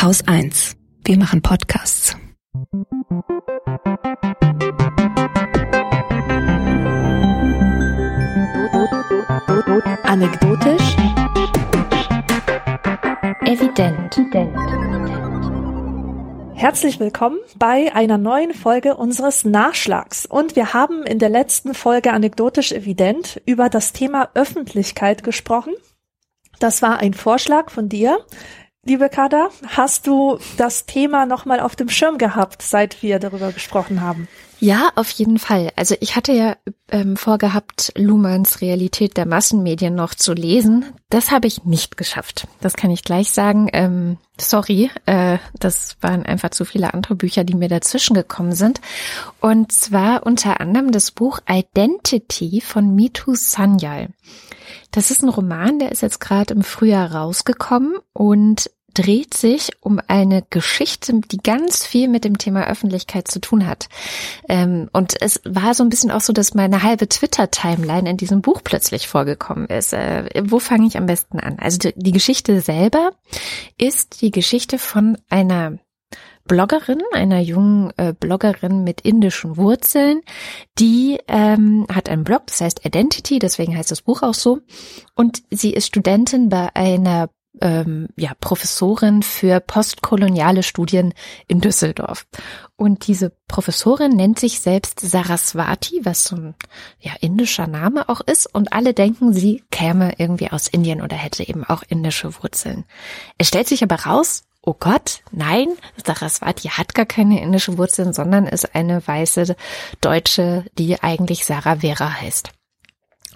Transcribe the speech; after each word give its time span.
Haus 0.00 0.22
1. 0.28 0.76
Wir 1.04 1.18
machen 1.18 1.42
Podcasts. 1.42 2.16
Anekdotisch. 10.04 10.96
Evident. 13.44 14.20
Herzlich 16.54 17.00
willkommen 17.00 17.38
bei 17.56 17.92
einer 17.92 18.18
neuen 18.18 18.54
Folge 18.54 18.94
unseres 18.94 19.44
Nachschlags. 19.44 20.26
Und 20.26 20.54
wir 20.54 20.74
haben 20.74 21.02
in 21.02 21.18
der 21.18 21.28
letzten 21.28 21.74
Folge 21.74 22.12
anekdotisch 22.12 22.70
evident 22.70 23.42
über 23.46 23.68
das 23.68 23.92
Thema 23.92 24.30
Öffentlichkeit 24.34 25.24
gesprochen. 25.24 25.74
Das 26.60 26.82
war 26.82 26.98
ein 26.98 27.14
Vorschlag 27.14 27.72
von 27.72 27.88
dir. 27.88 28.18
Liebe 28.84 29.08
Kada, 29.08 29.50
hast 29.66 30.06
du 30.06 30.38
das 30.56 30.86
Thema 30.86 31.26
nochmal 31.26 31.60
auf 31.60 31.76
dem 31.76 31.88
Schirm 31.88 32.16
gehabt, 32.16 32.62
seit 32.62 33.02
wir 33.02 33.18
darüber 33.18 33.52
gesprochen 33.52 34.00
haben? 34.00 34.28
Ja, 34.60 34.90
auf 34.96 35.10
jeden 35.10 35.38
Fall. 35.38 35.70
Also 35.76 35.94
ich 36.00 36.16
hatte 36.16 36.32
ja 36.32 36.56
ähm, 36.90 37.16
vorgehabt, 37.16 37.92
Luhmanns 37.96 38.60
Realität 38.60 39.16
der 39.16 39.26
Massenmedien 39.26 39.94
noch 39.94 40.14
zu 40.14 40.32
lesen. 40.32 40.84
Das 41.10 41.30
habe 41.30 41.46
ich 41.46 41.64
nicht 41.64 41.96
geschafft. 41.96 42.48
Das 42.60 42.74
kann 42.74 42.90
ich 42.90 43.04
gleich 43.04 43.30
sagen. 43.30 43.68
Ähm, 43.72 44.16
sorry, 44.40 44.90
äh, 45.06 45.38
das 45.58 45.96
waren 46.00 46.24
einfach 46.24 46.50
zu 46.50 46.64
viele 46.64 46.92
andere 46.92 47.14
Bücher, 47.14 47.44
die 47.44 47.54
mir 47.54 47.68
dazwischen 47.68 48.14
gekommen 48.14 48.52
sind. 48.52 48.80
Und 49.40 49.70
zwar 49.70 50.26
unter 50.26 50.60
anderem 50.60 50.90
das 50.90 51.12
Buch 51.12 51.38
Identity 51.48 52.60
von 52.60 52.94
Mitu 52.94 53.34
Sanyal. 53.34 54.08
Das 54.90 55.10
ist 55.10 55.22
ein 55.22 55.28
Roman, 55.28 55.78
der 55.78 55.92
ist 55.92 56.02
jetzt 56.02 56.20
gerade 56.20 56.54
im 56.54 56.62
Frühjahr 56.62 57.12
rausgekommen 57.14 57.98
und 58.12 58.70
dreht 58.94 59.34
sich 59.34 59.70
um 59.80 60.00
eine 60.08 60.44
Geschichte, 60.50 61.20
die 61.20 61.36
ganz 61.36 61.86
viel 61.86 62.08
mit 62.08 62.24
dem 62.24 62.38
Thema 62.38 62.66
Öffentlichkeit 62.66 63.28
zu 63.28 63.40
tun 63.40 63.66
hat. 63.66 63.88
Ähm, 64.48 64.88
und 64.92 65.20
es 65.20 65.40
war 65.44 65.74
so 65.74 65.84
ein 65.84 65.88
bisschen 65.88 66.10
auch 66.10 66.20
so, 66.20 66.32
dass 66.32 66.54
meine 66.54 66.82
halbe 66.82 67.08
Twitter-Timeline 67.08 68.10
in 68.10 68.16
diesem 68.16 68.40
Buch 68.42 68.62
plötzlich 68.64 69.06
vorgekommen 69.06 69.66
ist. 69.66 69.92
Äh, 69.92 70.42
wo 70.46 70.58
fange 70.58 70.86
ich 70.86 70.96
am 70.96 71.06
besten 71.06 71.38
an? 71.38 71.58
Also 71.60 71.78
die, 71.78 71.92
die 71.94 72.12
Geschichte 72.12 72.60
selber 72.60 73.12
ist 73.76 74.20
die 74.20 74.30
Geschichte 74.30 74.78
von 74.78 75.16
einer 75.28 75.78
Bloggerin, 76.48 77.00
einer 77.12 77.40
jungen 77.40 77.92
äh, 77.96 78.12
Bloggerin 78.18 78.82
mit 78.82 79.02
indischen 79.02 79.56
Wurzeln, 79.56 80.22
die 80.78 81.20
ähm, 81.28 81.86
hat 81.92 82.08
einen 82.08 82.24
Blog, 82.24 82.46
das 82.46 82.60
heißt 82.60 82.84
Identity, 82.84 83.38
deswegen 83.38 83.76
heißt 83.76 83.92
das 83.92 84.02
Buch 84.02 84.22
auch 84.22 84.34
so. 84.34 84.58
Und 85.14 85.42
sie 85.50 85.72
ist 85.72 85.86
Studentin 85.86 86.48
bei 86.48 86.74
einer 86.74 87.28
ähm, 87.60 88.08
ja, 88.16 88.32
Professorin 88.40 89.22
für 89.22 89.60
postkoloniale 89.60 90.62
Studien 90.62 91.14
in 91.46 91.60
Düsseldorf. 91.60 92.26
Und 92.76 93.06
diese 93.06 93.32
Professorin 93.48 94.12
nennt 94.12 94.38
sich 94.38 94.60
selbst 94.60 95.00
Saraswati, 95.00 96.00
was 96.04 96.24
so 96.24 96.36
ein 96.36 96.54
ja, 97.00 97.12
indischer 97.20 97.66
Name 97.66 98.08
auch 98.08 98.20
ist. 98.20 98.52
Und 98.52 98.72
alle 98.72 98.94
denken, 98.94 99.32
sie 99.32 99.64
käme 99.70 100.14
irgendwie 100.18 100.50
aus 100.50 100.68
Indien 100.68 101.02
oder 101.02 101.16
hätte 101.16 101.48
eben 101.48 101.64
auch 101.64 101.82
indische 101.88 102.34
Wurzeln. 102.42 102.84
Es 103.38 103.48
stellt 103.48 103.68
sich 103.68 103.82
aber 103.82 103.96
raus, 103.96 104.44
oh 104.68 104.76
Gott, 104.78 105.22
nein, 105.32 105.68
Saraswati 106.04 106.68
hat 106.68 106.94
gar 106.94 107.06
keine 107.06 107.40
indische 107.40 107.78
Wurzeln, 107.78 108.12
sondern 108.12 108.46
ist 108.46 108.74
eine 108.74 109.06
weiße 109.06 109.56
Deutsche, 110.02 110.66
die 110.76 111.02
eigentlich 111.02 111.46
Sarah 111.46 111.76
Vera 111.76 112.20
heißt. 112.20 112.50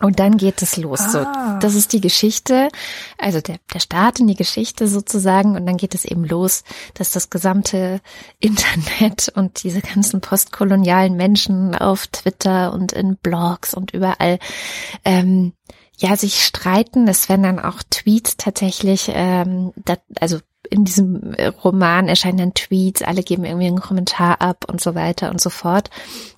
Und 0.01 0.19
dann 0.19 0.37
geht 0.37 0.61
es 0.61 0.77
los. 0.77 1.01
Ah. 1.01 1.09
So, 1.09 1.59
das 1.61 1.75
ist 1.75 1.95
die 1.95 2.03
Geschichte, 2.03 2.69
also 3.17 3.41
der, 3.41 3.61
der 3.73 3.81
Start 3.81 4.21
in 4.21 4.27
die 4.27 4.35
Geschichte 4.35 4.89
sozusagen. 4.89 5.57
Und 5.57 5.65
dann 5.65 5.79
geht 5.79 5.95
es 5.95 6.05
eben 6.05 6.25
los, 6.25 6.65
dass 6.95 7.13
das 7.13 7.31
gesamte 7.31 8.03
Internet 8.39 9.33
und 9.35 9.63
diese 9.63 9.81
ganzen 9.81 10.21
postkolonialen 10.21 11.17
Menschen 11.17 11.75
auf 11.75 12.09
Twitter 12.09 12.75
und 12.75 12.93
in 12.93 13.17
Blogs 13.17 13.73
und 13.73 13.95
überall 13.95 14.39
ähm, 15.07 15.55
ja 15.97 16.15
sich 16.15 16.45
streiten. 16.45 17.09
Es 17.09 17.31
werden 17.31 17.45
dann 17.45 17.59
auch 17.59 17.83
Tweets 17.89 18.37
tatsächlich, 18.37 19.11
ähm, 19.15 19.73
dat, 19.77 20.03
also 20.21 20.41
in 20.73 20.85
diesem 20.85 21.35
äh, 21.35 21.49
Roman 21.49 22.09
erscheinen 22.09 22.39
dann 22.39 22.55
Tweets, 22.55 23.03
alle 23.03 23.23
geben 23.23 23.45
irgendwie 23.45 23.67
einen 23.67 23.81
Kommentar 23.81 24.41
ab 24.41 24.65
und 24.67 24.81
so 24.81 24.95
weiter 24.95 25.31
und 25.31 25.41
so 25.41 25.51
fort. 25.51 25.91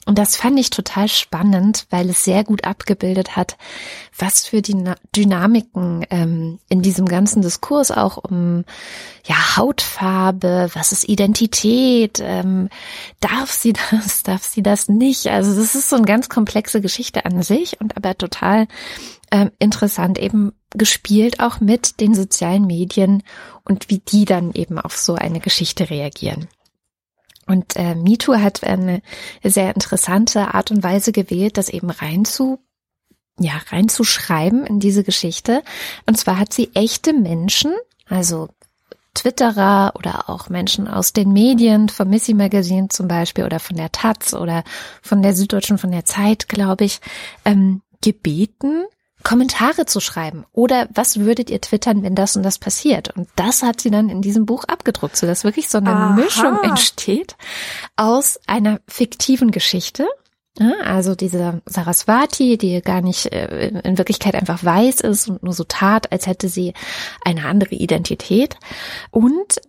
Und 0.07 0.19
das 0.19 0.37
fand 0.37 0.59
ich 0.59 0.71
total 0.71 1.09
spannend, 1.09 1.87
weil 1.91 2.11
es 2.11 2.25
sehr 2.25 2.43
gut 2.43 2.65
abgebildet 2.65 3.37
hat, 3.37 3.57
was 4.19 4.45
für 4.45 4.61
die 4.61 4.77
Dynamiken 5.15 6.05
ähm, 6.11 6.59
in 6.69 6.83
diesem 6.83 7.07
ganzen 7.07 7.43
Diskurs 7.43 7.93
auch 7.93 8.17
um 8.17 8.65
ja 9.25 9.57
Hautfarbe, 9.57 10.69
was 10.75 10.93
ist 10.93 11.09
Identität, 11.09 12.21
ähm, 12.21 12.69
darf 13.21 13.53
sie 13.53 13.73
das, 13.91 14.25
darf 14.25 14.43
sie 14.43 14.65
das 14.65 14.89
nicht? 14.89 15.29
Also 15.29 15.55
das 15.55 15.77
ist 15.77 15.89
so 15.89 15.97
eine 15.97 16.07
ganz 16.07 16.29
komplexe 16.29 16.81
Geschichte 16.81 17.25
an 17.25 17.43
sich 17.43 17.81
und 17.81 17.97
aber 17.97 18.19
total 18.19 18.67
ähm, 19.35 19.51
interessant 19.59 20.17
eben 20.21 20.53
gespielt 20.71 21.41
auch 21.41 21.59
mit 21.59 21.99
den 21.99 22.15
sozialen 22.15 22.69
Medien 22.69 23.25
und 23.65 23.91
wie 23.91 23.99
die 23.99 24.27
dann 24.27 24.53
eben 24.53 24.79
auf 24.79 24.97
so 24.97 25.17
eine 25.17 25.41
Geschichte 25.41 25.91
reagieren. 25.91 26.47
Und 27.49 27.75
äh, 27.75 27.97
MeToo 27.97 28.37
hat 28.37 28.63
eine 28.63 29.03
sehr 29.43 29.75
interessante 29.75 30.55
Art 30.55 30.71
und 30.71 30.85
Weise 30.85 31.11
gewählt, 31.11 31.59
das 31.59 31.69
eben 31.69 31.91
reinzu 31.91 32.61
ja, 33.37 33.55
reinzuschreiben 33.71 34.65
in 34.65 34.79
diese 34.79 35.03
Geschichte. 35.03 35.65
Und 36.07 36.17
zwar 36.17 36.39
hat 36.39 36.53
sie 36.53 36.71
echte 36.75 37.13
Menschen, 37.13 37.75
also 38.09 38.49
Twitterer 39.15 39.95
oder 39.97 40.31
auch 40.31 40.49
Menschen 40.49 40.87
aus 40.87 41.13
den 41.13 41.33
Medien, 41.33 41.89
vom 41.89 42.09
Missy 42.09 42.35
Magazine 42.35 42.87
zum 42.87 43.09
Beispiel 43.09 43.45
oder 43.45 43.59
von 43.59 43.77
der 43.77 43.91
Taz 43.91 44.33
oder 44.33 44.63
von 45.03 45.23
der 45.23 45.35
Süddeutschen, 45.35 45.79
von 45.79 45.91
der 45.91 46.05
Zeit, 46.05 46.49
glaube 46.49 46.85
ich, 46.85 47.01
ähm, 47.45 47.83
gebeten, 48.01 48.85
Kommentare 49.25 49.87
zu 49.87 50.01
schreiben 50.01 50.45
oder 50.53 50.89
was 50.95 51.19
würdet 51.19 51.51
ihr 51.51 51.61
twittern, 51.61 52.03
wenn 52.03 52.15
das 52.15 52.37
und 52.37 52.43
das 52.43 52.59
passiert? 52.59 53.17
Und 53.17 53.29
das 53.37 53.63
hat 53.63 53.81
sie 53.81 53.91
dann 53.91 54.11
in 54.11 54.23
diesem 54.23 54.47
Buch 54.47 54.65
abgedruckt, 54.65 55.17
so 55.17 55.27
dass 55.27 55.45
wirklich 55.45 55.69
so 55.69 55.79
eine 55.79 55.91
Aha. 55.91 56.13
Mischung 56.13 56.63
entsteht 56.63 57.37
aus 57.97 58.39
einer 58.47 58.81
fiktiven 58.87 59.51
Geschichte. 59.51 60.07
also 60.85 61.17
diese 61.17 61.63
Saraswati, 61.67 62.59
die 62.59 62.81
gar 62.81 63.01
nicht 63.01 63.33
äh, 63.33 63.69
in 63.69 63.99
Wirklichkeit 63.99 64.37
einfach 64.37 64.63
weiß 64.63 65.01
ist 65.01 65.29
und 65.29 65.43
nur 65.43 65.53
so 65.55 65.65
tat, 65.65 66.13
als 66.13 66.29
hätte 66.29 66.49
sie 66.49 66.75
eine 67.25 67.47
andere 67.47 67.75
Identität. 67.75 68.57
Und 69.11 69.61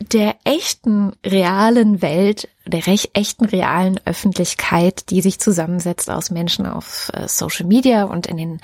der 0.00 0.36
echten 0.44 1.12
realen 1.24 2.02
Welt, 2.02 2.48
der 2.66 2.86
recht 2.86 3.10
echten 3.14 3.44
realen 3.44 3.98
Öffentlichkeit, 4.04 5.10
die 5.10 5.20
sich 5.20 5.38
zusammensetzt 5.38 6.10
aus 6.10 6.30
Menschen 6.30 6.66
auf 6.66 7.10
äh, 7.14 7.28
Social 7.28 7.66
Media 7.66 8.04
und 8.04 8.26
in 8.26 8.36
den 8.36 8.60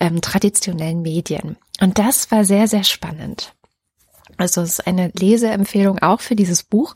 ähm, 0.00 0.20
traditionellen 0.20 1.02
Medien. 1.02 1.56
Und 1.80 1.98
das 1.98 2.30
war 2.30 2.44
sehr, 2.44 2.68
sehr 2.68 2.84
spannend. 2.84 3.54
Also 4.36 4.62
es 4.62 4.78
ist 4.78 4.86
eine 4.86 5.10
Leseempfehlung 5.18 5.98
auch 5.98 6.20
für 6.20 6.36
dieses 6.36 6.62
Buch. 6.62 6.94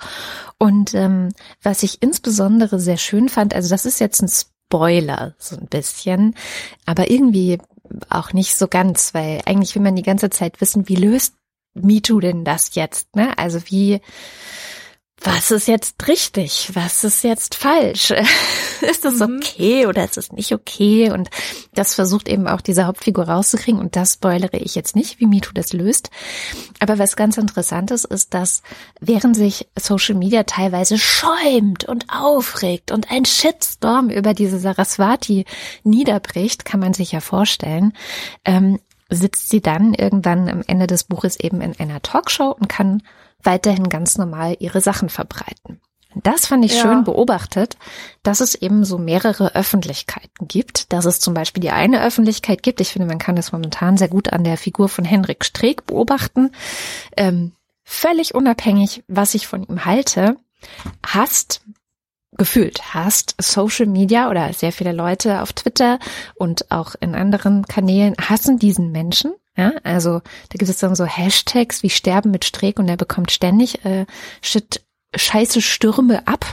Und 0.59 0.95
ähm, 0.95 1.31
was 1.63 1.83
ich 1.83 2.03
insbesondere 2.03 2.79
sehr 2.79 2.99
schön 2.99 3.29
fand, 3.29 3.55
also 3.55 3.69
das 3.69 3.85
ist 3.85 4.01
jetzt 4.01 4.23
ein 4.23 4.29
Spoiler 4.29 5.35
so 5.39 5.57
ein 5.57 5.67
bisschen, 5.67 6.35
aber 6.87 7.11
irgendwie 7.11 7.59
auch 8.09 8.33
nicht 8.33 8.55
so 8.55 8.69
ganz, 8.69 9.13
weil 9.13 9.43
eigentlich 9.45 9.75
will 9.75 9.83
man 9.83 9.97
die 9.97 10.03
ganze 10.03 10.31
Zeit 10.31 10.61
wissen, 10.61 10.89
wie 10.89 10.97
löst 10.97 11.35
MeToo 11.75 12.21
denn 12.21 12.45
das 12.45 12.75
jetzt? 12.75 13.15
Ne? 13.17 13.37
Also 13.39 13.61
wie, 13.67 14.01
was 15.25 15.53
ist 15.53 15.69
jetzt 15.69 16.09
richtig? 16.09 16.71
Was 16.75 17.05
ist 17.05 17.23
jetzt 17.23 17.55
falsch? 17.55 18.11
ist 18.81 19.05
das 19.05 19.19
mhm. 19.21 19.41
okay 19.41 19.87
oder 19.87 20.05
ist 20.05 20.19
es 20.19 20.33
nicht 20.33 20.53
okay? 20.53 21.11
Und 21.11 21.31
das 21.75 21.95
versucht 21.95 22.29
eben 22.29 22.49
auch 22.49 22.61
diese 22.61 22.87
Hauptfigur 22.87 23.29
rauszukriegen 23.29 23.81
und 23.81 23.95
das 23.95 24.15
spoilere 24.15 24.57
ich 24.57 24.75
jetzt 24.75 24.97
nicht, 24.97 25.21
wie 25.21 25.27
MeToo 25.27 25.53
das 25.55 25.73
löst. 25.73 26.11
Aber 26.81 26.99
was 26.99 27.15
ganz 27.15 27.37
interessant 27.39 27.91
ist, 27.93 28.05
ist, 28.05 28.35
dass 28.35 28.63
während 29.01 29.37
sich 29.37 29.69
Social 29.79 30.17
Media 30.17 30.43
teilweise 30.43 30.99
schäumt 30.99 31.85
und 31.85 32.07
aufregt 32.09 32.91
und 32.91 33.11
ein 33.11 33.25
Shitstorm 33.25 34.11
über 34.11 34.35
diese 34.35 34.59
Saraswati 34.59 35.45
niederbricht, 35.85 36.65
kann 36.65 36.81
man 36.81 36.95
sich 36.95 37.13
ja 37.13 37.21
vorstellen, 37.21 37.93
ähm, 38.45 38.81
sitzt 39.15 39.49
sie 39.49 39.61
dann 39.61 39.95
irgendwann 39.95 40.49
am 40.49 40.63
Ende 40.67 40.87
des 40.87 41.05
Buches 41.05 41.39
eben 41.39 41.61
in 41.61 41.79
einer 41.79 42.03
Talkshow 42.03 42.51
und 42.51 42.69
kann 42.69 43.03
weiterhin 43.43 43.89
ganz 43.89 44.19
normal 44.19 44.57
ihre 44.59 44.81
Sachen 44.81 45.09
verbreiten. 45.09 45.81
Das 46.15 46.47
fand 46.47 46.65
ich 46.65 46.75
ja. 46.75 46.83
schön 46.83 47.05
beobachtet, 47.05 47.77
dass 48.23 48.41
es 48.41 48.55
eben 48.55 48.85
so 48.85 48.99
mehrere 48.99 49.55
Öffentlichkeiten 49.55 50.47
gibt, 50.47 50.93
dass 50.93 51.07
es 51.07 51.21
zum 51.21 51.33
Beispiel 51.33 51.63
die 51.63 51.71
eine 51.71 52.03
Öffentlichkeit 52.03 52.63
gibt. 52.63 52.81
Ich 52.81 52.93
finde, 52.93 53.09
man 53.09 53.19
kann 53.19 53.37
das 53.37 53.53
momentan 53.53 53.97
sehr 53.97 54.09
gut 54.09 54.33
an 54.33 54.45
der 54.45 54.59
Figur 54.59 54.89
von 54.89 55.05
Henrik 55.05 55.45
Streeck 55.45 55.87
beobachten. 55.87 56.51
Ähm, 57.17 57.53
völlig 57.83 58.35
unabhängig, 58.35 59.05
was 59.09 59.35
ich 59.35 59.47
von 59.47 59.65
ihm 59.65 59.87
halte, 59.87 60.37
hasst 61.05 61.63
gefühlt 62.37 62.95
hast, 62.95 63.35
Social 63.41 63.87
Media 63.87 64.31
oder 64.31 64.53
sehr 64.53 64.73
viele 64.73 64.93
Leute 64.93 65.43
auf 65.43 65.53
Twitter 65.53 65.99
und 66.35 66.71
auch 66.71 66.95
in 67.01 67.15
anderen 67.15 67.67
Kanälen 67.67 68.15
hassen 68.21 68.59
diesen 68.59 68.91
Menschen, 68.91 69.35
Ja, 69.57 69.73
also 69.83 70.21
da 70.21 70.59
gibt 70.59 70.71
es 70.71 70.79
dann 70.79 70.95
so 70.95 71.05
Hashtags 71.05 71.83
wie 71.83 71.91
Sterben 71.91 72.31
mit 72.31 72.45
Streeck 72.45 72.79
und 72.79 72.89
er 72.89 72.97
bekommt 72.97 73.31
ständig 73.31 73.85
äh, 73.85 74.07
shit, 74.41 74.83
scheiße 75.15 75.61
Stürme 75.61 76.27
ab, 76.27 76.47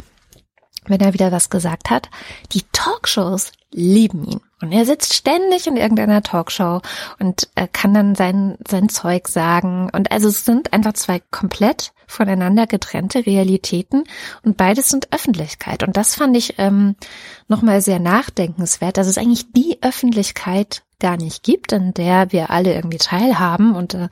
wenn 0.85 0.99
er 0.99 1.13
wieder 1.13 1.31
was 1.31 1.49
gesagt 1.49 1.89
hat. 1.89 2.09
Die 2.51 2.63
Talkshows 2.73 3.53
lieben 3.71 4.25
ihn. 4.25 4.41
Und 4.61 4.71
er 4.71 4.85
sitzt 4.85 5.13
ständig 5.13 5.67
in 5.67 5.77
irgendeiner 5.77 6.21
Talkshow 6.21 6.81
und 7.19 7.47
äh, 7.55 7.67
kann 7.71 7.93
dann 7.93 8.15
sein, 8.15 8.57
sein 8.67 8.89
Zeug 8.89 9.27
sagen. 9.27 9.89
Und 9.93 10.11
also 10.11 10.27
es 10.27 10.45
sind 10.45 10.73
einfach 10.73 10.93
zwei 10.93 11.21
komplett 11.31 11.93
voneinander 12.07 12.67
getrennte 12.67 13.25
Realitäten 13.25 14.03
und 14.43 14.57
beides 14.57 14.89
sind 14.89 15.13
Öffentlichkeit. 15.13 15.83
Und 15.83 15.95
das 15.95 16.15
fand 16.15 16.35
ich 16.35 16.55
ähm, 16.57 16.95
nochmal 17.47 17.81
sehr 17.81 17.99
nachdenkenswert, 17.99 18.97
dass 18.97 19.07
es 19.07 19.17
eigentlich 19.17 19.51
die 19.51 19.77
Öffentlichkeit 19.81 20.83
gar 20.99 21.17
nicht 21.17 21.43
gibt, 21.43 21.71
in 21.71 21.93
der 21.93 22.31
wir 22.31 22.49
alle 22.49 22.73
irgendwie 22.73 22.97
teilhaben 22.97 23.73
und 23.75 23.93
äh, 23.93 24.09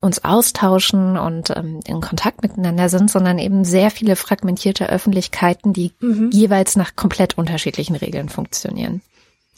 uns 0.00 0.24
austauschen 0.24 1.16
und 1.16 1.50
ähm, 1.50 1.80
in 1.86 2.00
Kontakt 2.00 2.42
miteinander 2.42 2.88
sind, 2.88 3.10
sondern 3.10 3.38
eben 3.38 3.64
sehr 3.64 3.90
viele 3.90 4.16
fragmentierte 4.16 4.88
Öffentlichkeiten, 4.88 5.72
die 5.72 5.92
mhm. 6.00 6.30
jeweils 6.32 6.76
nach 6.76 6.94
komplett 6.94 7.38
unterschiedlichen 7.38 7.96
Regeln 7.96 8.28
funktionieren. 8.28 9.00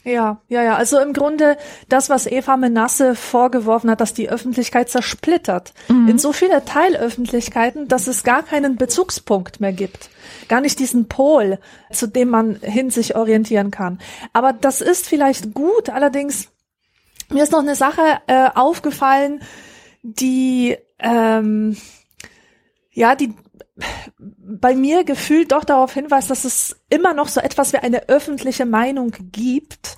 Ja, 0.08 0.40
ja, 0.48 0.62
ja. 0.62 0.76
Also 0.76 0.98
im 0.98 1.12
Grunde 1.12 1.58
das, 1.90 2.08
was 2.08 2.26
Eva 2.26 2.56
Menasse 2.56 3.14
vorgeworfen 3.14 3.90
hat, 3.90 4.00
dass 4.00 4.14
die 4.14 4.30
Öffentlichkeit 4.30 4.88
zersplittert 4.88 5.74
mhm. 5.88 6.08
in 6.08 6.18
so 6.18 6.32
viele 6.32 6.64
Teilöffentlichkeiten, 6.64 7.88
dass 7.88 8.06
es 8.06 8.24
gar 8.24 8.42
keinen 8.42 8.76
Bezugspunkt 8.76 9.60
mehr 9.60 9.74
gibt. 9.74 10.08
Gar 10.48 10.62
nicht 10.62 10.78
diesen 10.78 11.08
Pol, 11.08 11.58
zu 11.92 12.06
dem 12.06 12.30
man 12.30 12.56
hin 12.62 12.88
sich 12.88 13.16
orientieren 13.16 13.70
kann. 13.70 13.98
Aber 14.32 14.54
das 14.54 14.80
ist 14.80 15.06
vielleicht 15.06 15.52
gut. 15.52 15.90
Allerdings, 15.90 16.48
mir 17.28 17.42
ist 17.42 17.52
noch 17.52 17.60
eine 17.60 17.76
Sache 17.76 18.02
äh, 18.28 18.48
aufgefallen, 18.54 19.42
die, 20.02 20.78
ähm, 21.00 21.76
ja, 22.92 23.14
die 23.14 23.34
bei 24.18 24.74
mir 24.74 25.04
gefühlt 25.04 25.52
doch 25.52 25.64
darauf 25.64 25.94
hinweist, 25.94 26.30
dass 26.30 26.44
es 26.44 26.76
immer 26.90 27.14
noch 27.14 27.28
so 27.28 27.40
etwas 27.40 27.72
wie 27.72 27.78
eine 27.78 28.08
öffentliche 28.08 28.66
Meinung 28.66 29.12
gibt. 29.32 29.96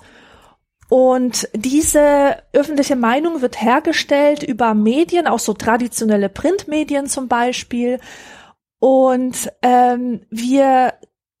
Und 0.89 1.47
diese 1.53 2.43
öffentliche 2.51 2.95
Meinung 2.95 3.41
wird 3.41 3.61
hergestellt 3.61 4.43
über 4.43 4.73
Medien, 4.73 5.25
auch 5.25 5.39
so 5.39 5.53
traditionelle 5.53 6.29
Printmedien 6.29 7.07
zum 7.07 7.27
Beispiel. 7.27 7.99
Und 8.79 9.51
ähm, 9.61 10.25
wir 10.29 10.93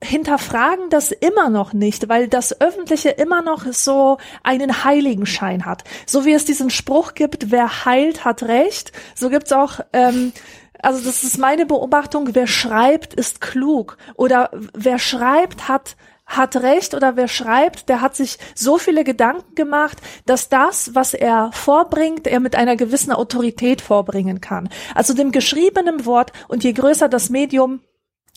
hinterfragen 0.03 0.89
das 0.89 1.11
immer 1.11 1.49
noch 1.49 1.73
nicht, 1.73 2.09
weil 2.09 2.27
das 2.27 2.59
Öffentliche 2.59 3.09
immer 3.09 3.41
noch 3.41 3.65
so 3.71 4.17
einen 4.41 4.83
Heiligenschein 4.83 5.65
hat. 5.65 5.83
So 6.07 6.25
wie 6.25 6.33
es 6.33 6.45
diesen 6.45 6.69
Spruch 6.69 7.13
gibt, 7.13 7.51
wer 7.51 7.85
heilt, 7.85 8.25
hat 8.25 8.43
Recht, 8.43 8.91
so 9.15 9.29
gibt's 9.29 9.51
auch 9.51 9.79
ähm, 9.93 10.33
also 10.81 11.03
das 11.03 11.23
ist 11.23 11.37
meine 11.37 11.65
Beobachtung, 11.65 12.29
wer 12.33 12.47
schreibt, 12.47 13.13
ist 13.13 13.41
klug. 13.41 13.97
Oder 14.15 14.49
wer 14.73 14.99
schreibt, 14.99 15.67
hat 15.67 15.95
hat 16.25 16.55
recht 16.55 16.93
oder 16.93 17.17
wer 17.17 17.27
schreibt, 17.27 17.89
der 17.89 17.99
hat 17.99 18.15
sich 18.15 18.37
so 18.55 18.77
viele 18.77 19.03
Gedanken 19.03 19.53
gemacht, 19.53 19.97
dass 20.25 20.47
das, 20.47 20.95
was 20.95 21.13
er 21.13 21.51
vorbringt, 21.51 22.25
er 22.25 22.39
mit 22.39 22.55
einer 22.55 22.77
gewissen 22.77 23.11
Autorität 23.11 23.81
vorbringen 23.81 24.39
kann. 24.39 24.69
Also 24.95 25.13
dem 25.13 25.31
geschriebenen 25.31 26.05
Wort 26.05 26.31
und 26.47 26.63
je 26.63 26.71
größer 26.71 27.09
das 27.09 27.29
Medium, 27.29 27.81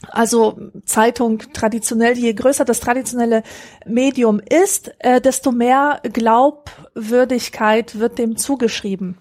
also 0.08 0.58
Zeitung 0.84 1.38
traditionell, 1.52 2.18
je 2.18 2.32
größer 2.34 2.64
das 2.64 2.80
traditionelle 2.80 3.42
Medium 3.86 4.40
ist, 4.40 4.92
äh, 4.98 5.20
desto 5.20 5.52
mehr 5.52 6.00
Glaubwürdigkeit 6.02 7.98
wird 7.98 8.18
dem 8.18 8.36
zugeschrieben. 8.36 9.18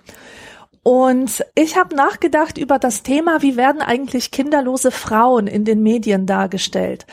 Und 0.84 1.46
ich 1.56 1.78
habe 1.78 1.96
nachgedacht 1.96 2.58
über 2.58 2.78
das 2.78 3.04
Thema, 3.04 3.42
wie 3.42 3.56
werden 3.56 3.82
eigentlich 3.82 4.32
kinderlose 4.32 4.92
Frauen 4.92 5.48
in 5.48 5.64
den 5.64 5.82
Medien 5.82 6.26
dargestellt. 6.26 7.06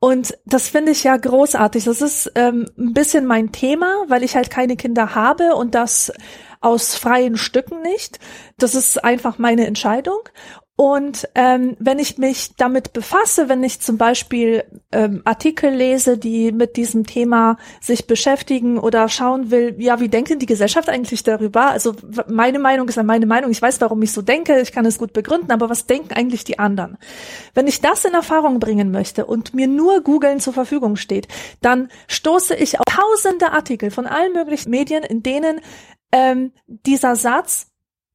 Und 0.00 0.38
das 0.46 0.68
finde 0.68 0.92
ich 0.92 1.04
ja 1.04 1.16
großartig. 1.16 1.84
Das 1.84 2.00
ist 2.00 2.32
ähm, 2.36 2.66
ein 2.78 2.94
bisschen 2.94 3.26
mein 3.26 3.52
Thema, 3.52 4.04
weil 4.08 4.22
ich 4.22 4.34
halt 4.34 4.48
keine 4.48 4.76
Kinder 4.76 5.14
habe 5.14 5.54
und 5.56 5.74
das 5.74 6.10
aus 6.60 6.94
freien 6.94 7.36
Stücken 7.36 7.82
nicht. 7.82 8.18
Das 8.56 8.74
ist 8.74 9.04
einfach 9.04 9.38
meine 9.38 9.66
Entscheidung. 9.66 10.20
Und 10.80 11.28
ähm, 11.34 11.76
wenn 11.80 11.98
ich 11.98 12.18
mich 12.18 12.54
damit 12.56 12.92
befasse, 12.92 13.48
wenn 13.48 13.64
ich 13.64 13.80
zum 13.80 13.98
Beispiel 13.98 14.62
ähm, 14.92 15.22
Artikel 15.24 15.74
lese, 15.74 16.18
die 16.18 16.52
mit 16.52 16.76
diesem 16.76 17.04
Thema 17.04 17.56
sich 17.80 18.06
beschäftigen 18.06 18.78
oder 18.78 19.08
schauen 19.08 19.50
will, 19.50 19.74
ja, 19.78 19.98
wie 19.98 20.08
denkt 20.08 20.30
denn 20.30 20.38
die 20.38 20.46
Gesellschaft 20.46 20.88
eigentlich 20.88 21.24
darüber? 21.24 21.70
Also 21.70 21.96
meine 22.28 22.60
Meinung 22.60 22.86
ist 22.86 22.94
ja 22.94 23.02
meine 23.02 23.26
Meinung. 23.26 23.50
Ich 23.50 23.60
weiß, 23.60 23.80
warum 23.80 24.00
ich 24.02 24.12
so 24.12 24.22
denke. 24.22 24.60
Ich 24.60 24.70
kann 24.70 24.86
es 24.86 24.98
gut 24.98 25.12
begründen. 25.12 25.50
Aber 25.50 25.68
was 25.68 25.86
denken 25.86 26.12
eigentlich 26.12 26.44
die 26.44 26.60
anderen? 26.60 26.96
Wenn 27.54 27.66
ich 27.66 27.80
das 27.80 28.04
in 28.04 28.14
Erfahrung 28.14 28.60
bringen 28.60 28.92
möchte 28.92 29.26
und 29.26 29.54
mir 29.54 29.66
nur 29.66 30.02
Googlen 30.02 30.38
zur 30.38 30.52
Verfügung 30.52 30.94
steht, 30.94 31.26
dann 31.60 31.88
stoße 32.06 32.54
ich 32.54 32.78
auf 32.78 32.84
tausende 32.88 33.50
Artikel 33.50 33.90
von 33.90 34.06
allen 34.06 34.32
möglichen 34.32 34.70
Medien, 34.70 35.02
in 35.02 35.24
denen 35.24 35.60
ähm, 36.12 36.52
dieser 36.66 37.16
Satz 37.16 37.67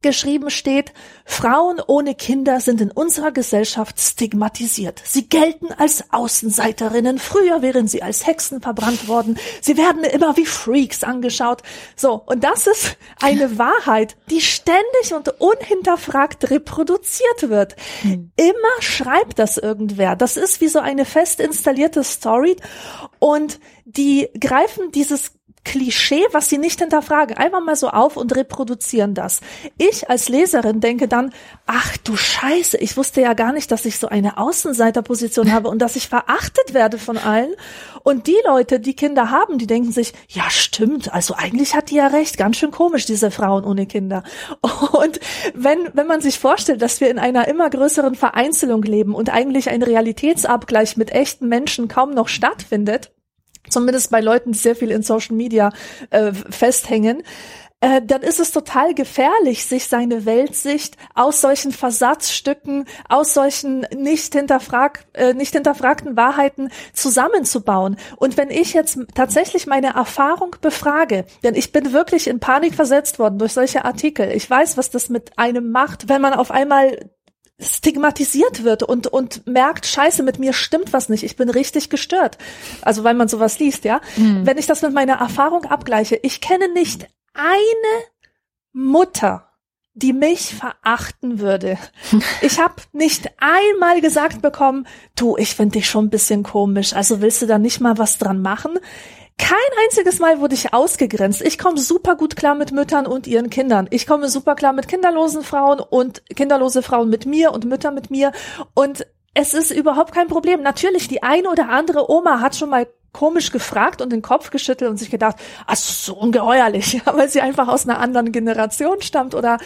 geschrieben 0.04 0.52
steht, 0.52 0.94
Frauen 1.26 1.82
ohne 1.88 2.14
Kinder 2.14 2.60
sind 2.60 2.82
in 2.82 2.92
unserer 2.92 3.32
Gesellschaft 3.32 4.00
stigmatisiert. 4.00 5.02
Sie 5.04 5.28
gelten 5.28 5.74
als 5.74 6.04
Außenseiterinnen. 6.12 7.18
Früher 7.18 7.62
wären 7.64 7.88
sie 7.88 8.04
als 8.04 8.28
Hexen 8.28 8.62
verbrannt 8.62 9.08
worden. 9.08 9.40
Sie 9.62 9.78
werden 9.78 10.04
immer 10.04 10.38
wie 10.38 10.46
Freaks 10.46 11.04
angeschaut. 11.04 11.64
So. 11.96 12.22
Und 12.26 12.44
das 12.44 12.68
ist 12.68 12.98
eine 13.22 13.58
Wahrheit, 13.58 14.16
die 14.30 14.42
ständig 14.42 15.14
und 15.16 15.42
unhinterfragt 15.42 16.52
reproduziert 16.52 17.50
wird. 17.50 17.76
Hm. 18.02 18.32
Immer 18.36 18.82
schreibt 18.82 19.40
das 19.40 19.58
irgendwer. 19.58 20.16
Das 20.16 20.38
ist 20.38 20.62
wie 20.62 20.68
so 20.68 20.80
eine 20.80 21.06
fest 21.06 21.40
installierte 21.40 22.04
Story 22.04 22.58
und 23.20 23.60
die 23.86 24.30
greifen 24.40 24.92
dieses 24.92 25.32
Klischee, 25.64 26.24
was 26.32 26.50
sie 26.50 26.58
nicht 26.58 26.80
hinterfragen, 26.80 27.38
einfach 27.38 27.64
mal 27.64 27.76
so 27.76 27.90
auf 27.90 28.18
und 28.18 28.36
reproduzieren 28.36 29.14
das. 29.14 29.42
Ich 29.78 30.10
als 30.10 30.30
Leserin 30.30 30.82
denke 30.82 31.08
dann, 31.08 31.34
ach 31.66 31.98
du 31.98 32.16
Scheiße, 32.16 32.78
ich 32.78 32.98
wusste 32.98 33.22
ja 33.22 33.34
gar 33.34 33.54
nicht, 33.54 33.72
dass 33.72 33.86
ich 33.86 33.98
so 33.98 34.08
eine 34.08 34.38
Außenseiterposition 34.38 35.52
habe 35.52 35.70
und 35.70 35.80
dass 35.82 35.96
ich 35.96 36.10
verachtet 36.10 36.74
werde 36.74 36.98
von 36.98 37.18
allen. 37.18 37.54
Und 38.04 38.28
die 38.28 38.38
Leute, 38.46 38.80
die 38.80 38.96
Kinder 38.96 39.32
haben, 39.32 39.58
die 39.58 39.68
denken 39.68 39.92
sich, 39.92 40.14
ja 40.28 40.50
stimmt, 40.50 41.14
also 41.14 41.36
eigentlich 41.38 41.76
hat 41.76 41.90
die 41.90 41.96
ja 41.96 42.08
recht, 42.08 42.38
ganz 42.38 42.58
schön 42.58 42.72
komisch, 42.72 43.06
diese 43.06 43.32
Frauen 43.32 43.64
ohne 43.64 43.86
Kinder. 43.86 44.24
Und 44.92 45.20
wenn, 45.54 45.90
wenn 45.94 46.08
man 46.08 46.22
sich 46.22 46.40
vorstellt, 46.40 46.82
dass 46.82 47.00
wir 47.00 47.10
in 47.10 47.20
einer 47.20 47.48
immer 47.48 47.70
größeren 47.70 48.16
Vereinzelung 48.16 48.84
leben 48.84 49.16
und 49.16 49.34
eigentlich 49.34 49.70
ein 49.70 49.82
Realitätsabgleich 49.82 50.98
mit 50.98 51.12
echten 51.12 51.48
Menschen 51.48 51.88
kaum 51.88 52.12
noch 52.12 52.28
stattfindet, 52.28 53.12
zumindest 53.74 54.12
bei 54.12 54.22
Leuten, 54.22 54.54
die 54.54 54.58
sehr 54.58 54.76
viel 54.76 54.92
in 54.92 55.04
Social 55.04 55.36
Media 55.36 55.72
äh, 56.12 56.32
festhängen, 56.34 57.24
äh, 57.84 58.02
dann 58.02 58.22
ist 58.22 58.40
es 58.40 58.52
total 58.52 58.94
gefährlich, 58.94 59.66
sich 59.66 59.90
seine 59.90 60.26
Weltsicht 60.26 60.96
aus 61.16 61.42
solchen 61.42 61.74
Versatzstücken, 61.74 62.86
aus 63.10 63.34
solchen 63.34 63.82
nicht, 63.94 64.34
hinterfrag, 64.34 65.04
äh, 65.12 65.34
nicht 65.34 65.52
hinterfragten 65.52 66.16
Wahrheiten 66.16 66.70
zusammenzubauen. 66.94 67.98
Und 68.16 68.38
wenn 68.38 68.52
ich 68.52 68.74
jetzt 68.74 69.00
tatsächlich 69.16 69.68
meine 69.68 69.96
Erfahrung 69.96 70.56
befrage, 70.62 71.26
denn 71.44 71.56
ich 71.56 71.74
bin 71.74 71.92
wirklich 71.92 72.28
in 72.28 72.40
Panik 72.40 72.74
versetzt 72.74 73.20
worden 73.20 73.38
durch 73.38 73.52
solche 73.52 73.84
Artikel, 73.84 74.32
ich 74.32 74.50
weiß, 74.50 74.78
was 74.78 74.90
das 74.90 75.10
mit 75.10 75.38
einem 75.38 75.70
macht, 75.72 76.08
wenn 76.08 76.22
man 76.22 76.32
auf 76.32 76.52
einmal 76.52 77.10
stigmatisiert 77.64 78.64
wird 78.64 78.84
und, 78.84 79.08
und 79.08 79.48
merkt, 79.48 79.86
scheiße, 79.86 80.24
mit 80.24 80.40
mir 80.40 80.54
stimmt 80.54 80.94
was 80.94 81.10
nicht, 81.10 81.24
ich 81.24 81.36
bin 81.36 81.50
richtig 81.50 81.90
gestört. 81.90 82.38
Also 82.82 83.04
weil 83.04 83.14
man 83.14 83.28
sowas 83.28 83.60
liest, 83.60 83.86
ja. 83.86 84.02
Mhm. 84.18 84.46
Wenn 84.46 84.58
ich 84.58 84.66
das 84.66 84.82
mit 84.82 84.94
meiner 84.94 85.16
Erfahrung 85.16 85.66
abgleiche, 85.66 86.20
ich 86.22 86.42
kenne 86.42 86.72
nicht 86.72 87.08
eine 87.34 88.04
Mutter, 88.74 89.50
die 89.94 90.14
mich 90.14 90.56
verachten 90.56 91.40
würde. 91.40 91.78
Ich 92.42 92.60
habe 92.60 92.76
nicht 92.92 93.32
einmal 93.38 94.02
gesagt 94.02 94.42
bekommen, 94.42 94.86
du, 95.16 95.38
ich 95.38 95.56
finde 95.56 95.74
dich 95.74 95.90
schon 95.90 96.06
ein 96.06 96.10
bisschen 96.10 96.44
komisch, 96.44 96.94
also 96.94 97.22
willst 97.22 97.42
du 97.42 97.46
da 97.46 97.58
nicht 97.58 97.80
mal 97.80 97.98
was 97.98 98.18
dran 98.18 98.42
machen? 98.42 98.80
Kein 99.44 99.58
einziges 99.84 100.20
Mal 100.20 100.40
wurde 100.40 100.56
ich 100.56 100.74
ausgegrenzt. 100.74 101.42
Ich 101.42 101.58
komme 101.58 101.78
super 101.78 102.16
gut 102.16 102.38
klar 102.38 102.56
mit 102.56 102.72
Müttern 102.72 103.06
und 103.06 103.28
ihren 103.28 103.50
Kindern. 103.50 103.88
Ich 103.90 104.08
komme 104.08 104.30
super 104.30 104.56
klar 104.56 104.72
mit 104.72 104.88
kinderlosen 104.88 105.44
Frauen 105.44 105.82
und 105.82 106.24
kinderlose 106.34 106.82
Frauen 106.82 107.10
mit 107.10 107.26
mir 107.26 107.52
und 107.52 107.66
Mütter 107.66 107.92
mit 107.92 108.10
mir. 108.10 108.32
Und 108.74 109.06
es 109.34 109.54
ist 109.54 109.72
überhaupt 109.72 110.14
kein 110.14 110.30
Problem. 110.30 110.62
Natürlich, 110.62 111.10
die 111.10 111.24
eine 111.24 111.50
oder 111.50 111.68
andere 111.68 112.10
Oma 112.10 112.40
hat 112.40 112.56
schon 112.56 112.70
mal 112.70 112.88
komisch 113.12 113.52
gefragt 113.52 114.02
und 114.02 114.14
den 114.14 114.22
Kopf 114.22 114.50
geschüttelt 114.50 114.90
und 114.90 114.96
sich 114.96 115.12
gedacht, 115.12 115.36
ach, 115.68 115.76
so 115.76 116.16
ungeheuerlich, 116.16 117.02
weil 117.06 117.28
sie 117.28 117.42
einfach 117.42 117.68
aus 117.68 117.86
einer 117.86 118.00
anderen 118.00 118.32
Generation 118.32 119.02
stammt 119.02 119.36
oder 119.36 119.58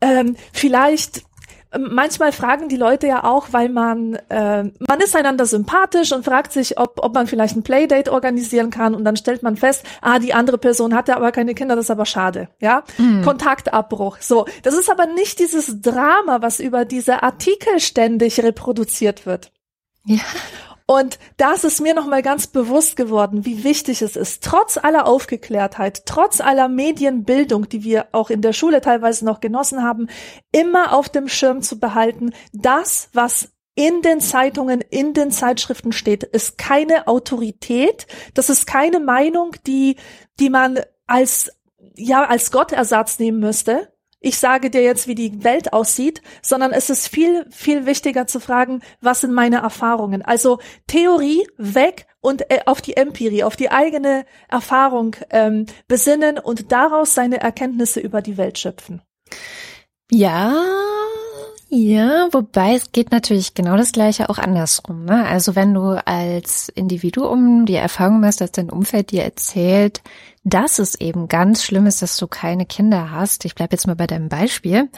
ähm, 0.00 0.36
vielleicht 0.54 1.27
manchmal 1.76 2.32
fragen 2.32 2.68
die 2.68 2.76
Leute 2.76 3.06
ja 3.06 3.24
auch, 3.24 3.48
weil 3.52 3.68
man, 3.68 4.14
äh, 4.28 4.64
man 4.64 5.00
ist 5.02 5.14
einander 5.14 5.46
sympathisch 5.46 6.12
und 6.12 6.24
fragt 6.24 6.52
sich, 6.52 6.78
ob, 6.78 7.00
ob 7.02 7.14
man 7.14 7.26
vielleicht 7.26 7.56
ein 7.56 7.62
Playdate 7.62 8.12
organisieren 8.12 8.70
kann 8.70 8.94
und 8.94 9.04
dann 9.04 9.16
stellt 9.16 9.42
man 9.42 9.56
fest, 9.56 9.84
ah, 10.00 10.18
die 10.18 10.34
andere 10.34 10.58
Person 10.58 10.94
hatte 10.94 11.16
aber 11.16 11.32
keine 11.32 11.54
Kinder, 11.54 11.76
das 11.76 11.86
ist 11.86 11.90
aber 11.90 12.06
schade, 12.06 12.48
ja? 12.60 12.84
Mhm. 12.96 13.22
Kontaktabbruch. 13.22 14.18
So. 14.20 14.46
Das 14.62 14.74
ist 14.74 14.90
aber 14.90 15.06
nicht 15.06 15.38
dieses 15.38 15.80
Drama, 15.80 16.40
was 16.40 16.60
über 16.60 16.84
diese 16.84 17.22
Artikel 17.22 17.80
ständig 17.80 18.42
reproduziert 18.42 19.26
wird. 19.26 19.52
Ja. 20.04 20.22
Und 20.90 21.18
das 21.36 21.64
ist 21.64 21.82
mir 21.82 21.92
nochmal 21.92 22.22
ganz 22.22 22.46
bewusst 22.46 22.96
geworden, 22.96 23.44
wie 23.44 23.62
wichtig 23.62 24.00
es 24.00 24.16
ist, 24.16 24.42
trotz 24.42 24.78
aller 24.78 25.06
Aufgeklärtheit, 25.06 26.06
trotz 26.06 26.40
aller 26.40 26.68
Medienbildung, 26.68 27.68
die 27.68 27.84
wir 27.84 28.06
auch 28.12 28.30
in 28.30 28.40
der 28.40 28.54
Schule 28.54 28.80
teilweise 28.80 29.26
noch 29.26 29.40
genossen 29.40 29.82
haben, 29.82 30.08
immer 30.50 30.94
auf 30.94 31.10
dem 31.10 31.28
Schirm 31.28 31.60
zu 31.60 31.78
behalten, 31.78 32.32
das, 32.54 33.10
was 33.12 33.50
in 33.74 34.00
den 34.00 34.20
Zeitungen, 34.20 34.80
in 34.80 35.12
den 35.12 35.30
Zeitschriften 35.30 35.92
steht, 35.92 36.24
ist 36.24 36.56
keine 36.56 37.06
Autorität. 37.06 38.06
Das 38.32 38.48
ist 38.48 38.66
keine 38.66 38.98
Meinung, 38.98 39.56
die, 39.66 39.96
die 40.40 40.48
man 40.48 40.80
als, 41.06 41.50
ja, 41.96 42.24
als 42.24 42.50
Gottersatz 42.50 43.18
nehmen 43.18 43.40
müsste, 43.40 43.92
ich 44.20 44.38
sage 44.38 44.70
dir 44.70 44.82
jetzt, 44.82 45.06
wie 45.06 45.14
die 45.14 45.44
Welt 45.44 45.72
aussieht, 45.72 46.22
sondern 46.42 46.72
es 46.72 46.90
ist 46.90 47.08
viel, 47.08 47.46
viel 47.50 47.86
wichtiger 47.86 48.26
zu 48.26 48.40
fragen, 48.40 48.82
was 49.00 49.20
sind 49.20 49.32
meine 49.32 49.58
Erfahrungen? 49.58 50.22
Also 50.22 50.58
Theorie 50.86 51.46
weg 51.56 52.06
und 52.20 52.50
äh, 52.50 52.60
auf 52.66 52.80
die 52.80 52.96
Empirie, 52.96 53.44
auf 53.44 53.56
die 53.56 53.70
eigene 53.70 54.26
Erfahrung 54.48 55.14
ähm, 55.30 55.66
besinnen 55.86 56.38
und 56.38 56.72
daraus 56.72 57.14
seine 57.14 57.40
Erkenntnisse 57.40 58.00
über 58.00 58.22
die 58.22 58.36
Welt 58.36 58.58
schöpfen. 58.58 59.02
Ja, 60.10 60.64
ja, 61.70 62.28
wobei 62.32 62.74
es 62.74 62.92
geht 62.92 63.12
natürlich 63.12 63.52
genau 63.52 63.76
das 63.76 63.92
Gleiche 63.92 64.30
auch 64.30 64.38
andersrum. 64.38 65.04
Ne? 65.04 65.26
Also 65.26 65.54
wenn 65.54 65.74
du 65.74 66.02
als 66.06 66.70
Individuum 66.70 67.66
die 67.66 67.74
Erfahrung 67.74 68.20
machst, 68.20 68.40
dass 68.40 68.52
dein 68.52 68.70
Umfeld 68.70 69.10
dir 69.10 69.22
erzählt, 69.22 70.02
dass 70.44 70.78
es 70.78 70.94
eben 70.94 71.28
ganz 71.28 71.64
schlimm 71.64 71.86
ist, 71.86 72.02
dass 72.02 72.16
du 72.16 72.26
keine 72.26 72.66
Kinder 72.66 73.10
hast. 73.10 73.44
Ich 73.44 73.54
bleibe 73.54 73.74
jetzt 73.74 73.86
mal 73.86 73.96
bei 73.96 74.06
deinem 74.06 74.28
Beispiel. 74.28 74.88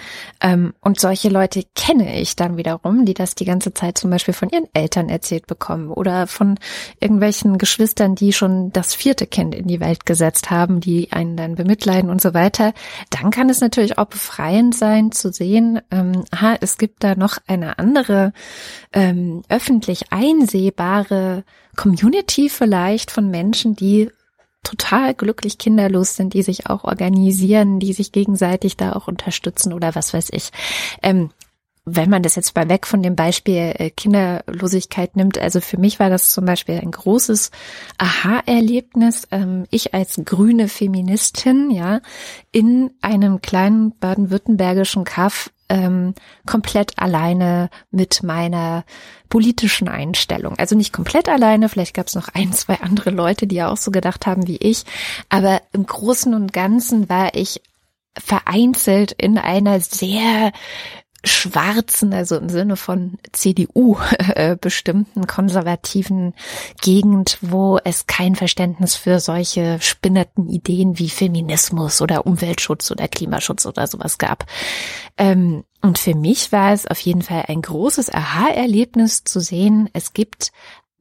Ähm, 0.41 0.75
und 0.81 1.01
solche 1.01 1.29
Leute 1.29 1.65
kenne 1.75 2.21
ich 2.21 2.37
dann 2.37 2.57
wiederum, 2.57 3.05
die 3.05 3.15
das 3.15 3.35
die 3.35 3.45
ganze 3.45 3.75
Zeit 3.75 3.99
zum 3.99 4.11
Beispiel 4.11 4.35
von 4.35 4.51
ihren 4.51 4.67
Eltern 4.75 5.09
erzählt 5.09 5.47
bekommen 5.47 5.91
oder 5.91 6.27
von 6.27 6.59
irgendwelchen 7.01 7.59
Geschwistern, 7.59 8.15
die 8.15 8.33
schon 8.33 8.73
das 8.73 8.95
vierte 8.95 9.27
Kind 9.27 9.55
in 9.55 9.67
die 9.67 9.81
Welt 9.81 10.07
gesetzt 10.07 10.51
haben, 10.51 10.81
die 10.81 11.13
einen 11.13 11.37
dann 11.37 11.55
bemitleiden 11.55 12.11
und 12.11 12.21
so 12.21 12.35
weiter. 12.35 12.73
Dann 13.11 13.31
kann 13.31 13.51
es 13.51 13.61
natürlich 13.61 13.99
auch 13.99 14.07
befreiend 14.07 14.75
sein 14.75 15.13
zu 15.13 15.33
sehen, 15.33 15.81
ähm, 15.91 16.25
aha, 16.31 16.57
es 16.61 16.79
gibt 16.79 17.03
da 17.03 17.15
noch 17.15 17.39
eine 17.47 17.79
andere 17.79 18.33
ähm, 18.93 19.43
öffentlich 19.49 20.13
einsehbare 20.13 21.45
Community 21.77 22.49
vielleicht 22.49 23.11
von 23.11 23.31
Menschen, 23.31 23.77
die 23.77 24.11
total 24.63 25.15
glücklich 25.15 25.59
kinderlos 25.59 26.17
sind, 26.17 26.35
die 26.35 26.43
sich 26.43 26.67
auch 26.69 26.85
organisieren, 26.85 27.81
die 27.81 27.93
sich 27.93 28.13
gegenseitig 28.13 28.77
da 28.77 28.93
auch 28.93 29.09
unterstützen 29.09 29.73
oder 29.73 29.95
was 29.95 30.13
weiß 30.13 30.31
ich. 30.33 30.51
Ähm, 31.03 31.31
wenn 31.87 32.11
man 32.11 32.23
das 32.23 32.37
jetzt 32.37 32.55
mal 32.55 32.69
weg 32.69 32.87
von 32.87 33.03
dem 33.03 33.17
Beispiel 33.17 33.75
äh, 33.75 33.91
Kinderlosigkeit 33.91 35.17
nimmt, 35.17 35.39
also 35.39 35.61
für 35.61 35.79
mich 35.79 35.99
war 35.99 36.11
das 36.11 36.29
zum 36.29 36.45
Beispiel 36.45 36.79
ein 36.79 36.91
großes 36.91 37.51
Aha-Erlebnis. 37.99 39.27
Ähm, 39.31 39.65
ich 39.71 39.95
als 39.95 40.21
grüne 40.25 40.69
Feministin, 40.69 41.71
ja, 41.71 42.01
in 42.53 42.91
einem 43.01 43.41
kleinen 43.41 43.97
baden-württembergischen 43.99 45.05
Kaff 45.05 45.51
ähm, 45.71 46.15
komplett 46.45 46.99
alleine 46.99 47.71
mit 47.91 48.23
meiner 48.23 48.85
politischen 49.31 49.89
Einstellung. 49.89 50.59
Also 50.59 50.77
nicht 50.77 50.93
komplett 50.93 51.29
alleine, 51.29 51.69
vielleicht 51.69 51.95
gab 51.95 52.09
es 52.09 52.15
noch 52.15 52.29
ein, 52.35 52.53
zwei 52.53 52.81
andere 52.81 53.11
Leute, 53.11 53.47
die 53.47 53.57
ja 53.57 53.71
auch 53.71 53.79
so 53.79 53.91
gedacht 53.91 54.27
haben 54.27 54.47
wie 54.47 54.59
ich, 54.59 54.85
aber 55.31 55.63
im 55.73 55.87
Großen 55.87 56.35
und 56.35 56.53
Ganzen 56.53 57.09
war 57.09 57.35
ich 57.35 57.63
vereinzelt 58.19 59.13
in 59.13 59.39
einer 59.39 59.81
sehr 59.81 60.53
schwarzen, 61.25 62.13
also 62.13 62.37
im 62.37 62.49
Sinne 62.49 62.77
von 62.77 63.19
CDU 63.33 63.97
äh, 64.19 64.57
bestimmten 64.57 65.27
konservativen 65.27 66.35
Gegend, 66.81 67.39
wo 67.41 67.79
es 67.85 68.07
kein 68.07 68.37
Verständnis 68.37 68.95
für 68.95 69.21
solche 69.21 69.79
spinnerten 69.81 70.49
Ideen 70.49 70.99
wie 70.99 71.11
Feminismus 71.11 72.01
oder 72.01 72.27
Umweltschutz 72.27 72.91
oder 72.91 73.09
Klimaschutz 73.09 73.67
oder 73.67 73.87
sowas 73.87 74.19
gab. 74.19 74.47
Ähm, 75.19 75.65
und 75.83 75.99
für 75.99 76.15
mich 76.15 76.53
war 76.53 76.73
es 76.73 76.87
auf 76.87 77.01
jeden 77.01 77.23
Fall 77.23 77.45
ein 77.49 77.63
großes 77.63 78.13
Aha-Erlebnis 78.13 79.25
zu 79.25 79.41
sehen, 79.41 79.89
es 79.93 80.13
gibt 80.13 80.53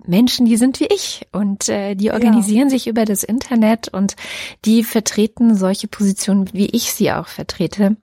Menschen, 0.06 0.46
die 0.46 0.58
sind 0.58 0.80
wie 0.80 0.88
ich 0.88 1.28
und 1.34 1.68
äh, 1.68 1.96
die 1.96 2.12
organisieren 2.12 2.68
ja. 2.68 2.70
sich 2.70 2.88
über 2.88 3.04
das 3.04 3.24
Internet 3.24 3.90
und 3.90 4.16
die 4.64 4.84
vertreten 4.84 5.56
solche 5.56 5.88
Positionen, 5.88 6.50
wie 6.54 6.68
ich 6.68 6.94
sie 6.94 7.12
auch 7.12 7.28
vertrete. 7.28 7.98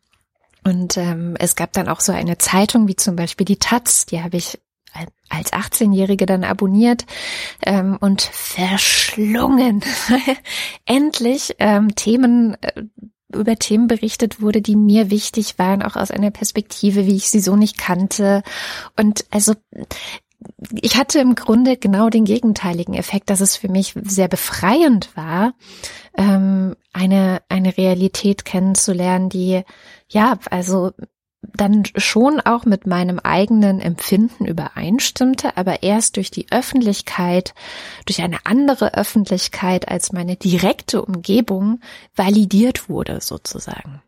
Und 0.66 0.96
ähm, 0.96 1.36
es 1.38 1.54
gab 1.54 1.72
dann 1.74 1.86
auch 1.86 2.00
so 2.00 2.10
eine 2.10 2.38
Zeitung 2.38 2.88
wie 2.88 2.96
zum 2.96 3.14
Beispiel 3.14 3.44
die 3.44 3.60
Taz, 3.60 4.04
die 4.04 4.20
habe 4.20 4.36
ich 4.36 4.58
als 5.28 5.52
18-Jährige 5.52 6.26
dann 6.26 6.42
abonniert 6.42 7.06
ähm, 7.62 7.96
und 8.00 8.22
verschlungen. 8.22 9.84
Endlich 10.84 11.54
ähm, 11.60 11.94
Themen 11.94 12.56
äh, 12.62 12.82
über 13.32 13.54
Themen 13.56 13.86
berichtet 13.86 14.40
wurde, 14.40 14.60
die 14.60 14.74
mir 14.74 15.08
wichtig 15.08 15.56
waren, 15.56 15.84
auch 15.84 15.94
aus 15.94 16.10
einer 16.10 16.32
Perspektive, 16.32 17.06
wie 17.06 17.14
ich 17.14 17.30
sie 17.30 17.40
so 17.40 17.54
nicht 17.54 17.78
kannte. 17.78 18.42
Und 18.96 19.24
also 19.30 19.54
ich 20.72 20.96
hatte 20.96 21.20
im 21.20 21.34
Grunde 21.36 21.76
genau 21.76 22.08
den 22.08 22.24
gegenteiligen 22.24 22.94
Effekt, 22.94 23.30
dass 23.30 23.40
es 23.40 23.56
für 23.56 23.68
mich 23.68 23.94
sehr 24.02 24.28
befreiend 24.28 25.16
war, 25.16 25.54
ähm, 26.16 26.76
eine, 26.92 27.42
eine 27.48 27.76
Realität 27.76 28.44
kennenzulernen, 28.44 29.28
die, 29.28 29.62
ja, 30.08 30.38
also 30.50 30.92
dann 31.54 31.84
schon 31.96 32.40
auch 32.40 32.64
mit 32.64 32.86
meinem 32.86 33.18
eigenen 33.18 33.80
Empfinden 33.80 34.46
übereinstimmte, 34.46 35.56
aber 35.56 35.82
erst 35.82 36.16
durch 36.16 36.30
die 36.30 36.46
Öffentlichkeit, 36.50 37.54
durch 38.04 38.22
eine 38.22 38.38
andere 38.44 38.94
Öffentlichkeit 38.94 39.88
als 39.88 40.12
meine 40.12 40.36
direkte 40.36 41.04
Umgebung 41.04 41.80
validiert 42.14 42.88
wurde 42.88 43.20
sozusagen. 43.20 44.02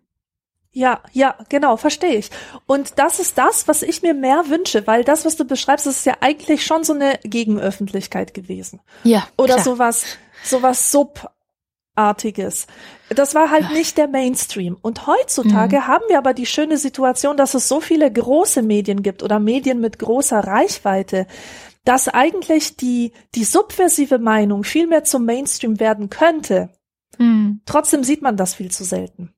Ja, 0.72 1.00
ja, 1.12 1.34
genau, 1.48 1.76
verstehe 1.76 2.16
ich. 2.16 2.30
Und 2.66 2.98
das 2.98 3.18
ist 3.18 3.38
das, 3.38 3.66
was 3.66 3.82
ich 3.82 4.02
mir 4.02 4.14
mehr 4.14 4.44
wünsche, 4.48 4.86
weil 4.86 5.02
das, 5.02 5.24
was 5.24 5.36
du 5.36 5.44
beschreibst, 5.44 5.86
ist 5.86 6.06
ja 6.06 6.18
eigentlich 6.20 6.64
schon 6.64 6.84
so 6.84 6.92
eine 6.92 7.18
Gegenöffentlichkeit 7.24 8.34
gewesen. 8.34 8.80
Ja. 9.02 9.26
Oder 9.36 9.54
klar. 9.54 9.64
sowas, 9.64 10.04
sowas 10.44 10.92
Subartiges. 11.99 12.67
Das 13.11 13.35
war 13.35 13.50
halt 13.50 13.73
nicht 13.73 13.99
der 13.99 14.07
Mainstream. 14.07 14.76
Und 14.81 15.07
heutzutage 15.07 15.76
mhm. 15.76 15.87
haben 15.87 16.05
wir 16.09 16.19
aber 16.19 16.35
die 16.35 16.47
schöne 16.47 16.78
Situation, 16.78 17.37
dass 17.37 17.55
es 17.55 17.69
so 17.69 17.81
viele 17.81 18.11
große 18.11 18.62
Medien 18.62 19.02
gibt 19.02 19.23
oder 19.23 19.40
Medien 19.40 19.81
mit 19.81 19.99
großer 19.99 20.38
Reichweite, 20.38 21.26
dass 21.85 22.09
eigentlich 22.09 22.76
die, 22.76 23.12
die 23.35 23.45
subversive 23.45 24.19
Meinung 24.19 24.62
viel 24.62 24.87
mehr 24.87 25.05
zum 25.05 25.25
Mainstream 25.25 25.81
werden 25.81 26.11
könnte. 26.11 26.71
Mhm. 27.19 27.62
Trotzdem 27.67 28.05
sieht 28.05 28.23
man 28.23 28.37
das 28.37 28.55
viel 28.55 28.71
zu 28.71 28.85
selten. 28.85 29.33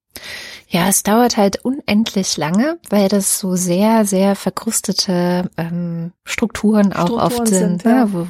Ja, 0.69 0.89
es 0.89 1.03
dauert 1.03 1.37
halt 1.37 1.65
unendlich 1.65 2.37
lange, 2.37 2.79
weil 2.91 3.09
das 3.09 3.39
so 3.39 3.57
sehr, 3.57 4.05
sehr 4.05 4.37
verkrustete 4.37 5.51
ähm, 5.57 6.13
Strukturen 6.25 6.93
auch 6.93 7.07
Strukturen 7.07 7.21
oft 7.21 7.49
sind, 7.49 7.83
sind 7.83 7.85
ne, 7.85 7.91
ja. 7.91 8.05
ne, 8.05 8.13
wo 8.13 8.29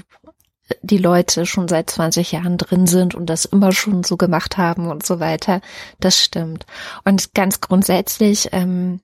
die 0.82 0.98
Leute 0.98 1.46
schon 1.46 1.68
seit 1.68 1.90
20 1.90 2.32
Jahren 2.32 2.58
drin 2.58 2.86
sind 2.86 3.14
und 3.14 3.26
das 3.26 3.44
immer 3.44 3.72
schon 3.72 4.04
so 4.04 4.16
gemacht 4.16 4.56
haben 4.56 4.88
und 4.88 5.04
so 5.04 5.20
weiter. 5.20 5.60
Das 6.00 6.18
stimmt. 6.18 6.66
Und 7.04 7.34
ganz 7.34 7.60
grundsätzlich, 7.60 8.48
ähm, 8.52 9.00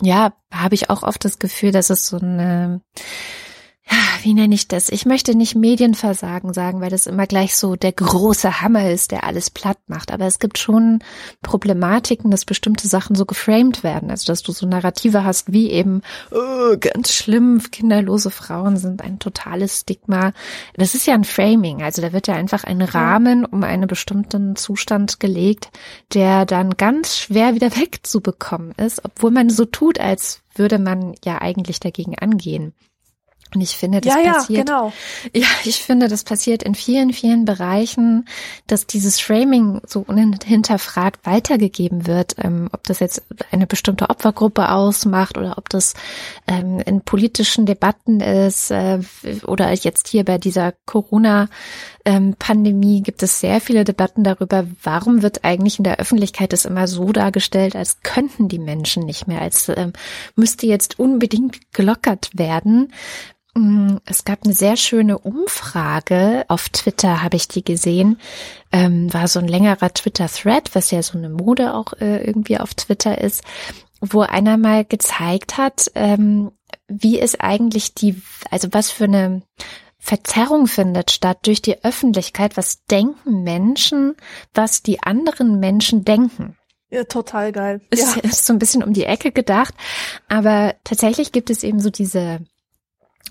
ja, 0.00 0.32
habe 0.52 0.74
ich 0.74 0.90
auch 0.90 1.02
oft 1.02 1.24
das 1.24 1.38
Gefühl, 1.38 1.72
dass 1.72 1.90
es 1.90 2.06
so 2.06 2.18
eine 2.18 2.80
wie 4.22 4.34
nenne 4.34 4.54
ich 4.54 4.68
das? 4.68 4.88
Ich 4.88 5.06
möchte 5.06 5.34
nicht 5.34 5.54
Medienversagen 5.54 6.52
sagen, 6.52 6.80
weil 6.80 6.90
das 6.90 7.06
immer 7.06 7.26
gleich 7.26 7.56
so 7.56 7.76
der 7.76 7.92
große 7.92 8.60
Hammer 8.60 8.90
ist, 8.90 9.12
der 9.12 9.24
alles 9.24 9.50
platt 9.50 9.78
macht. 9.86 10.12
Aber 10.12 10.26
es 10.26 10.38
gibt 10.38 10.58
schon 10.58 11.00
Problematiken, 11.42 12.30
dass 12.30 12.44
bestimmte 12.44 12.88
Sachen 12.88 13.16
so 13.16 13.24
geframed 13.24 13.82
werden. 13.82 14.10
Also, 14.10 14.26
dass 14.26 14.42
du 14.42 14.52
so 14.52 14.66
Narrative 14.66 15.24
hast, 15.24 15.52
wie 15.52 15.70
eben, 15.70 16.02
oh, 16.30 16.76
ganz 16.78 17.12
schlimm, 17.12 17.62
kinderlose 17.70 18.30
Frauen 18.30 18.76
sind 18.76 19.02
ein 19.02 19.18
totales 19.18 19.80
Stigma. 19.80 20.32
Das 20.74 20.94
ist 20.94 21.06
ja 21.06 21.14
ein 21.14 21.24
Framing. 21.24 21.82
Also, 21.82 22.02
da 22.02 22.12
wird 22.12 22.26
ja 22.26 22.34
einfach 22.34 22.64
ein 22.64 22.82
Rahmen 22.82 23.44
um 23.44 23.62
einen 23.62 23.86
bestimmten 23.86 24.56
Zustand 24.56 25.20
gelegt, 25.20 25.70
der 26.12 26.44
dann 26.44 26.76
ganz 26.76 27.16
schwer 27.16 27.54
wieder 27.54 27.74
wegzubekommen 27.76 28.72
ist, 28.72 29.04
obwohl 29.04 29.30
man 29.30 29.50
so 29.50 29.64
tut, 29.64 30.00
als 30.00 30.42
würde 30.54 30.78
man 30.78 31.14
ja 31.24 31.40
eigentlich 31.40 31.80
dagegen 31.80 32.18
angehen. 32.18 32.74
Und 33.54 33.60
ich 33.60 33.76
finde, 33.76 34.00
das 34.00 34.14
ja, 34.14 34.32
passiert. 34.32 34.68
Ja, 34.68 34.80
genau. 34.80 34.92
Ja, 35.34 35.46
ich 35.64 35.82
finde, 35.82 36.08
das 36.08 36.24
passiert 36.24 36.62
in 36.62 36.74
vielen, 36.74 37.12
vielen 37.12 37.44
Bereichen, 37.44 38.26
dass 38.66 38.86
dieses 38.86 39.20
Framing 39.20 39.80
so 39.86 40.04
unhinterfragt 40.06 41.24
weitergegeben 41.24 42.06
wird, 42.06 42.34
ähm, 42.38 42.68
ob 42.72 42.84
das 42.84 43.00
jetzt 43.00 43.22
eine 43.50 43.66
bestimmte 43.66 44.10
Opfergruppe 44.10 44.70
ausmacht 44.70 45.38
oder 45.38 45.56
ob 45.56 45.68
das 45.70 45.94
ähm, 46.46 46.80
in 46.80 47.00
politischen 47.00 47.64
Debatten 47.64 48.20
ist 48.20 48.70
äh, 48.70 49.00
oder 49.46 49.72
jetzt 49.72 50.08
hier 50.08 50.24
bei 50.24 50.38
dieser 50.38 50.74
Corona 50.84 51.48
ähm, 52.08 52.34
gibt 53.02 53.22
es 53.22 53.40
sehr 53.40 53.60
viele 53.60 53.84
Debatten 53.84 54.24
darüber, 54.24 54.66
warum 54.82 55.22
wird 55.22 55.44
eigentlich 55.44 55.78
in 55.78 55.84
der 55.84 56.00
Öffentlichkeit 56.00 56.54
das 56.54 56.64
immer 56.64 56.88
so 56.88 57.12
dargestellt, 57.12 57.76
als 57.76 58.00
könnten 58.02 58.48
die 58.48 58.58
Menschen 58.58 59.04
nicht 59.04 59.28
mehr, 59.28 59.42
als 59.42 59.68
ähm, 59.68 59.92
müsste 60.34 60.66
jetzt 60.66 60.98
unbedingt 60.98 61.72
gelockert 61.72 62.30
werden. 62.32 62.92
Mm, 63.58 63.96
es 64.06 64.24
gab 64.24 64.44
eine 64.44 64.54
sehr 64.54 64.76
schöne 64.76 65.18
Umfrage 65.18 66.44
auf 66.48 66.68
Twitter, 66.68 67.22
habe 67.22 67.36
ich 67.36 67.48
die 67.48 67.64
gesehen. 67.64 68.20
Ähm, 68.70 69.12
war 69.12 69.26
so 69.26 69.40
ein 69.40 69.48
längerer 69.48 69.92
Twitter-Thread, 69.92 70.74
was 70.74 70.92
ja 70.92 71.02
so 71.02 71.18
eine 71.18 71.28
Mode 71.28 71.74
auch 71.74 71.92
äh, 71.94 72.24
irgendwie 72.24 72.58
auf 72.58 72.74
Twitter 72.74 73.20
ist, 73.20 73.42
wo 74.00 74.20
einer 74.20 74.56
mal 74.56 74.84
gezeigt 74.84 75.58
hat, 75.58 75.90
ähm, 75.96 76.52
wie 76.86 77.18
es 77.18 77.40
eigentlich 77.40 77.94
die, 77.94 78.22
also 78.50 78.68
was 78.70 78.90
für 78.92 79.04
eine 79.04 79.42
Verzerrung 79.98 80.68
findet 80.68 81.10
statt 81.10 81.38
durch 81.42 81.60
die 81.60 81.82
Öffentlichkeit. 81.82 82.56
Was 82.56 82.84
denken 82.84 83.42
Menschen, 83.42 84.14
was 84.54 84.82
die 84.82 85.02
anderen 85.02 85.58
Menschen 85.58 86.04
denken? 86.04 86.56
Ja, 86.90 87.04
total 87.04 87.50
geil. 87.50 87.80
Ist, 87.90 88.16
ja. 88.16 88.22
ist 88.22 88.46
so 88.46 88.52
ein 88.52 88.60
bisschen 88.60 88.84
um 88.84 88.92
die 88.92 89.04
Ecke 89.04 89.32
gedacht, 89.32 89.74
aber 90.28 90.76
tatsächlich 90.84 91.32
gibt 91.32 91.50
es 91.50 91.64
eben 91.64 91.80
so 91.80 91.90
diese 91.90 92.40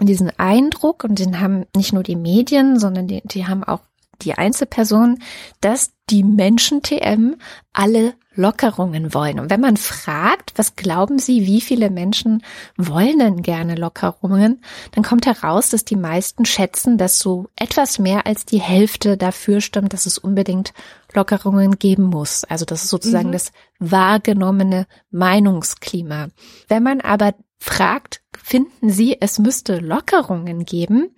diesen 0.02 0.32
Eindruck, 0.38 1.04
und 1.04 1.18
den 1.18 1.40
haben 1.40 1.66
nicht 1.76 1.94
nur 1.94 2.04
die 2.04 2.16
Medien, 2.16 2.80
sondern 2.80 3.08
die, 3.08 3.22
die 3.26 3.48
haben 3.48 3.64
auch 3.64 3.80
die 4.22 4.34
Einzelpersonen, 4.34 5.22
dass 5.62 5.92
die 6.10 6.24
Menschen 6.24 6.82
TM 6.82 7.36
alle 7.74 8.14
Lockerungen 8.38 9.14
wollen. 9.14 9.40
Und 9.40 9.50
wenn 9.50 9.60
man 9.60 9.78
fragt, 9.78 10.54
was 10.56 10.76
glauben 10.76 11.18
Sie, 11.18 11.46
wie 11.48 11.60
viele 11.60 11.90
Menschen 11.90 12.44
wollen 12.78 13.20
denn 13.20 13.42
gerne 13.42 13.76
Lockerungen, 13.76 14.62
dann 14.92 15.04
kommt 15.04 15.26
heraus, 15.26 15.70
dass 15.70 15.86
die 15.86 15.96
meisten 15.96 16.46
schätzen, 16.46 16.98
dass 16.98 17.20
so 17.20 17.48
etwas 17.56 18.00
mehr 18.00 18.28
als 18.28 18.46
die 18.46 18.62
Hälfte 18.62 19.18
dafür 19.18 19.60
stimmt, 19.60 19.94
dass 19.94 20.06
es 20.06 20.18
unbedingt 20.18 20.74
Lockerungen 21.14 21.80
geben 21.80 22.04
muss. 22.04 22.44
Also 22.44 22.64
das 22.64 22.84
ist 22.84 22.90
sozusagen 22.90 23.30
mhm. 23.30 23.34
das 23.34 23.52
wahrgenommene 23.80 24.86
Meinungsklima. 25.10 26.28
Wenn 26.68 26.84
man 26.84 27.02
aber 27.02 27.34
fragt, 27.58 28.22
finden 28.44 28.90
Sie, 28.90 29.18
es 29.20 29.40
müsste 29.40 29.80
Lockerungen 29.80 30.66
geben, 30.66 31.16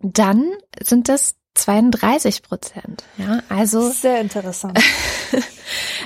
dann 0.00 0.44
sind 0.82 1.08
das 1.08 1.36
32 1.54 2.42
Prozent. 2.42 3.04
Ja, 3.16 3.42
also 3.48 3.90
sehr 3.90 4.20
interessant. 4.20 4.78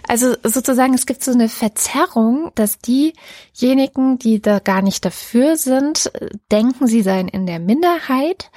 Also 0.09 0.35
sozusagen, 0.43 0.95
es 0.95 1.07
gibt 1.07 1.23
so 1.23 1.31
eine 1.31 1.49
Verzerrung, 1.49 2.51
dass 2.55 2.79
diejenigen, 2.79 4.19
die 4.19 4.41
da 4.41 4.59
gar 4.59 4.83
nicht 4.83 5.05
dafür 5.05 5.57
sind, 5.57 6.11
denken, 6.51 6.87
sie 6.87 7.03
seien 7.03 7.29
in 7.29 7.47
der 7.47 7.61
Minderheit. 7.61 8.51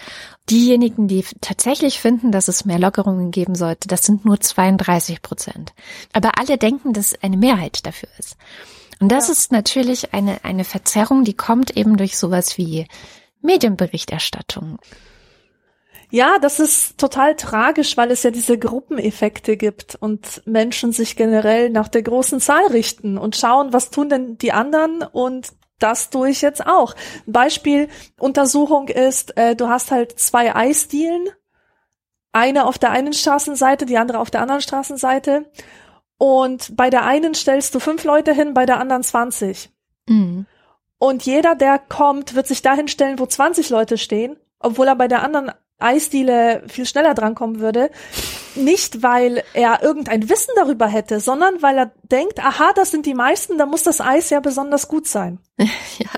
Diejenigen, 0.49 1.07
die 1.07 1.23
tatsächlich 1.41 1.99
finden, 1.99 2.31
dass 2.31 2.47
es 2.47 2.65
mehr 2.65 2.79
Lockerungen 2.79 3.31
geben 3.31 3.55
sollte, 3.55 3.87
das 3.87 4.03
sind 4.03 4.25
nur 4.25 4.39
32 4.39 5.21
Prozent. 5.21 5.73
Aber 6.13 6.37
alle 6.39 6.57
denken, 6.57 6.93
dass 6.93 7.15
eine 7.21 7.37
Mehrheit 7.37 7.85
dafür 7.85 8.09
ist. 8.17 8.37
Und 8.99 9.11
das 9.11 9.27
ja. 9.27 9.33
ist 9.33 9.51
natürlich 9.51 10.13
eine, 10.13 10.43
eine 10.43 10.63
Verzerrung, 10.63 11.23
die 11.23 11.35
kommt 11.35 11.75
eben 11.75 11.97
durch 11.97 12.17
sowas 12.17 12.57
wie 12.57 12.87
Medienberichterstattung. 13.41 14.79
Ja, 16.11 16.37
das 16.39 16.59
ist 16.59 16.97
total 16.97 17.35
tragisch, 17.35 17.97
weil 17.97 18.11
es 18.11 18.23
ja 18.23 18.31
diese 18.31 18.57
Gruppeneffekte 18.57 19.57
gibt 19.57 19.95
und 19.95 20.41
Menschen 20.45 20.91
sich 20.91 21.15
generell 21.15 21.69
nach 21.69 21.87
der 21.87 22.03
großen 22.03 22.39
Zahl 22.39 22.67
richten 22.67 23.17
und 23.17 23.35
schauen, 23.35 23.73
was 23.73 23.89
tun 23.89 24.09
denn 24.09 24.37
die 24.37 24.51
anderen 24.51 25.01
und 25.01 25.49
das 25.79 26.09
tue 26.09 26.29
ich 26.29 26.41
jetzt 26.41 26.65
auch. 26.65 26.95
Beispiel 27.25 27.89
Untersuchung 28.17 28.87
ist, 28.87 29.35
äh, 29.35 29.55
du 29.55 29.67
hast 29.67 29.91
halt 29.91 30.17
zwei 30.17 30.55
Eisdielen, 30.55 31.27
eine 32.31 32.65
auf 32.65 32.77
der 32.77 32.91
einen 32.91 33.13
Straßenseite, 33.13 33.85
die 33.85 33.97
andere 33.97 34.19
auf 34.19 34.31
der 34.31 34.41
anderen 34.41 34.61
Straßenseite 34.61 35.45
und 36.17 36.75
bei 36.75 36.89
der 36.89 37.03
einen 37.03 37.33
stellst 37.33 37.75
du 37.75 37.79
fünf 37.79 38.03
Leute 38.03 38.33
hin, 38.33 38.53
bei 38.53 38.65
der 38.65 38.79
anderen 38.79 39.03
20. 39.03 39.69
Mhm. 40.07 40.45
Und 40.97 41.25
jeder, 41.25 41.55
der 41.55 41.77
kommt, 41.79 42.35
wird 42.35 42.47
sich 42.47 42.61
dahin 42.61 42.87
stellen, 42.87 43.19
wo 43.19 43.25
20 43.25 43.69
Leute 43.69 43.97
stehen, 43.97 44.37
obwohl 44.59 44.87
er 44.87 44.95
bei 44.95 45.07
der 45.07 45.23
anderen 45.23 45.51
Eisdiele 45.77 46.63
viel 46.67 46.85
schneller 46.85 47.13
drankommen 47.13 47.59
würde. 47.59 47.91
Nicht, 48.55 49.03
weil 49.03 49.43
er 49.53 49.83
irgendein 49.83 50.29
Wissen 50.29 50.53
darüber 50.55 50.87
hätte, 50.87 51.19
sondern 51.19 51.61
weil 51.61 51.77
er 51.77 51.91
denkt, 52.03 52.39
aha, 52.39 52.71
das 52.75 52.91
sind 52.91 53.05
die 53.05 53.13
meisten, 53.13 53.57
da 53.57 53.65
muss 53.65 53.83
das 53.83 53.99
Eis 53.99 54.29
ja 54.29 54.39
besonders 54.39 54.87
gut 54.87 55.07
sein. 55.07 55.39
ja. 55.57 56.09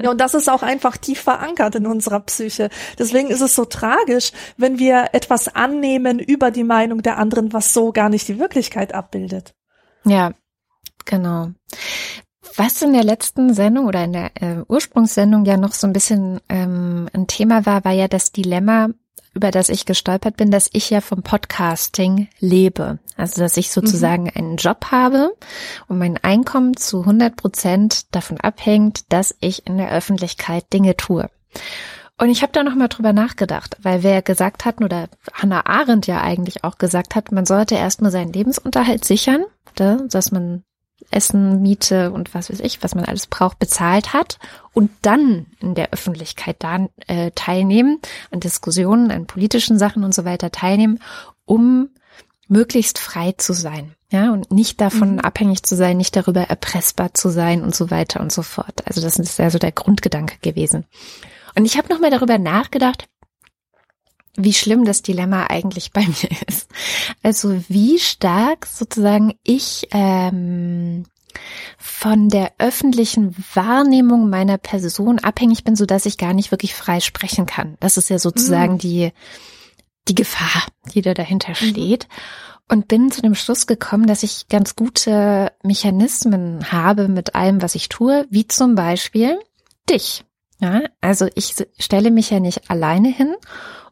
Ja, 0.00 0.10
und 0.10 0.20
das 0.20 0.34
ist 0.34 0.50
auch 0.50 0.62
einfach 0.62 0.96
tief 0.96 1.20
verankert 1.20 1.76
in 1.76 1.86
unserer 1.86 2.20
Psyche. 2.20 2.68
Deswegen 2.98 3.28
ist 3.28 3.40
es 3.40 3.54
so 3.54 3.64
tragisch, 3.64 4.32
wenn 4.56 4.78
wir 4.78 5.10
etwas 5.12 5.54
annehmen 5.54 6.18
über 6.18 6.50
die 6.50 6.64
Meinung 6.64 7.02
der 7.02 7.18
anderen, 7.18 7.52
was 7.52 7.72
so 7.72 7.92
gar 7.92 8.08
nicht 8.08 8.26
die 8.26 8.40
Wirklichkeit 8.40 8.92
abbildet. 8.92 9.54
Ja, 10.04 10.32
genau. 11.04 11.50
Was 12.56 12.82
in 12.82 12.92
der 12.92 13.04
letzten 13.04 13.54
Sendung 13.54 13.86
oder 13.86 14.04
in 14.04 14.12
der 14.12 14.30
äh, 14.40 14.62
Ursprungssendung 14.68 15.44
ja 15.44 15.56
noch 15.56 15.72
so 15.72 15.86
ein 15.86 15.92
bisschen 15.92 16.40
ähm, 16.48 17.08
ein 17.12 17.26
Thema 17.26 17.64
war, 17.66 17.84
war 17.84 17.92
ja 17.92 18.08
das 18.08 18.32
Dilemma, 18.32 18.88
über 19.34 19.50
das 19.50 19.68
ich 19.68 19.84
gestolpert 19.84 20.36
bin, 20.36 20.50
dass 20.50 20.70
ich 20.72 20.90
ja 20.90 21.00
vom 21.00 21.22
Podcasting 21.22 22.28
lebe. 22.38 22.98
Also, 23.16 23.40
dass 23.40 23.56
ich 23.56 23.70
sozusagen 23.70 24.24
mhm. 24.24 24.32
einen 24.34 24.56
Job 24.56 24.86
habe 24.90 25.34
und 25.88 25.98
mein 25.98 26.18
Einkommen 26.18 26.76
zu 26.76 27.00
100 27.00 27.36
Prozent 27.36 28.14
davon 28.14 28.40
abhängt, 28.40 29.12
dass 29.12 29.34
ich 29.40 29.66
in 29.66 29.78
der 29.78 29.92
Öffentlichkeit 29.92 30.72
Dinge 30.72 30.96
tue. 30.96 31.28
Und 32.16 32.28
ich 32.30 32.42
habe 32.42 32.52
da 32.52 32.62
noch 32.62 32.76
mal 32.76 32.88
drüber 32.88 33.12
nachgedacht, 33.12 33.76
weil 33.82 34.04
wer 34.04 34.22
gesagt 34.22 34.64
hat, 34.64 34.80
oder 34.80 35.08
Hannah 35.32 35.66
Arendt 35.66 36.06
ja 36.06 36.20
eigentlich 36.20 36.62
auch 36.62 36.78
gesagt 36.78 37.16
hat, 37.16 37.32
man 37.32 37.44
sollte 37.44 37.74
erstmal 37.74 38.12
seinen 38.12 38.32
Lebensunterhalt 38.32 39.04
sichern, 39.04 39.44
ne, 39.78 40.06
dass 40.10 40.30
man 40.30 40.62
Essen, 41.10 41.62
Miete 41.62 42.12
und 42.12 42.34
was 42.34 42.50
weiß 42.50 42.60
ich, 42.60 42.82
was 42.82 42.94
man 42.94 43.04
alles 43.04 43.26
braucht, 43.26 43.58
bezahlt 43.58 44.12
hat 44.12 44.38
und 44.72 44.90
dann 45.02 45.46
in 45.60 45.74
der 45.74 45.92
Öffentlichkeit 45.92 46.56
dann 46.60 46.88
äh, 47.06 47.30
teilnehmen, 47.34 48.00
an 48.30 48.40
Diskussionen, 48.40 49.10
an 49.10 49.26
politischen 49.26 49.78
Sachen 49.78 50.04
und 50.04 50.14
so 50.14 50.24
weiter 50.24 50.50
teilnehmen, 50.50 51.00
um 51.44 51.90
möglichst 52.48 52.98
frei 52.98 53.32
zu 53.36 53.52
sein. 53.52 53.94
Ja, 54.10 54.32
und 54.32 54.52
nicht 54.52 54.80
davon 54.80 55.14
mhm. 55.14 55.20
abhängig 55.20 55.64
zu 55.64 55.74
sein, 55.74 55.96
nicht 55.96 56.14
darüber 56.14 56.42
erpressbar 56.42 57.14
zu 57.14 57.30
sein 57.30 57.62
und 57.62 57.74
so 57.74 57.90
weiter 57.90 58.20
und 58.20 58.30
so 58.30 58.42
fort. 58.42 58.86
Also 58.86 59.00
das 59.00 59.18
ist 59.18 59.38
ja 59.38 59.50
so 59.50 59.58
der 59.58 59.72
Grundgedanke 59.72 60.36
gewesen. 60.40 60.84
Und 61.56 61.64
ich 61.64 61.76
habe 61.78 61.92
nochmal 61.92 62.10
darüber 62.10 62.38
nachgedacht, 62.38 63.06
wie 64.36 64.52
schlimm 64.52 64.84
das 64.84 65.02
Dilemma 65.02 65.46
eigentlich 65.48 65.92
bei 65.92 66.02
mir 66.06 66.30
ist. 66.48 66.70
Also 67.22 67.62
wie 67.68 67.98
stark 67.98 68.66
sozusagen 68.66 69.34
ich 69.42 69.88
ähm, 69.92 71.04
von 71.78 72.28
der 72.28 72.52
öffentlichen 72.58 73.34
Wahrnehmung 73.54 74.30
meiner 74.30 74.58
Person 74.58 75.18
abhängig 75.18 75.64
bin, 75.64 75.76
so 75.76 75.86
dass 75.86 76.06
ich 76.06 76.18
gar 76.18 76.32
nicht 76.32 76.50
wirklich 76.50 76.74
frei 76.74 77.00
sprechen 77.00 77.46
kann. 77.46 77.76
Das 77.80 77.96
ist 77.96 78.10
ja 78.10 78.18
sozusagen 78.18 78.74
mhm. 78.74 78.78
die 78.78 79.12
die 80.08 80.14
Gefahr, 80.14 80.66
die 80.94 81.00
da 81.00 81.14
dahinter 81.14 81.50
mhm. 81.50 81.70
steht. 81.70 82.08
Und 82.70 82.88
bin 82.88 83.10
zu 83.10 83.20
dem 83.20 83.34
Schluss 83.34 83.66
gekommen, 83.66 84.06
dass 84.06 84.22
ich 84.22 84.48
ganz 84.48 84.74
gute 84.74 85.52
Mechanismen 85.62 86.72
habe 86.72 87.08
mit 87.08 87.34
allem, 87.34 87.60
was 87.60 87.74
ich 87.74 87.90
tue, 87.90 88.26
wie 88.30 88.48
zum 88.48 88.74
Beispiel 88.74 89.38
dich. 89.90 90.24
Ja, 90.60 90.82
also 91.02 91.28
ich 91.34 91.54
stelle 91.78 92.10
mich 92.10 92.30
ja 92.30 92.40
nicht 92.40 92.70
alleine 92.70 93.08
hin 93.08 93.34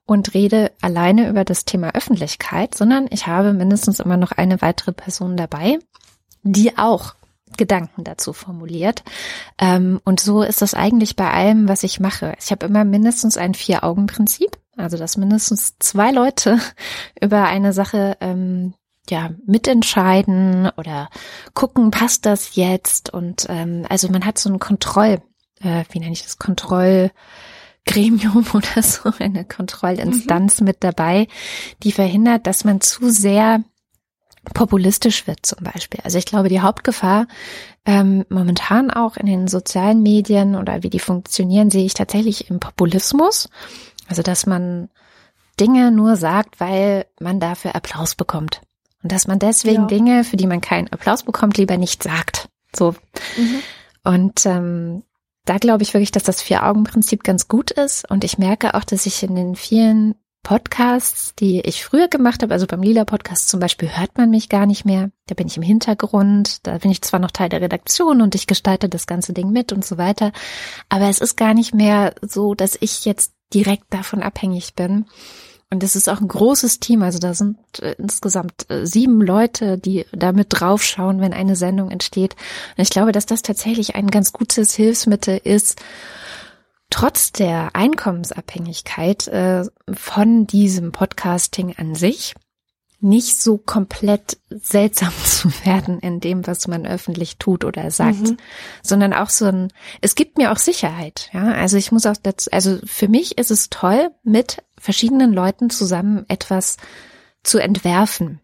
und 0.07 0.35
rede 0.35 0.73
alleine 0.81 1.29
über 1.29 1.45
das 1.45 1.65
Thema 1.65 1.95
Öffentlichkeit, 1.95 2.75
sondern 2.75 3.07
ich 3.11 3.27
habe 3.27 3.53
mindestens 3.53 4.01
immer 4.01 4.17
noch 4.17 4.33
eine 4.33 4.61
weitere 4.63 4.93
Person 4.93 5.37
dabei, 5.37 5.79
die 6.43 6.77
auch 6.77 7.15
Gedanken 7.57 8.05
dazu 8.05 8.33
formuliert. 8.33 9.03
Ähm, 9.59 10.01
und 10.05 10.21
so 10.21 10.43
ist 10.43 10.63
das 10.63 10.75
eigentlich 10.75 11.17
bei 11.17 11.31
allem, 11.31 11.69
was 11.69 11.83
ich 11.83 12.01
mache. 12.01 12.35
Ich 12.43 12.51
habe 12.51 12.67
immer 12.67 12.85
mindestens 12.85 13.37
ein 13.37 13.55
Vier-Augen-Prinzip, 13.55 14.59
also 14.77 14.97
dass 14.97 15.17
mindestens 15.17 15.79
zwei 15.79 16.11
Leute 16.11 16.59
über 17.21 17.45
eine 17.45 17.73
Sache 17.73 18.17
ähm, 18.21 18.75
ja 19.11 19.31
mitentscheiden 19.47 20.71
oder 20.77 21.09
gucken, 21.55 21.91
passt 21.91 22.27
das 22.27 22.57
jetzt? 22.57 23.13
Und 23.13 23.47
ähm, 23.49 23.85
also 23.89 24.09
man 24.09 24.25
hat 24.25 24.39
so 24.39 24.51
ein 24.51 24.59
Kontroll, 24.59 25.21
äh, 25.61 25.85
wie 25.91 25.99
nenne 25.99 26.13
ich 26.13 26.23
das, 26.23 26.39
Kontroll 26.39 27.11
Gremium 27.87 28.47
oder 28.53 28.83
so, 28.83 29.13
eine 29.19 29.45
Kontrollinstanz 29.45 30.61
mhm. 30.61 30.67
mit 30.67 30.85
dabei, 30.85 31.29
die 31.83 31.93
verhindert, 31.93 32.47
dass 32.47 32.65
man 32.65 32.81
zu 32.81 33.11
sehr 33.11 33.63
populistisch 34.55 35.27
wird 35.27 35.47
zum 35.47 35.59
Beispiel. 35.63 36.01
Also 36.03 36.19
ich 36.19 36.27
glaube, 36.27 36.49
die 36.49 36.61
Hauptgefahr 36.61 37.29
ähm, 37.85 38.25
momentan 38.29 38.91
auch 38.91 39.17
in 39.17 39.27
den 39.27 39.47
sozialen 39.47 40.03
Medien 40.03 40.57
oder 40.57 40.83
wie 40.83 40.91
die 40.91 40.99
funktionieren, 40.99 41.71
sehe 41.71 41.85
ich 41.85 41.95
tatsächlich 41.95 42.51
im 42.51 42.59
Populismus. 42.59 43.49
Also 44.09 44.23
dass 44.23 44.47
man 44.47 44.89
Dinge 45.61 45.93
nur 45.93 46.17
sagt, 46.17 46.61
weil 46.61 47.07
man 47.21 47.39
dafür 47.39 47.77
Applaus 47.77 48.15
bekommt. 48.15 48.63
Und 49.03 49.13
dass 49.13 49.27
man 49.27 49.39
deswegen 49.39 49.83
ja. 49.83 49.87
Dinge, 49.89 50.25
für 50.25 50.37
die 50.37 50.47
man 50.47 50.61
keinen 50.61 50.89
Applaus 50.89 51.25
bekommt, 51.25 51.59
lieber 51.59 51.77
nicht 51.77 52.03
sagt. 52.03 52.49
So. 52.75 52.95
Mhm. 53.37 53.63
Und 54.05 54.47
ähm, 54.47 55.03
da 55.45 55.59
glaube 55.59 55.83
ich 55.83 55.95
wirklich, 55.95 56.13
dass 56.13 56.23
das 56.23 56.43
Vier-Augen-Prinzip 56.43 57.25
ganz 57.25 57.49
gut 57.49 57.71
ist. 57.71 58.09
Und 58.11 58.25
ich 58.25 58.39
merke 58.39 58.75
auch, 58.75 58.85
dass 58.85 59.07
ich 59.07 59.23
in 59.23 59.35
den 59.35 59.57
vielen 59.57 60.15
Podcasts, 60.43 61.35
die 61.37 61.61
ich 61.61 61.85
früher 61.85 62.09
gemacht 62.09 62.43
habe, 62.43 62.53
also 62.53 62.67
beim 62.67 62.83
Lila 62.83 63.05
Podcast 63.05 63.49
zum 63.49 63.61
Beispiel, 63.61 63.97
hört 63.97 64.19
man 64.19 64.31
mich 64.31 64.49
gar 64.49 64.67
nicht 64.67 64.85
mehr. 64.85 65.11
Da 65.27 65.35
bin 65.35 65.47
ich 65.47 65.57
im 65.57 65.63
Hintergrund, 65.63 66.67
da 66.67 66.79
bin 66.79 66.91
ich 66.91 67.03
zwar 67.03 67.21
noch 67.21 67.31
Teil 67.31 67.49
der 67.49 67.61
Redaktion 67.61 68.21
und 68.21 68.35
ich 68.35 68.49
gestalte 68.49 68.89
das 68.89 69.07
ganze 69.07 69.33
Ding 69.33 69.51
mit 69.51 69.73
und 69.73 69.85
so 69.85 69.99
weiter, 69.99 70.33
aber 70.89 71.09
es 71.09 71.21
ist 71.21 71.37
gar 71.37 71.55
nicht 71.55 71.75
mehr 71.75 72.15
so, 72.23 72.55
dass 72.55 72.77
ich 72.81 73.05
jetzt 73.05 73.35
direkt 73.55 73.85
davon 73.91 74.23
abhängig 74.23 74.75
bin. 74.75 75.07
Und 75.73 75.83
es 75.83 75.97
ist 75.97 76.11
auch 76.11 76.21
ein 76.21 76.29
großes 76.29 76.81
Team, 76.81 77.03
also 77.03 77.19
da 77.19 77.33
sind 77.33 77.57
äh, 77.81 77.95
insgesamt 77.97 78.71
äh, 78.71 78.85
sieben 78.87 79.23
Leute, 79.23 79.79
die 79.79 80.05
damit 80.13 80.49
draufschauen, 80.51 81.23
wenn 81.23 81.33
eine 81.33 81.57
Sendung 81.57 81.91
entsteht. 81.91 82.37
Und 82.77 82.83
ich 82.83 82.91
glaube, 82.91 83.11
dass 83.11 83.25
das 83.25 83.41
tatsächlich 83.41 83.95
ein 83.95 84.09
ganz 84.09 84.35
gutes 84.35 84.75
Hilfsmittel 84.75 85.41
ist, 85.43 85.81
trotz 86.91 87.33
der 87.33 87.75
Einkommensabhängigkeit 87.75 89.29
äh, 89.29 89.65
von 89.91 90.47
diesem 90.47 90.93
Podcasting 90.93 91.75
an 91.79 91.95
sich 91.95 92.35
nicht 93.03 93.41
so 93.41 93.59
komplett 93.59 94.39
seltsam 94.51 95.13
zu 95.25 95.51
werden 95.65 95.99
in 95.99 96.21
dem, 96.21 96.47
was 96.47 96.69
man 96.69 96.87
öffentlich 96.87 97.39
tut 97.39 97.65
oder 97.65 97.91
sagt, 97.91 98.31
mhm. 98.31 98.37
sondern 98.83 99.13
auch 99.13 99.31
so 99.31 99.47
ein, 99.47 99.73
es 100.01 100.15
gibt 100.15 100.39
mir 100.39 100.53
auch 100.53 100.59
Sicherheit, 100.59 101.31
ja, 101.33 101.53
also 101.53 101.77
ich 101.77 101.93
muss 101.93 102.07
auch 102.07 102.17
dazu, 102.23 102.51
also 102.53 102.79
für 102.85 103.09
mich 103.09 103.39
ist 103.39 103.51
es 103.51 103.71
toll, 103.71 104.11
mit 104.23 104.63
verschiedenen 104.79 105.33
Leuten 105.33 105.71
zusammen 105.71 106.25
etwas 106.29 106.77
zu 107.43 107.59
entwerfen 107.59 108.41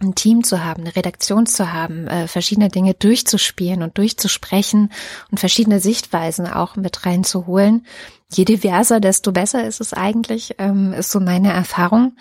ein 0.00 0.14
Team 0.14 0.42
zu 0.44 0.64
haben, 0.64 0.82
eine 0.82 0.96
Redaktion 0.96 1.46
zu 1.46 1.72
haben, 1.72 2.06
äh, 2.08 2.26
verschiedene 2.26 2.68
Dinge 2.68 2.94
durchzuspielen 2.94 3.82
und 3.82 3.98
durchzusprechen 3.98 4.90
und 5.30 5.38
verschiedene 5.38 5.80
Sichtweisen 5.80 6.46
auch 6.46 6.76
mit 6.76 7.04
reinzuholen. 7.04 7.86
Je 8.32 8.44
diverser, 8.44 9.00
desto 9.00 9.32
besser 9.32 9.66
ist 9.66 9.80
es 9.80 9.92
eigentlich, 9.92 10.54
ähm, 10.58 10.92
ist 10.94 11.10
so 11.10 11.20
meine 11.20 11.52
Erfahrung. 11.52 12.16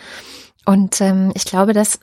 Und 0.69 1.01
ähm, 1.01 1.31
ich 1.33 1.45
glaube, 1.45 1.73
dass 1.73 1.99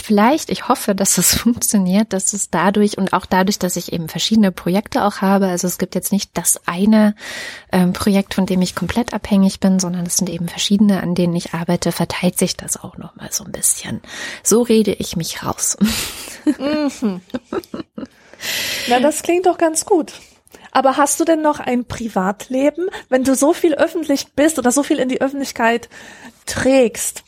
vielleicht, 0.00 0.48
ich 0.48 0.68
hoffe, 0.68 0.94
dass 0.94 1.18
es 1.18 1.34
funktioniert, 1.40 2.12
dass 2.12 2.32
es 2.32 2.48
dadurch 2.48 2.98
und 2.98 3.12
auch 3.12 3.26
dadurch, 3.26 3.58
dass 3.58 3.74
ich 3.74 3.92
eben 3.92 4.08
verschiedene 4.08 4.52
Projekte 4.52 5.02
auch 5.02 5.22
habe. 5.22 5.48
Also 5.48 5.66
es 5.66 5.76
gibt 5.76 5.96
jetzt 5.96 6.12
nicht 6.12 6.30
das 6.34 6.60
eine 6.68 7.16
ähm, 7.72 7.92
Projekt, 7.92 8.34
von 8.34 8.46
dem 8.46 8.62
ich 8.62 8.76
komplett 8.76 9.12
abhängig 9.12 9.58
bin, 9.58 9.80
sondern 9.80 10.06
es 10.06 10.18
sind 10.18 10.30
eben 10.30 10.46
verschiedene, 10.46 11.02
an 11.02 11.16
denen 11.16 11.34
ich 11.34 11.52
arbeite, 11.52 11.90
verteilt 11.90 12.38
sich 12.38 12.56
das 12.56 12.76
auch 12.76 12.96
nochmal 12.96 13.32
so 13.32 13.42
ein 13.42 13.50
bisschen. 13.50 14.00
So 14.44 14.62
rede 14.62 14.92
ich 14.92 15.16
mich 15.16 15.42
raus. 15.42 15.76
Mhm. 16.44 17.22
Na, 18.88 19.00
das 19.00 19.24
klingt 19.24 19.46
doch 19.46 19.58
ganz 19.58 19.84
gut. 19.84 20.12
Aber 20.70 20.96
hast 20.96 21.18
du 21.18 21.24
denn 21.24 21.42
noch 21.42 21.58
ein 21.58 21.84
Privatleben, 21.86 22.88
wenn 23.08 23.24
du 23.24 23.34
so 23.34 23.52
viel 23.52 23.74
öffentlich 23.74 24.28
bist 24.34 24.60
oder 24.60 24.70
so 24.70 24.84
viel 24.84 25.00
in 25.00 25.08
die 25.08 25.20
Öffentlichkeit 25.20 25.88
trägst? 26.46 27.24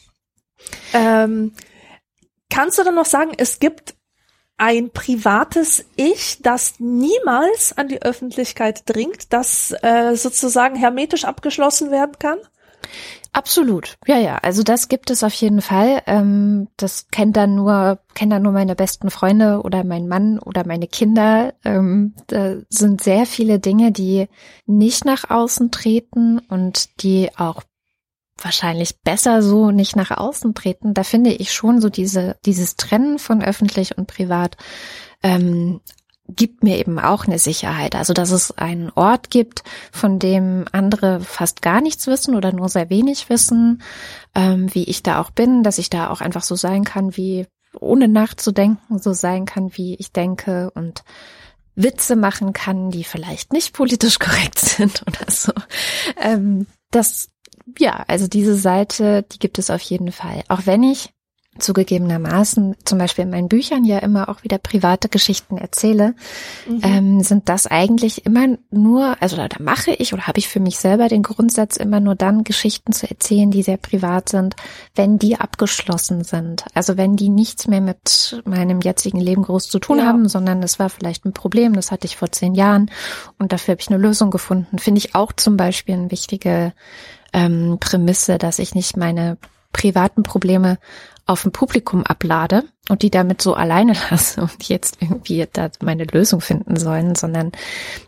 Ähm, 0.93 1.53
Kannst 2.53 2.79
du 2.79 2.85
dann 2.85 2.97
noch 2.97 3.07
sagen, 3.07 3.33
es 3.39 3.61
gibt 3.61 3.95
ein 4.59 4.91
privates 4.91 5.87
Ich, 5.97 6.43
das 6.43 6.75
niemals 6.81 7.77
an 7.79 7.89
die 7.89 8.03
Öffentlichkeit 8.03 8.83
dringt, 8.85 9.33
das 9.33 9.75
äh, 9.81 10.15
sozusagen 10.17 10.77
hermetisch 10.77 11.25
abgeschlossen 11.25 11.91
werden 11.91 12.19
kann? 12.19 12.37
Absolut, 13.33 13.97
ja, 14.07 14.19
ja. 14.19 14.37
Also 14.43 14.63
das 14.63 14.89
gibt 14.89 15.11
es 15.11 15.25
auf 15.25 15.33
jeden 15.33 15.63
Fall. 15.63 16.03
Ähm, 16.07 16.69
das 16.77 17.07
kennt 17.11 17.39
dann 17.39 17.55
nur, 17.55 18.01
kennen 18.13 18.33
dann 18.33 18.43
nur 18.43 18.53
meine 18.53 18.77
besten 18.77 19.09
Freunde 19.09 19.63
oder 19.63 19.83
mein 19.83 20.07
Mann 20.07 20.39
oder 20.39 20.67
meine 20.67 20.89
Kinder. 20.89 21.55
Ähm, 21.65 22.15
da 22.27 22.57
sind 22.69 23.03
sehr 23.03 23.25
viele 23.25 23.61
Dinge, 23.61 23.93
die 23.93 24.29
nicht 24.67 25.07
nach 25.07 25.31
außen 25.31 25.71
treten 25.71 26.39
und 26.39 27.03
die 27.03 27.31
auch 27.35 27.63
wahrscheinlich 28.45 29.01
besser 29.03 29.43
so 29.43 29.71
nicht 29.71 29.97
nach 29.97 30.11
außen 30.11 30.55
treten. 30.55 30.95
Da 30.95 31.05
finde 31.05 31.31
ich 31.31 31.53
schon 31.53 31.81
so 31.81 31.89
diese, 31.89 32.37
dieses 32.45 32.77
Trennen 32.77 33.19
von 33.19 33.43
öffentlich 33.43 33.97
und 33.97 34.07
privat 34.07 34.57
ähm, 35.23 35.81
gibt 36.29 36.63
mir 36.63 36.79
eben 36.79 36.99
auch 36.99 37.27
eine 37.27 37.39
Sicherheit. 37.39 37.95
Also, 37.95 38.13
dass 38.13 38.31
es 38.31 38.57
einen 38.57 38.91
Ort 38.91 39.31
gibt, 39.31 39.63
von 39.91 40.19
dem 40.19 40.65
andere 40.73 41.21
fast 41.21 41.63
gar 41.63 41.81
nichts 41.81 42.07
wissen 42.07 42.35
oder 42.35 42.53
nur 42.53 42.69
sehr 42.69 42.91
wenig 42.91 43.29
wissen, 43.29 43.83
ähm, 44.35 44.73
wie 44.75 44.85
ich 44.85 45.03
da 45.03 45.21
auch 45.21 45.31
bin, 45.31 45.63
dass 45.63 45.79
ich 45.79 45.91
da 45.91 46.11
auch 46.11 46.21
einfach 46.21 46.43
so 46.43 46.55
sein 46.55 46.85
kann, 46.85 47.17
wie 47.17 47.47
ohne 47.79 48.09
nachzudenken, 48.09 48.99
so 48.99 49.13
sein 49.13 49.47
kann, 49.47 49.77
wie 49.77 49.95
ich 49.97 50.13
denke 50.13 50.71
und 50.75 51.05
Witze 51.75 52.17
machen 52.17 52.53
kann, 52.53 52.91
die 52.91 53.05
vielleicht 53.05 53.53
nicht 53.53 53.73
politisch 53.73 54.19
korrekt 54.19 54.59
sind 54.59 55.03
oder 55.07 55.31
so. 55.31 55.53
Ähm, 56.21 56.67
das 56.91 57.32
ja, 57.79 58.05
also 58.09 58.29
diese 58.29 58.57
Seite, 58.57 59.25
die 59.33 59.39
gibt 59.39 59.59
es 59.59 59.71
auf 59.71 59.83
jeden 59.83 60.13
Fall. 60.13 60.43
Auch 60.49 60.67
wenn 60.67 60.83
ich 60.83 61.13
zugegebenermaßen 61.59 62.77
zum 62.85 62.99
Beispiel 62.99 63.25
in 63.25 63.31
meinen 63.31 63.49
Büchern 63.49 63.85
ja 63.85 63.99
immer 63.99 64.31
auch 64.31 64.43
wieder 64.43 64.57
private 64.57 65.11
Geschichten 65.11 65.59
erzähle, 65.59 66.15
mhm. 66.67 66.81
ähm, 66.83 67.21
sind 67.21 67.51
das 67.51 67.67
eigentlich 67.67 68.25
immer 68.25 68.57
nur, 68.71 69.17
also 69.21 69.37
da, 69.37 69.49
da 69.49 69.63
mache 69.63 69.91
ich 69.91 70.15
oder 70.15 70.27
habe 70.27 70.39
ich 70.39 70.49
für 70.49 70.61
mich 70.61 70.79
selber 70.79 71.09
den 71.09 71.23
Grundsatz, 71.23 71.77
immer 71.77 72.01
nur 72.01 72.15
dann 72.15 72.43
Geschichten 72.45 72.93
zu 72.93 73.09
erzählen, 73.09 73.51
die 73.51 73.63
sehr 73.63 73.77
privat 73.77 74.31
sind, 74.31 74.57
wenn 74.95 75.19
die 75.19 75.37
abgeschlossen 75.37 76.25
sind. 76.25 76.65
Also 76.73 76.97
wenn 76.97 77.17
die 77.17 77.29
nichts 77.29 77.69
mehr 77.69 77.83
mit 77.83 78.43
meinem 78.47 78.81
jetzigen 78.81 79.21
Leben 79.21 79.43
groß 79.43 79.69
zu 79.69 79.79
tun 79.79 79.99
ja. 79.99 80.07
haben, 80.07 80.29
sondern 80.29 80.63
es 80.63 80.79
war 80.79 80.89
vielleicht 80.89 81.27
ein 81.27 81.35
Problem, 81.35 81.75
das 81.75 81.91
hatte 81.91 82.07
ich 82.07 82.17
vor 82.17 82.33
zehn 82.33 82.55
Jahren 82.55 82.91
und 83.39 83.53
dafür 83.53 83.73
habe 83.73 83.83
ich 83.83 83.89
eine 83.89 83.99
Lösung 83.99 84.31
gefunden. 84.31 84.79
Finde 84.79 85.01
ich 85.01 85.15
auch 85.15 85.33
zum 85.33 85.59
Beispiel 85.59 85.97
eine 85.97 86.11
wichtige 86.11 86.73
ähm, 87.33 87.79
Prämisse, 87.81 88.39
dass 88.39 88.59
ich 88.59 88.75
nicht 88.75 88.97
meine 88.97 89.39
privaten 89.73 90.23
Probleme 90.23 90.79
auf 91.27 91.45
ein 91.45 91.53
Publikum 91.53 92.05
ablade 92.05 92.65
und 92.89 93.03
die 93.03 93.11
damit 93.11 93.43
so 93.43 93.55
alleine 93.55 93.95
lasse 94.11 94.43
und 94.43 94.69
jetzt 94.69 94.99
irgendwie 95.01 95.47
da 95.53 95.71
meine 95.81 96.05
Lösung 96.05 96.41
finden 96.41 96.77
sollen, 96.77 97.15
sondern 97.15 97.53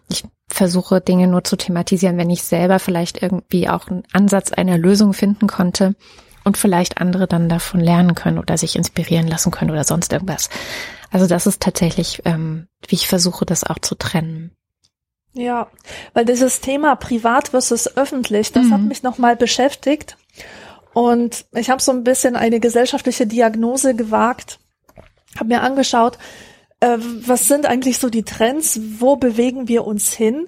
ich 0.09 0.25
versuche 0.49 1.01
Dinge 1.01 1.27
nur 1.27 1.45
zu 1.45 1.57
thematisieren, 1.57 2.19
wenn 2.19 2.31
ich 2.31 2.43
selber 2.43 2.79
vielleicht 2.79 3.23
irgendwie 3.23 3.69
auch 3.69 3.89
einen 3.89 4.05
Ansatz 4.13 4.53
einer 4.53 4.79
Lösung 4.79 5.13
finden 5.13 5.47
konnte 5.47 5.95
und 6.45 6.59
vielleicht 6.59 6.99
andere 6.99 7.27
dann 7.27 7.49
davon 7.49 7.81
lernen 7.81 8.15
können 8.15 8.39
oder 8.39 8.59
sich 8.59 8.77
inspirieren 8.77 9.27
lassen 9.27 9.51
können 9.51 9.71
oder 9.71 9.85
sonst 9.85 10.13
irgendwas. 10.13 10.51
Also 11.11 11.27
das 11.27 11.47
ist 11.47 11.63
tatsächlich, 11.63 12.23
ähm, 12.25 12.67
wie 12.87 12.97
ich 12.97 13.09
versuche, 13.09 13.47
das 13.47 13.65
auch 13.65 13.79
zu 13.79 13.95
trennen. 13.95 14.53
Ja, 15.35 15.69
weil 16.13 16.25
dieses 16.25 16.61
Thema 16.61 16.95
privat 16.95 17.49
versus 17.49 17.97
öffentlich, 17.97 18.53
das 18.53 18.67
mhm. 18.67 18.73
hat 18.73 18.81
mich 18.83 19.03
nochmal 19.03 19.37
beschäftigt. 19.37 20.17
Und 20.93 21.45
ich 21.53 21.71
habe 21.71 21.83
so 21.83 21.91
ein 21.91 22.05
bisschen 22.05 22.37
eine 22.37 22.61
gesellschaftliche 22.61 23.27
Diagnose 23.27 23.97
gewagt, 23.97 24.61
habe 25.37 25.49
mir 25.49 25.63
angeschaut, 25.63 26.19
äh, 26.79 26.99
was 26.99 27.49
sind 27.49 27.67
eigentlich 27.67 27.99
so 27.99 28.09
die 28.11 28.23
Trends, 28.23 28.81
wo 28.99 29.17
bewegen 29.17 29.67
wir 29.67 29.85
uns 29.85 30.13
hin? 30.13 30.47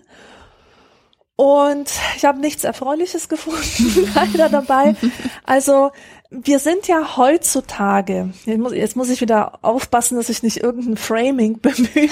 Und 1.37 1.91
ich 2.17 2.25
habe 2.25 2.41
nichts 2.41 2.65
Erfreuliches 2.65 3.29
gefunden, 3.29 4.11
leider 4.15 4.49
dabei. 4.49 4.97
Also 5.45 5.91
wir 6.31 6.59
sind 6.59 6.89
ja 6.89 7.17
heutzutage, 7.17 8.31
jetzt 8.47 8.59
muss, 8.59 8.73
jetzt 8.73 8.97
muss 8.97 9.11
ich 9.11 9.21
wieder 9.21 9.61
aufpassen, 9.63 10.17
dass 10.17 10.29
ich 10.29 10.43
nicht 10.43 10.57
irgendein 10.57 10.97
Framing 10.97 11.61
bemühe 11.63 12.09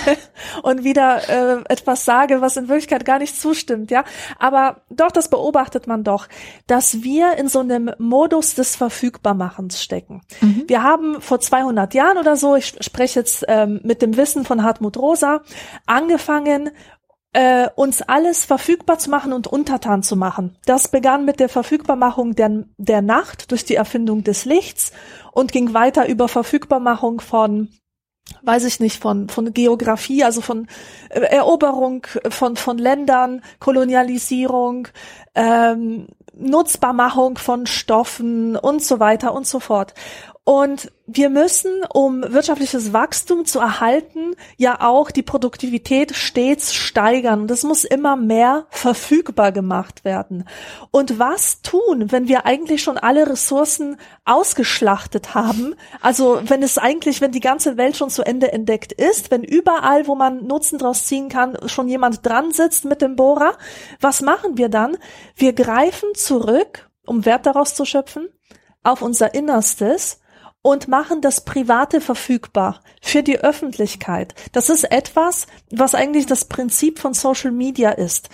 und 0.63 0.85
wieder 0.85 1.29
äh, 1.29 1.65
etwas 1.69 2.05
sage, 2.05 2.41
was 2.41 2.57
in 2.57 2.69
Wirklichkeit 2.69 3.05
gar 3.05 3.19
nicht 3.19 3.39
zustimmt, 3.39 3.91
ja. 3.91 4.05
Aber 4.39 4.83
doch, 4.89 5.11
das 5.11 5.29
beobachtet 5.29 5.87
man 5.87 6.05
doch, 6.05 6.29
dass 6.67 7.03
wir 7.03 7.37
in 7.39 7.49
so 7.49 7.61
einem 7.61 7.91
Modus 7.99 8.55
des 8.55 8.77
Verfügbarmachens 8.77 9.83
stecken. 9.83 10.23
Mhm. 10.41 10.65
Wir 10.69 10.83
haben 10.83 11.21
vor 11.21 11.41
200 11.41 11.93
Jahren 11.95 12.19
oder 12.19 12.37
so, 12.37 12.55
ich 12.55 12.75
spreche 12.81 13.21
jetzt 13.21 13.45
ähm, 13.49 13.81
mit 13.83 14.01
dem 14.01 14.17
Wissen 14.17 14.45
von 14.45 14.63
Hartmut 14.63 14.97
Rosa, 14.97 15.43
angefangen, 15.87 16.71
äh, 17.35 17.69
uns 17.75 18.01
alles 18.01 18.45
verfügbar 18.45 18.99
zu 18.99 19.11
machen 19.11 19.33
und 19.33 19.47
untertan 19.47 20.03
zu 20.03 20.17
machen. 20.17 20.57
Das 20.65 20.89
begann 20.89 21.25
mit 21.25 21.41
der 21.41 21.49
Verfügbarmachung 21.49 22.35
der, 22.35 22.65
der 22.79 23.03
Nacht 23.03 23.51
durch 23.51 23.65
die 23.65 23.75
Erfindung 23.75 24.25
des 24.25 24.45
Lichts 24.45 24.93
und 25.33 25.53
ging 25.53 25.75
weiter 25.75 26.09
über 26.09 26.29
Verfügbarmachung 26.29 27.21
von 27.21 27.69
weiß 28.41 28.65
ich 28.65 28.81
nicht, 28.81 29.03
von, 29.03 29.29
von 29.29 29.53
Geografie, 29.53 30.25
also 30.25 30.41
von 30.41 30.67
äh, 31.11 31.21
Eroberung 31.21 32.07
von, 32.31 32.57
von 32.57 32.79
Ländern, 32.79 33.43
Kolonialisierung, 33.59 34.89
ähm, 35.35 36.07
Nutzbarmachung 36.33 37.37
von 37.37 37.67
Stoffen 37.67 38.57
und 38.57 38.83
so 38.83 38.99
weiter 38.99 39.35
und 39.35 39.47
so 39.47 39.61
fort. 39.61 39.93
Und 40.47 40.93
wir 41.07 41.31
müssen, 41.31 41.85
um 41.91 42.23
wirtschaftliches 42.23 42.93
Wachstum 42.93 43.47
zu 43.47 43.61
erhalten, 43.61 44.37
ja 44.59 44.83
auch 44.83 45.11
die 45.11 45.23
Produktivität 45.23 46.15
stets 46.15 46.75
steigern. 46.75 47.41
Und 47.41 47.51
es 47.51 47.63
muss 47.63 47.85
immer 47.85 48.15
mehr 48.17 48.67
verfügbar 48.69 49.53
gemacht 49.53 50.05
werden. 50.05 50.47
Und 50.91 51.19
was 51.19 51.63
tun, 51.63 52.13
wenn 52.13 52.29
wir 52.29 52.45
eigentlich 52.45 52.83
schon 52.83 52.99
alle 52.99 53.27
Ressourcen 53.27 53.97
ausgeschlachtet 54.27 55.35
haben? 55.35 55.77
Also 56.03 56.43
wenn 56.45 56.63
es 56.63 56.77
eigentlich, 56.77 57.23
wenn 57.23 57.33
die 57.33 57.41
ganze 57.41 57.79
Welt 57.79 57.97
schon 57.97 58.11
zu 58.11 58.23
Ende 58.23 58.53
entdeckt 58.53 58.93
ist, 58.93 59.31
wenn 59.31 59.45
überall, 59.45 60.07
wo 60.07 60.15
man 60.15 60.47
Nutzen 60.47 60.79
draus 60.79 61.07
ziehen 61.07 61.31
kann, 61.31 61.57
schon 61.67 61.89
jemand 61.89 62.25
dran 62.27 62.53
sitzt 62.53 62.85
mit 62.85 63.01
dem 63.01 63.17
Bohrer, 63.17 63.57
was 63.99 64.21
machen 64.21 64.59
wir 64.59 64.69
dann? 64.69 64.99
Wir 65.37 65.55
greifen 65.55 66.11
zurück, 66.15 66.91
um 67.07 67.25
Wert 67.25 67.47
daraus 67.47 67.75
zu 67.75 67.87
schöpfen, 67.87 68.29
auf 68.83 69.01
unser 69.01 69.33
Innerstes 69.33 70.21
und 70.65 70.89
machen 70.89 71.21
das 71.21 71.45
Private 71.45 72.01
verfügbar 72.01 72.81
für 73.03 73.23
die 73.23 73.39
Öffentlichkeit. 73.39 74.35
Das 74.53 74.71
ist 74.71 74.91
etwas, 74.91 75.47
was 75.71 75.95
eigentlich 75.95 76.25
das 76.25 76.47
Prinzip 76.47 76.99
von 76.99 77.13
Social 77.13 77.53
Media 77.53 77.91
ist. 77.91 78.31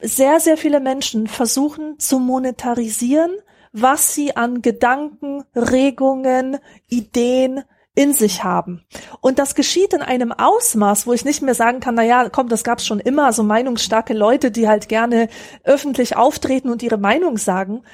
Sehr, 0.00 0.40
sehr 0.40 0.56
viele 0.56 0.80
Menschen 0.80 1.28
versuchen 1.28 1.96
zu 2.00 2.18
monetarisieren, 2.18 3.36
was 3.72 4.16
sie 4.16 4.36
an 4.36 4.62
Gedanken, 4.62 5.44
Regungen, 5.54 6.58
Ideen 6.88 7.62
in 7.94 8.14
sich 8.14 8.42
haben. 8.42 8.84
Und 9.20 9.38
das 9.38 9.54
geschieht 9.54 9.92
in 9.92 10.02
einem 10.02 10.32
Ausmaß, 10.32 11.06
wo 11.06 11.12
ich 11.12 11.24
nicht 11.24 11.40
mehr 11.40 11.54
sagen 11.54 11.78
kann, 11.78 11.94
na 11.94 12.02
ja, 12.02 12.30
komm, 12.30 12.48
das 12.48 12.64
gab's 12.64 12.84
schon 12.84 12.98
immer, 12.98 13.32
so 13.32 13.44
meinungsstarke 13.44 14.12
Leute, 14.12 14.50
die 14.50 14.66
halt 14.66 14.88
gerne 14.88 15.28
öffentlich 15.62 16.16
auftreten 16.16 16.68
und 16.68 16.82
ihre 16.82 16.98
Meinung 16.98 17.38
sagen. 17.38 17.84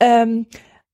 Ähm, 0.00 0.46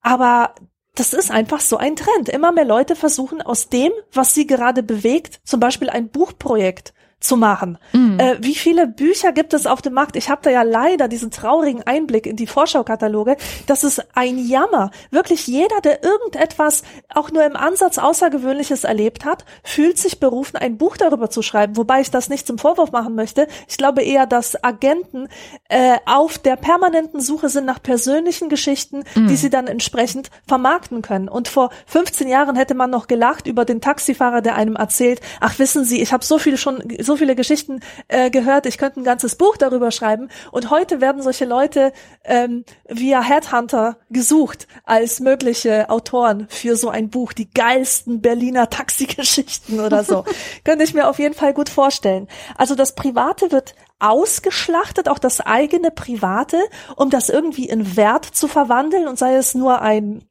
aber 0.02 0.54
das 0.96 1.12
ist 1.12 1.30
einfach 1.30 1.60
so 1.60 1.76
ein 1.76 1.94
Trend. 1.94 2.28
Immer 2.28 2.52
mehr 2.52 2.64
Leute 2.64 2.96
versuchen 2.96 3.42
aus 3.42 3.68
dem, 3.68 3.92
was 4.12 4.34
sie 4.34 4.46
gerade 4.46 4.82
bewegt, 4.82 5.40
zum 5.44 5.60
Beispiel 5.60 5.90
ein 5.90 6.08
Buchprojekt 6.08 6.92
zu 7.18 7.36
machen. 7.36 7.78
Mhm. 7.92 8.20
Äh, 8.20 8.36
wie 8.40 8.54
viele 8.54 8.86
Bücher 8.86 9.32
gibt 9.32 9.54
es 9.54 9.66
auf 9.66 9.80
dem 9.80 9.94
Markt? 9.94 10.16
Ich 10.16 10.28
habe 10.28 10.42
da 10.42 10.50
ja 10.50 10.62
leider 10.62 11.08
diesen 11.08 11.30
traurigen 11.30 11.82
Einblick 11.82 12.26
in 12.26 12.36
die 12.36 12.46
Vorschaukataloge. 12.46 13.36
Das 13.66 13.84
ist 13.84 14.04
ein 14.14 14.38
Jammer. 14.38 14.90
Wirklich 15.10 15.46
jeder, 15.46 15.80
der 15.82 16.04
irgendetwas 16.04 16.82
auch 17.08 17.30
nur 17.30 17.44
im 17.44 17.56
Ansatz 17.56 17.96
Außergewöhnliches 17.96 18.84
erlebt 18.84 19.24
hat, 19.24 19.46
fühlt 19.64 19.98
sich 19.98 20.20
berufen, 20.20 20.58
ein 20.58 20.76
Buch 20.76 20.98
darüber 20.98 21.30
zu 21.30 21.40
schreiben. 21.40 21.78
Wobei 21.78 22.02
ich 22.02 22.10
das 22.10 22.28
nicht 22.28 22.46
zum 22.46 22.58
Vorwurf 22.58 22.92
machen 22.92 23.14
möchte. 23.14 23.48
Ich 23.66 23.78
glaube 23.78 24.02
eher, 24.02 24.26
dass 24.26 24.62
Agenten 24.62 25.28
äh, 25.70 25.96
auf 26.04 26.36
der 26.36 26.56
permanenten 26.56 27.20
Suche 27.20 27.48
sind 27.48 27.64
nach 27.64 27.82
persönlichen 27.82 28.50
Geschichten, 28.50 29.04
mhm. 29.14 29.28
die 29.28 29.36
sie 29.36 29.50
dann 29.50 29.68
entsprechend 29.68 30.30
vermarkten 30.46 31.00
können. 31.00 31.30
Und 31.30 31.48
vor 31.48 31.70
15 31.86 32.28
Jahren 32.28 32.56
hätte 32.56 32.74
man 32.74 32.90
noch 32.90 33.06
gelacht 33.06 33.46
über 33.46 33.64
den 33.64 33.80
Taxifahrer, 33.80 34.42
der 34.42 34.54
einem 34.54 34.76
erzählt, 34.76 35.22
ach 35.40 35.58
wissen 35.58 35.84
Sie, 35.84 36.02
ich 36.02 36.12
habe 36.12 36.24
so 36.24 36.38
viel 36.38 36.58
schon 36.58 36.82
so 37.06 37.15
viele 37.16 37.34
Geschichten 37.34 37.80
äh, 38.08 38.30
gehört, 38.30 38.66
ich 38.66 38.78
könnte 38.78 39.00
ein 39.00 39.04
ganzes 39.04 39.36
Buch 39.36 39.56
darüber 39.56 39.90
schreiben. 39.90 40.28
Und 40.52 40.70
heute 40.70 41.00
werden 41.00 41.22
solche 41.22 41.44
Leute 41.44 41.92
ähm, 42.24 42.64
via 42.88 43.22
Headhunter 43.22 43.98
gesucht 44.10 44.66
als 44.84 45.20
mögliche 45.20 45.90
Autoren 45.90 46.46
für 46.48 46.76
so 46.76 46.88
ein 46.88 47.10
Buch, 47.10 47.32
die 47.32 47.50
geilsten 47.50 48.20
Berliner 48.20 48.70
Taxigeschichten 48.70 49.80
oder 49.80 50.04
so. 50.04 50.24
könnte 50.64 50.84
ich 50.84 50.94
mir 50.94 51.08
auf 51.08 51.18
jeden 51.18 51.34
Fall 51.34 51.54
gut 51.54 51.68
vorstellen. 51.68 52.28
Also 52.56 52.74
das 52.74 52.94
Private 52.94 53.52
wird 53.52 53.74
ausgeschlachtet, 53.98 55.08
auch 55.08 55.18
das 55.18 55.40
eigene 55.40 55.90
Private, 55.90 56.58
um 56.96 57.10
das 57.10 57.28
irgendwie 57.28 57.68
in 57.68 57.96
Wert 57.96 58.24
zu 58.24 58.48
verwandeln 58.48 59.08
und 59.08 59.18
sei 59.18 59.36
es 59.36 59.54
nur 59.54 59.80
ein 59.80 60.24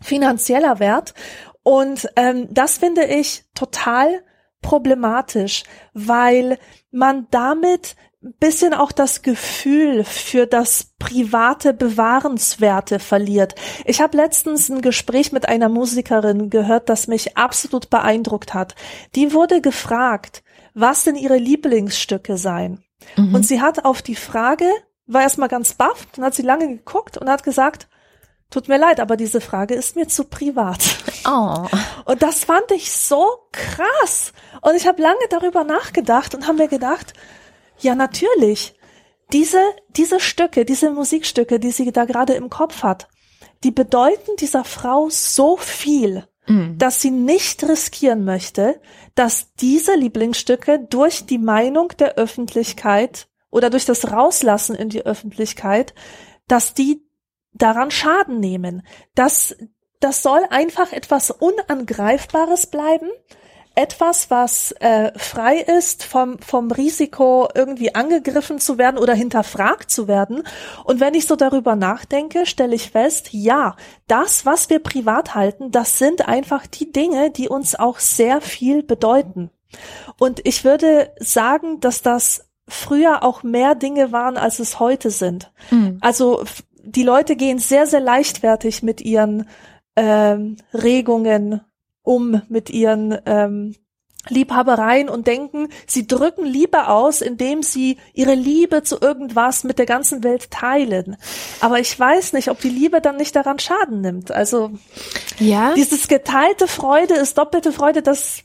finanzieller 0.00 0.78
Wert. 0.78 1.14
Und 1.62 2.08
ähm, 2.16 2.48
das 2.50 2.78
finde 2.78 3.04
ich 3.04 3.44
total 3.54 4.22
problematisch, 4.62 5.64
weil 5.92 6.58
man 6.90 7.26
damit 7.30 7.96
bisschen 8.38 8.74
auch 8.74 8.92
das 8.92 9.22
Gefühl 9.22 10.04
für 10.04 10.46
das 10.46 10.92
private 10.98 11.72
Bewahrenswerte 11.72 12.98
verliert. 12.98 13.54
Ich 13.86 14.02
habe 14.02 14.16
letztens 14.16 14.68
ein 14.68 14.82
Gespräch 14.82 15.32
mit 15.32 15.48
einer 15.48 15.70
Musikerin 15.70 16.50
gehört, 16.50 16.90
das 16.90 17.06
mich 17.06 17.38
absolut 17.38 17.88
beeindruckt 17.88 18.52
hat. 18.52 18.74
Die 19.14 19.32
wurde 19.32 19.62
gefragt, 19.62 20.42
was 20.74 21.04
denn 21.04 21.16
ihre 21.16 21.38
Lieblingsstücke 21.38 22.36
seien. 22.36 22.84
Mhm. 23.16 23.34
Und 23.34 23.46
sie 23.46 23.62
hat 23.62 23.86
auf 23.86 24.02
die 24.02 24.16
Frage, 24.16 24.66
war 25.06 25.22
erstmal 25.22 25.48
ganz 25.48 25.72
baff, 25.74 26.06
dann 26.14 26.24
hat 26.26 26.34
sie 26.34 26.42
lange 26.42 26.68
geguckt 26.68 27.16
und 27.16 27.28
hat 27.28 27.42
gesagt, 27.42 27.88
Tut 28.50 28.68
mir 28.68 28.78
leid, 28.78 28.98
aber 28.98 29.16
diese 29.16 29.40
Frage 29.40 29.74
ist 29.74 29.94
mir 29.94 30.08
zu 30.08 30.24
privat. 30.24 30.80
Oh. 31.24 31.66
Und 32.04 32.22
das 32.22 32.44
fand 32.44 32.70
ich 32.72 32.90
so 32.90 33.24
krass. 33.52 34.32
Und 34.60 34.74
ich 34.74 34.88
habe 34.88 35.00
lange 35.00 35.20
darüber 35.30 35.62
nachgedacht 35.62 36.34
und 36.34 36.48
habe 36.48 36.58
mir 36.58 36.68
gedacht, 36.68 37.14
ja 37.78 37.94
natürlich, 37.94 38.74
diese, 39.32 39.62
diese 39.90 40.18
Stücke, 40.18 40.64
diese 40.64 40.90
Musikstücke, 40.90 41.60
die 41.60 41.70
sie 41.70 41.92
da 41.92 42.04
gerade 42.04 42.34
im 42.34 42.50
Kopf 42.50 42.82
hat, 42.82 43.08
die 43.62 43.70
bedeuten 43.70 44.36
dieser 44.38 44.64
Frau 44.64 45.08
so 45.10 45.56
viel, 45.56 46.26
mhm. 46.48 46.76
dass 46.76 47.00
sie 47.00 47.12
nicht 47.12 47.62
riskieren 47.62 48.24
möchte, 48.24 48.80
dass 49.14 49.54
diese 49.54 49.94
Lieblingsstücke 49.94 50.86
durch 50.90 51.26
die 51.26 51.38
Meinung 51.38 51.92
der 51.98 52.16
Öffentlichkeit 52.16 53.28
oder 53.50 53.70
durch 53.70 53.84
das 53.84 54.10
Rauslassen 54.10 54.74
in 54.74 54.88
die 54.88 55.06
Öffentlichkeit, 55.06 55.94
dass 56.48 56.74
die 56.74 57.02
daran 57.52 57.90
Schaden 57.90 58.40
nehmen. 58.40 58.82
Das, 59.14 59.56
das 60.00 60.22
soll 60.22 60.40
einfach 60.50 60.92
etwas 60.92 61.30
Unangreifbares 61.30 62.66
bleiben, 62.66 63.08
etwas, 63.74 64.30
was 64.30 64.72
äh, 64.80 65.12
frei 65.16 65.58
ist 65.58 66.04
vom, 66.04 66.38
vom 66.40 66.70
Risiko, 66.70 67.48
irgendwie 67.54 67.94
angegriffen 67.94 68.58
zu 68.58 68.78
werden 68.78 68.98
oder 68.98 69.14
hinterfragt 69.14 69.90
zu 69.90 70.08
werden. 70.08 70.42
Und 70.84 71.00
wenn 71.00 71.14
ich 71.14 71.26
so 71.26 71.36
darüber 71.36 71.76
nachdenke, 71.76 72.46
stelle 72.46 72.74
ich 72.74 72.90
fest, 72.90 73.28
ja, 73.32 73.76
das, 74.08 74.44
was 74.44 74.70
wir 74.70 74.80
privat 74.80 75.34
halten, 75.34 75.70
das 75.70 75.98
sind 75.98 76.28
einfach 76.28 76.66
die 76.66 76.90
Dinge, 76.90 77.30
die 77.30 77.48
uns 77.48 77.74
auch 77.74 78.00
sehr 78.00 78.40
viel 78.40 78.82
bedeuten. 78.82 79.50
Und 80.18 80.46
ich 80.46 80.64
würde 80.64 81.12
sagen, 81.20 81.80
dass 81.80 82.02
das 82.02 82.50
früher 82.66 83.22
auch 83.22 83.42
mehr 83.42 83.74
Dinge 83.74 84.12
waren, 84.12 84.36
als 84.36 84.58
es 84.58 84.78
heute 84.78 85.10
sind. 85.10 85.52
Mhm. 85.70 85.98
Also 86.00 86.44
die 86.82 87.02
Leute 87.02 87.36
gehen 87.36 87.58
sehr, 87.58 87.86
sehr 87.86 88.00
leichtfertig 88.00 88.82
mit 88.82 89.00
ihren 89.00 89.48
ähm, 89.96 90.56
Regungen 90.72 91.60
um, 92.02 92.42
mit 92.48 92.70
ihren 92.70 93.16
ähm, 93.26 93.74
Liebhabereien 94.28 95.08
und 95.08 95.26
denken, 95.26 95.68
sie 95.86 96.06
drücken 96.06 96.44
Liebe 96.44 96.88
aus, 96.88 97.22
indem 97.22 97.62
sie 97.62 97.96
ihre 98.12 98.34
Liebe 98.34 98.82
zu 98.82 99.00
irgendwas 99.00 99.64
mit 99.64 99.78
der 99.78 99.86
ganzen 99.86 100.22
Welt 100.22 100.50
teilen. 100.50 101.16
Aber 101.60 101.78
ich 101.80 101.98
weiß 101.98 102.34
nicht, 102.34 102.50
ob 102.50 102.60
die 102.60 102.68
Liebe 102.68 103.00
dann 103.00 103.16
nicht 103.16 103.34
daran 103.34 103.58
Schaden 103.58 104.02
nimmt. 104.02 104.30
Also 104.30 104.72
ja. 105.38 105.72
dieses 105.74 106.06
geteilte 106.08 106.68
Freude 106.68 107.14
ist 107.14 107.38
doppelte 107.38 107.72
Freude, 107.72 108.02
das 108.02 108.42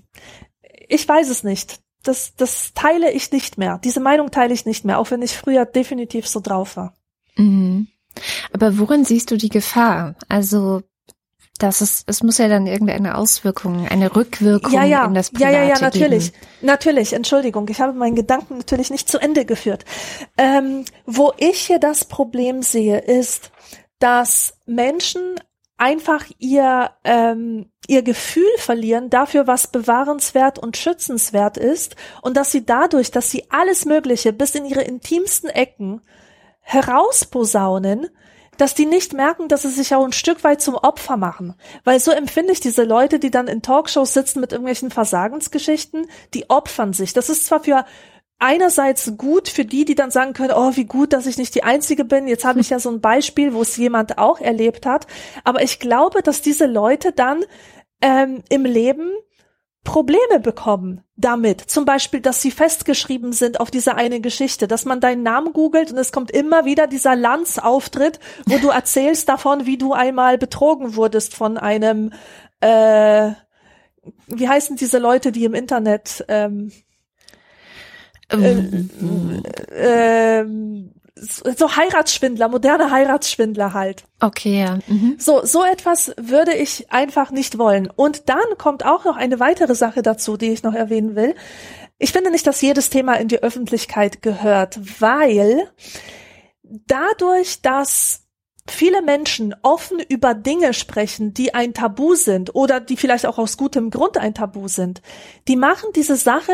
ich 0.87 1.07
weiß 1.07 1.29
es 1.29 1.43
nicht. 1.43 1.79
Das, 2.03 2.35
das 2.35 2.73
teile 2.75 3.11
ich 3.11 3.31
nicht 3.31 3.57
mehr. 3.57 3.79
Diese 3.83 3.99
Meinung 3.99 4.29
teile 4.29 4.53
ich 4.53 4.65
nicht 4.65 4.85
mehr, 4.85 4.99
auch 4.99 5.09
wenn 5.09 5.23
ich 5.23 5.35
früher 5.35 5.65
definitiv 5.65 6.27
so 6.27 6.39
drauf 6.39 6.77
war. 6.77 6.93
Mhm. 7.35 7.87
Aber 8.53 8.77
worin 8.77 9.05
siehst 9.05 9.31
du 9.31 9.37
die 9.37 9.49
Gefahr? 9.49 10.15
Also 10.29 10.81
das 11.57 11.81
ist, 11.81 12.03
es 12.07 12.21
muss 12.21 12.37
ja 12.37 12.49
dann 12.49 12.67
irgendeine 12.67 13.17
Auswirkung, 13.17 13.87
eine 13.87 14.13
Rückwirkung 14.13 14.73
ja, 14.73 14.83
ja. 14.83 15.05
in 15.05 15.13
das 15.13 15.31
Private 15.31 15.53
Ja, 15.53 15.63
ja, 15.63 15.69
ja, 15.69 15.79
natürlich. 15.79 16.33
Geben. 16.33 16.45
Natürlich, 16.61 17.13
Entschuldigung, 17.13 17.67
ich 17.69 17.79
habe 17.79 17.93
meinen 17.93 18.15
Gedanken 18.15 18.57
natürlich 18.57 18.89
nicht 18.89 19.07
zu 19.07 19.19
Ende 19.19 19.45
geführt. 19.45 19.85
Ähm, 20.37 20.83
wo 21.05 21.31
ich 21.37 21.61
hier 21.61 21.79
das 21.79 22.05
Problem 22.05 22.61
sehe, 22.61 22.99
ist, 22.99 23.51
dass 23.99 24.57
Menschen 24.65 25.35
einfach 25.77 26.25
ihr, 26.39 26.91
ähm, 27.05 27.71
ihr 27.87 28.01
Gefühl 28.01 28.49
verlieren 28.57 29.09
dafür, 29.09 29.47
was 29.47 29.67
bewahrenswert 29.67 30.59
und 30.59 30.77
schützenswert 30.77 31.57
ist 31.57 31.95
und 32.21 32.35
dass 32.35 32.51
sie 32.51 32.65
dadurch, 32.65 33.11
dass 33.11 33.31
sie 33.31 33.45
alles 33.49 33.85
Mögliche 33.85 34.33
bis 34.33 34.55
in 34.55 34.65
ihre 34.65 34.81
intimsten 34.81 35.49
Ecken 35.49 36.01
herausposaunen, 36.65 38.09
dass 38.57 38.73
die 38.73 38.85
nicht 38.85 39.13
merken, 39.13 39.47
dass 39.47 39.61
sie 39.61 39.69
sich 39.69 39.93
auch 39.93 40.03
ein 40.03 40.13
Stück 40.13 40.43
weit 40.43 40.61
zum 40.61 40.75
Opfer 40.75 41.17
machen. 41.17 41.55
Weil 41.83 41.99
so 41.99 42.11
empfinde 42.11 42.53
ich 42.53 42.59
diese 42.59 42.83
Leute, 42.83 43.19
die 43.19 43.31
dann 43.31 43.47
in 43.47 43.61
Talkshows 43.61 44.13
sitzen 44.13 44.39
mit 44.39 44.51
irgendwelchen 44.51 44.91
Versagensgeschichten, 44.91 46.07
die 46.33 46.49
opfern 46.49 46.93
sich. 46.93 47.13
Das 47.13 47.29
ist 47.29 47.45
zwar 47.45 47.63
für 47.63 47.85
einerseits 48.39 49.13
gut 49.17 49.47
für 49.47 49.63
die, 49.63 49.85
die 49.85 49.95
dann 49.95 50.11
sagen 50.11 50.33
können, 50.33 50.53
oh, 50.55 50.71
wie 50.75 50.85
gut, 50.85 51.13
dass 51.13 51.27
ich 51.27 51.37
nicht 51.37 51.55
die 51.55 51.63
Einzige 51.63 52.03
bin. 52.03 52.27
Jetzt 52.27 52.45
habe 52.45 52.59
ich 52.59 52.69
ja 52.69 52.79
so 52.79 52.89
ein 52.89 53.01
Beispiel, 53.01 53.53
wo 53.53 53.61
es 53.61 53.77
jemand 53.77 54.17
auch 54.17 54.39
erlebt 54.39 54.85
hat. 54.85 55.07
Aber 55.43 55.61
ich 55.61 55.79
glaube, 55.79 56.21
dass 56.21 56.41
diese 56.41 56.65
Leute 56.65 57.11
dann 57.11 57.43
ähm, 58.01 58.43
im 58.49 58.65
Leben 58.65 59.11
Probleme 59.85 60.41
bekommen 60.41 61.01
damit. 61.15 61.61
Zum 61.61 61.85
Beispiel, 61.85 62.19
dass 62.19 62.41
sie 62.41 62.51
festgeschrieben 62.51 63.31
sind 63.31 63.61
auf 63.61 63.71
diese 63.71 63.95
eine 63.95 64.19
Geschichte, 64.19 64.67
dass 64.67 64.83
man 64.83 64.99
deinen 64.99 65.23
Namen 65.23 65.53
googelt 65.53 65.93
und 65.93 65.97
es 65.97 66.11
kommt 66.11 66.31
immer 66.31 66.65
wieder 66.65 66.87
dieser 66.87 67.15
Lanz-Auftritt, 67.15 68.19
wo 68.45 68.57
du 68.57 68.67
erzählst 68.67 69.29
davon, 69.29 69.65
wie 69.65 69.77
du 69.77 69.93
einmal 69.93 70.37
betrogen 70.37 70.97
wurdest 70.97 71.33
von 71.33 71.57
einem 71.57 72.11
äh, 72.59 73.31
wie 74.27 74.49
heißen 74.49 74.75
diese 74.75 74.99
Leute, 74.99 75.31
die 75.31 75.45
im 75.45 75.53
Internet 75.53 76.25
ähm, 76.27 76.71
Ähm, 78.31 78.89
äh, 79.71 80.39
äh, 80.39 80.45
so 81.17 81.75
Heiratsschwindler, 81.75 82.49
moderne 82.49 82.91
Heiratsschwindler 82.91 83.73
halt. 83.73 84.03
okay, 84.19 84.59
ja. 84.61 84.79
Mhm. 84.87 85.15
So, 85.17 85.45
so 85.45 85.63
etwas 85.63 86.11
würde 86.17 86.53
ich 86.53 86.91
einfach 86.91 87.31
nicht 87.31 87.57
wollen. 87.57 87.89
Und 87.95 88.27
dann 88.29 88.57
kommt 88.57 88.85
auch 88.85 89.05
noch 89.05 89.15
eine 89.15 89.39
weitere 89.39 89.75
Sache 89.75 90.01
dazu, 90.01 90.35
die 90.35 90.51
ich 90.51 90.63
noch 90.63 90.73
erwähnen 90.73 91.15
will. 91.15 91.35
Ich 91.97 92.11
finde 92.11 92.31
nicht, 92.31 92.45
dass 92.45 92.61
jedes 92.61 92.89
Thema 92.89 93.13
in 93.13 93.29
die 93.29 93.41
Öffentlichkeit 93.41 94.21
gehört, 94.21 94.79
weil 94.99 95.69
dadurch, 96.63 97.61
dass 97.61 98.23
viele 98.67 99.01
Menschen 99.01 99.55
offen 99.61 99.99
über 99.99 100.33
Dinge 100.33 100.73
sprechen, 100.73 101.33
die 101.33 101.53
ein 101.53 101.73
Tabu 101.73 102.15
sind 102.15 102.53
oder 102.55 102.79
die 102.79 102.97
vielleicht 102.97 103.25
auch 103.25 103.37
aus 103.37 103.57
gutem 103.57 103.89
Grund 103.91 104.17
ein 104.17 104.33
Tabu 104.33 104.67
sind, 104.67 105.01
die 105.47 105.55
machen 105.55 105.89
diese 105.95 106.15
Sache 106.17 106.53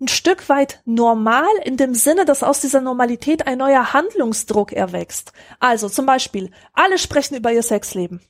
ein 0.00 0.08
Stück 0.08 0.48
weit 0.48 0.80
normal 0.84 1.48
in 1.64 1.76
dem 1.76 1.94
Sinne, 1.94 2.24
dass 2.24 2.42
aus 2.42 2.60
dieser 2.60 2.80
Normalität 2.80 3.46
ein 3.46 3.58
neuer 3.58 3.92
Handlungsdruck 3.92 4.72
erwächst. 4.72 5.32
Also 5.58 5.88
zum 5.88 6.06
Beispiel, 6.06 6.50
alle 6.72 6.98
sprechen 6.98 7.36
über 7.36 7.52
ihr 7.52 7.62
Sexleben. 7.62 8.20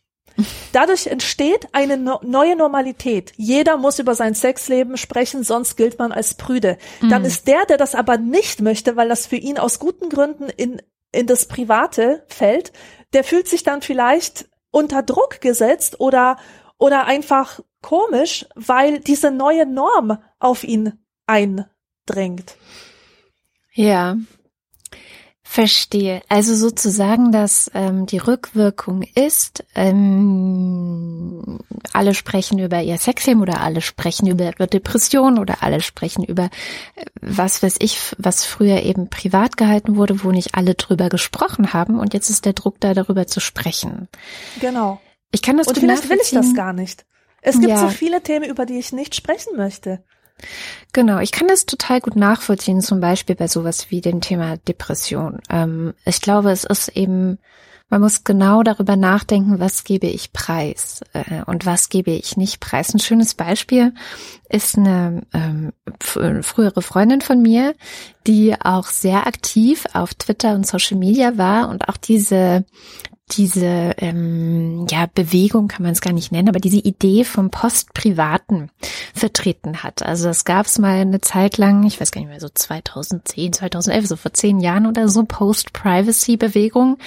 Dadurch 0.72 1.08
entsteht 1.08 1.68
eine 1.72 1.96
no 1.96 2.20
neue 2.22 2.54
Normalität. 2.54 3.32
Jeder 3.36 3.76
muss 3.76 3.98
über 3.98 4.14
sein 4.14 4.34
Sexleben 4.34 4.96
sprechen, 4.96 5.42
sonst 5.42 5.76
gilt 5.76 5.98
man 5.98 6.12
als 6.12 6.34
prüde. 6.34 6.78
Dann 7.10 7.24
ist 7.24 7.48
der, 7.48 7.66
der 7.66 7.76
das 7.76 7.96
aber 7.96 8.18
nicht 8.18 8.60
möchte, 8.60 8.96
weil 8.96 9.08
das 9.08 9.26
für 9.26 9.36
ihn 9.36 9.58
aus 9.58 9.80
guten 9.80 10.08
Gründen 10.08 10.48
in, 10.48 10.80
in 11.10 11.26
das 11.26 11.46
Private 11.46 12.24
fällt, 12.28 12.72
der 13.12 13.24
fühlt 13.24 13.48
sich 13.48 13.64
dann 13.64 13.82
vielleicht 13.82 14.48
unter 14.70 15.02
Druck 15.02 15.40
gesetzt 15.40 15.98
oder, 15.98 16.38
oder 16.78 17.06
einfach 17.06 17.60
komisch, 17.82 18.46
weil 18.54 19.00
diese 19.00 19.30
neue 19.30 19.66
Norm 19.66 20.18
auf 20.38 20.62
ihn 20.62 20.98
eindringt. 21.28 22.56
Ja, 23.72 24.16
verstehe. 25.42 26.20
Also 26.28 26.54
sozusagen, 26.54 27.32
dass 27.32 27.70
ähm, 27.72 28.04
die 28.06 28.18
Rückwirkung 28.18 29.02
ist, 29.14 29.64
ähm, 29.74 31.60
alle 31.92 32.14
sprechen 32.14 32.58
über 32.58 32.82
ihr 32.82 32.98
Sexleben 32.98 33.40
oder 33.40 33.60
alle 33.62 33.80
sprechen 33.80 34.26
über 34.26 34.44
ihre 34.44 34.66
Depression 34.66 35.38
oder 35.38 35.62
alle 35.62 35.80
sprechen 35.80 36.22
über 36.22 36.50
äh, 36.96 37.04
was 37.22 37.62
weiß 37.62 37.76
ich, 37.80 37.98
was 38.18 38.44
früher 38.44 38.82
eben 38.82 39.08
privat 39.08 39.56
gehalten 39.56 39.96
wurde, 39.96 40.22
wo 40.22 40.32
nicht 40.32 40.54
alle 40.54 40.74
drüber 40.74 41.08
gesprochen 41.08 41.72
haben 41.72 41.98
und 41.98 42.12
jetzt 42.14 42.28
ist 42.28 42.44
der 42.44 42.52
Druck 42.52 42.78
da, 42.80 42.92
darüber 42.92 43.26
zu 43.26 43.40
sprechen. 43.40 44.08
Genau. 44.60 45.00
Ich 45.30 45.40
kann 45.40 45.56
das 45.56 45.66
Und 45.66 45.78
vielleicht 45.78 46.10
will 46.10 46.18
ich 46.22 46.30
das 46.30 46.54
gar 46.54 46.72
nicht. 46.72 47.06
Es 47.40 47.56
gibt 47.58 47.70
Ja. 47.70 47.78
so 47.78 47.88
viele 47.88 48.22
Themen, 48.22 48.48
über 48.48 48.66
die 48.66 48.78
ich 48.78 48.92
nicht 48.92 49.14
sprechen 49.14 49.56
möchte. 49.56 50.04
Genau, 50.92 51.18
ich 51.18 51.32
kann 51.32 51.48
das 51.48 51.66
total 51.66 52.00
gut 52.00 52.16
nachvollziehen, 52.16 52.80
zum 52.80 53.00
Beispiel 53.00 53.36
bei 53.36 53.48
sowas 53.48 53.90
wie 53.90 54.00
dem 54.00 54.20
Thema 54.20 54.56
Depression. 54.56 55.40
Ähm, 55.50 55.94
ich 56.04 56.20
glaube, 56.20 56.50
es 56.50 56.64
ist 56.64 56.88
eben, 56.88 57.38
man 57.90 58.00
muss 58.00 58.24
genau 58.24 58.62
darüber 58.62 58.96
nachdenken, 58.96 59.60
was 59.60 59.84
gebe 59.84 60.06
ich 60.06 60.32
preis 60.32 61.02
äh, 61.12 61.42
und 61.46 61.66
was 61.66 61.88
gebe 61.88 62.10
ich 62.10 62.36
nicht 62.36 62.60
preis. 62.60 62.94
Ein 62.94 63.00
schönes 63.00 63.34
Beispiel 63.34 63.92
ist 64.48 64.78
eine 64.78 65.22
ähm, 65.34 65.72
frühere 66.00 66.82
Freundin 66.82 67.20
von 67.20 67.42
mir, 67.42 67.74
die 68.26 68.54
auch 68.60 68.86
sehr 68.86 69.26
aktiv 69.26 69.84
auf 69.92 70.14
Twitter 70.14 70.54
und 70.54 70.66
Social 70.66 70.96
Media 70.96 71.36
war 71.36 71.68
und 71.68 71.88
auch 71.88 71.96
diese 71.96 72.64
diese 73.30 73.94
ähm, 73.98 74.86
ja 74.90 75.06
Bewegung 75.12 75.68
kann 75.68 75.82
man 75.82 75.92
es 75.92 76.00
gar 76.00 76.12
nicht 76.12 76.32
nennen, 76.32 76.48
aber 76.48 76.60
diese 76.60 76.78
Idee 76.78 77.24
vom 77.24 77.50
Postprivaten 77.50 78.70
vertreten 79.14 79.82
hat. 79.82 80.02
Also 80.02 80.28
es 80.28 80.44
gab 80.44 80.66
es 80.66 80.78
mal 80.78 80.96
eine 80.96 81.20
Zeit 81.20 81.58
lang, 81.58 81.84
ich 81.84 82.00
weiß 82.00 82.10
gar 82.10 82.20
nicht 82.20 82.30
mehr, 82.30 82.40
so 82.40 82.48
2010, 82.48 83.52
2011, 83.54 84.06
so 84.06 84.16
vor 84.16 84.32
zehn 84.32 84.60
Jahren 84.60 84.86
oder 84.86 85.08
so, 85.08 85.24
Post-Privacy-Bewegung. 85.24 86.98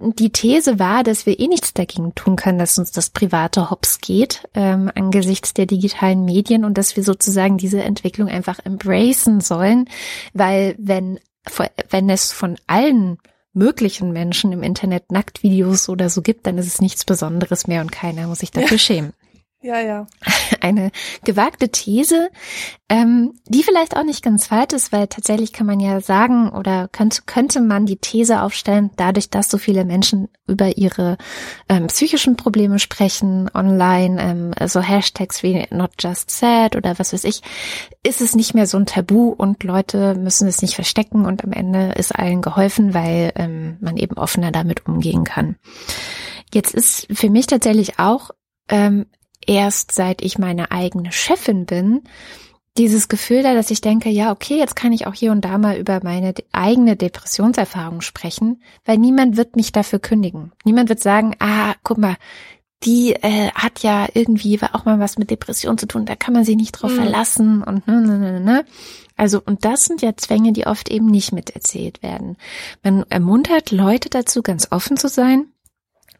Die 0.00 0.30
These 0.30 0.78
war, 0.78 1.02
dass 1.02 1.26
wir 1.26 1.40
eh 1.40 1.48
nichts 1.48 1.74
dagegen 1.74 2.14
tun 2.14 2.36
können, 2.36 2.60
dass 2.60 2.78
uns 2.78 2.92
das 2.92 3.10
private 3.10 3.68
Hops 3.68 4.00
geht 4.00 4.48
ähm, 4.54 4.92
angesichts 4.94 5.54
der 5.54 5.66
digitalen 5.66 6.24
Medien 6.24 6.64
und 6.64 6.78
dass 6.78 6.96
wir 6.96 7.02
sozusagen 7.02 7.58
diese 7.58 7.82
Entwicklung 7.82 8.28
einfach 8.28 8.60
embracen 8.64 9.40
sollen, 9.40 9.88
weil 10.34 10.76
wenn 10.78 11.18
wenn 11.88 12.10
es 12.10 12.30
von 12.30 12.56
allen 12.66 13.18
möglichen 13.52 14.12
Menschen 14.12 14.52
im 14.52 14.62
Internet 14.62 15.10
Nacktvideos 15.10 15.88
oder 15.88 16.10
so 16.10 16.22
gibt, 16.22 16.46
dann 16.46 16.58
ist 16.58 16.66
es 16.66 16.80
nichts 16.80 17.04
Besonderes 17.04 17.66
mehr 17.66 17.80
und 17.80 17.92
keiner 17.92 18.26
muss 18.26 18.40
sich 18.40 18.50
dafür 18.50 18.78
schämen. 18.78 19.12
Ja, 19.68 19.80
ja. 19.80 20.06
Eine 20.62 20.90
gewagte 21.24 21.68
These, 21.68 22.30
ähm, 22.88 23.34
die 23.46 23.62
vielleicht 23.62 23.98
auch 23.98 24.02
nicht 24.02 24.24
ganz 24.24 24.46
falsch 24.46 24.72
ist, 24.72 24.92
weil 24.92 25.08
tatsächlich 25.08 25.52
kann 25.52 25.66
man 25.66 25.78
ja 25.78 26.00
sagen 26.00 26.48
oder 26.48 26.88
könnte, 26.88 27.20
könnte 27.26 27.60
man 27.60 27.84
die 27.84 27.98
These 27.98 28.40
aufstellen, 28.40 28.88
dadurch, 28.96 29.28
dass 29.28 29.50
so 29.50 29.58
viele 29.58 29.84
Menschen 29.84 30.28
über 30.46 30.78
ihre 30.78 31.18
ähm, 31.68 31.88
psychischen 31.88 32.36
Probleme 32.36 32.78
sprechen 32.78 33.50
online, 33.52 34.22
ähm, 34.22 34.68
so 34.68 34.80
Hashtags 34.80 35.42
wie 35.42 35.66
not 35.70 35.90
just 36.00 36.30
sad 36.30 36.74
oder 36.74 36.98
was 36.98 37.12
weiß 37.12 37.24
ich, 37.24 37.42
ist 38.02 38.22
es 38.22 38.34
nicht 38.34 38.54
mehr 38.54 38.66
so 38.66 38.78
ein 38.78 38.86
Tabu 38.86 39.34
und 39.36 39.62
Leute 39.64 40.14
müssen 40.14 40.48
es 40.48 40.62
nicht 40.62 40.76
verstecken 40.76 41.26
und 41.26 41.44
am 41.44 41.52
Ende 41.52 41.92
ist 41.94 42.16
allen 42.16 42.40
geholfen, 42.40 42.94
weil 42.94 43.32
ähm, 43.34 43.76
man 43.80 43.98
eben 43.98 44.16
offener 44.16 44.50
damit 44.50 44.86
umgehen 44.86 45.24
kann. 45.24 45.56
Jetzt 46.54 46.72
ist 46.72 47.06
für 47.12 47.28
mich 47.28 47.46
tatsächlich 47.46 47.98
auch 47.98 48.30
ähm, 48.70 49.06
erst 49.48 49.90
seit 49.92 50.22
ich 50.22 50.38
meine 50.38 50.70
eigene 50.70 51.10
Chefin 51.10 51.66
bin, 51.66 52.02
dieses 52.76 53.08
Gefühl 53.08 53.42
da, 53.42 53.54
dass 53.54 53.72
ich 53.72 53.80
denke, 53.80 54.08
ja, 54.08 54.30
okay, 54.30 54.56
jetzt 54.56 54.76
kann 54.76 54.92
ich 54.92 55.08
auch 55.08 55.14
hier 55.14 55.32
und 55.32 55.44
da 55.44 55.58
mal 55.58 55.76
über 55.76 55.98
meine 56.04 56.32
eigene 56.52 56.94
Depressionserfahrung 56.94 58.02
sprechen, 58.02 58.62
weil 58.84 58.98
niemand 58.98 59.36
wird 59.36 59.56
mich 59.56 59.72
dafür 59.72 59.98
kündigen. 59.98 60.52
Niemand 60.64 60.88
wird 60.88 61.00
sagen, 61.00 61.34
ah, 61.40 61.74
guck 61.82 61.98
mal, 61.98 62.16
die 62.84 63.14
äh, 63.14 63.50
hat 63.54 63.80
ja 63.82 64.06
irgendwie 64.14 64.60
auch 64.72 64.84
mal 64.84 65.00
was 65.00 65.18
mit 65.18 65.30
Depression 65.30 65.76
zu 65.78 65.86
tun, 65.88 66.06
da 66.06 66.14
kann 66.14 66.34
man 66.34 66.44
sich 66.44 66.54
nicht 66.54 66.70
drauf 66.72 66.92
Mhm. 66.92 66.96
verlassen 66.96 67.62
und 67.64 67.88
ne, 67.88 68.00
ne, 68.00 68.18
ne, 68.18 68.40
ne. 68.40 68.64
Also, 69.16 69.42
und 69.44 69.64
das 69.64 69.84
sind 69.84 70.00
ja 70.00 70.16
Zwänge, 70.16 70.52
die 70.52 70.68
oft 70.68 70.88
eben 70.88 71.06
nicht 71.06 71.32
miterzählt 71.32 72.04
werden. 72.04 72.36
Man 72.84 73.04
ermuntert 73.08 73.72
Leute 73.72 74.08
dazu, 74.10 74.42
ganz 74.42 74.68
offen 74.70 74.96
zu 74.96 75.08
sein, 75.08 75.48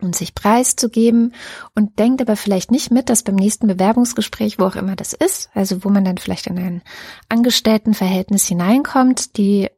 und 0.00 0.14
sich 0.14 0.34
preiszugeben 0.34 1.34
und 1.74 1.98
denkt 1.98 2.20
aber 2.20 2.36
vielleicht 2.36 2.70
nicht 2.70 2.90
mit, 2.90 3.08
dass 3.08 3.22
beim 3.22 3.34
nächsten 3.34 3.66
Bewerbungsgespräch, 3.66 4.58
wo 4.58 4.64
auch 4.64 4.76
immer 4.76 4.96
das 4.96 5.12
ist, 5.12 5.50
also 5.54 5.84
wo 5.84 5.88
man 5.88 6.04
dann 6.04 6.18
vielleicht 6.18 6.46
in 6.46 6.58
ein 6.58 6.82
Angestelltenverhältnis 7.28 8.46
hineinkommt, 8.46 9.36
die 9.36 9.68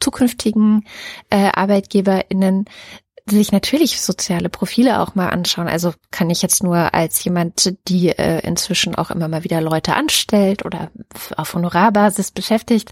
zukünftigen 0.00 0.84
äh, 1.30 1.50
ArbeitgeberInnen 1.52 2.66
sich 3.26 3.52
natürlich 3.52 4.00
soziale 4.02 4.50
Profile 4.50 5.00
auch 5.00 5.14
mal 5.14 5.30
anschauen. 5.30 5.66
Also 5.66 5.94
kann 6.10 6.28
ich 6.28 6.42
jetzt 6.42 6.62
nur 6.62 6.92
als 6.92 7.24
jemand, 7.24 7.74
die 7.88 8.10
äh, 8.10 8.40
inzwischen 8.46 8.94
auch 8.94 9.10
immer 9.10 9.28
mal 9.28 9.44
wieder 9.44 9.62
Leute 9.62 9.94
anstellt 9.94 10.64
oder 10.64 10.90
auf 11.36 11.54
Honorarbasis 11.54 12.32
beschäftigt, 12.32 12.90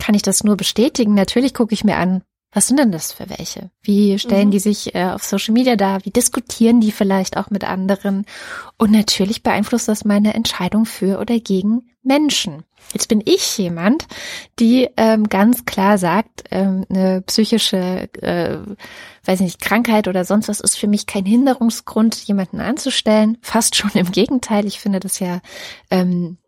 kann 0.00 0.16
ich 0.16 0.22
das 0.22 0.42
nur 0.42 0.56
bestätigen. 0.56 1.14
Natürlich 1.14 1.54
gucke 1.54 1.74
ich 1.74 1.84
mir 1.84 1.96
an, 1.96 2.22
was 2.50 2.66
sind 2.66 2.78
denn 2.78 2.92
das 2.92 3.12
für 3.12 3.28
welche? 3.28 3.70
Wie 3.82 4.18
stellen 4.18 4.48
Mhm. 4.48 4.52
die 4.52 4.58
sich 4.58 4.94
äh, 4.94 5.04
auf 5.10 5.22
Social 5.22 5.52
Media 5.52 5.76
dar? 5.76 6.04
Wie 6.06 6.10
diskutieren 6.10 6.80
die 6.80 6.92
vielleicht 6.92 7.36
auch 7.36 7.50
mit 7.50 7.64
anderen? 7.64 8.24
Und 8.78 8.90
natürlich 8.90 9.42
beeinflusst 9.42 9.86
das 9.86 10.04
meine 10.04 10.32
Entscheidung 10.32 10.86
für 10.86 11.18
oder 11.18 11.38
gegen 11.40 11.90
Menschen. 12.02 12.64
Jetzt 12.94 13.08
bin 13.08 13.22
ich 13.22 13.58
jemand, 13.58 14.06
die 14.58 14.88
ähm, 14.96 15.28
ganz 15.28 15.66
klar 15.66 15.98
sagt, 15.98 16.44
ähm, 16.50 16.86
eine 16.88 17.20
psychische, 17.22 18.08
äh, 18.22 18.56
weiß 19.24 19.40
nicht, 19.40 19.60
Krankheit 19.60 20.08
oder 20.08 20.24
sonst 20.24 20.48
was 20.48 20.60
ist 20.60 20.78
für 20.78 20.86
mich 20.86 21.06
kein 21.06 21.26
Hinderungsgrund, 21.26 22.16
jemanden 22.16 22.60
anzustellen. 22.60 23.36
Fast 23.42 23.76
schon 23.76 23.90
im 23.92 24.10
Gegenteil. 24.10 24.64
Ich 24.64 24.80
finde 24.80 25.00
das 25.00 25.18
ja 25.18 25.40
ähm, 25.90 26.38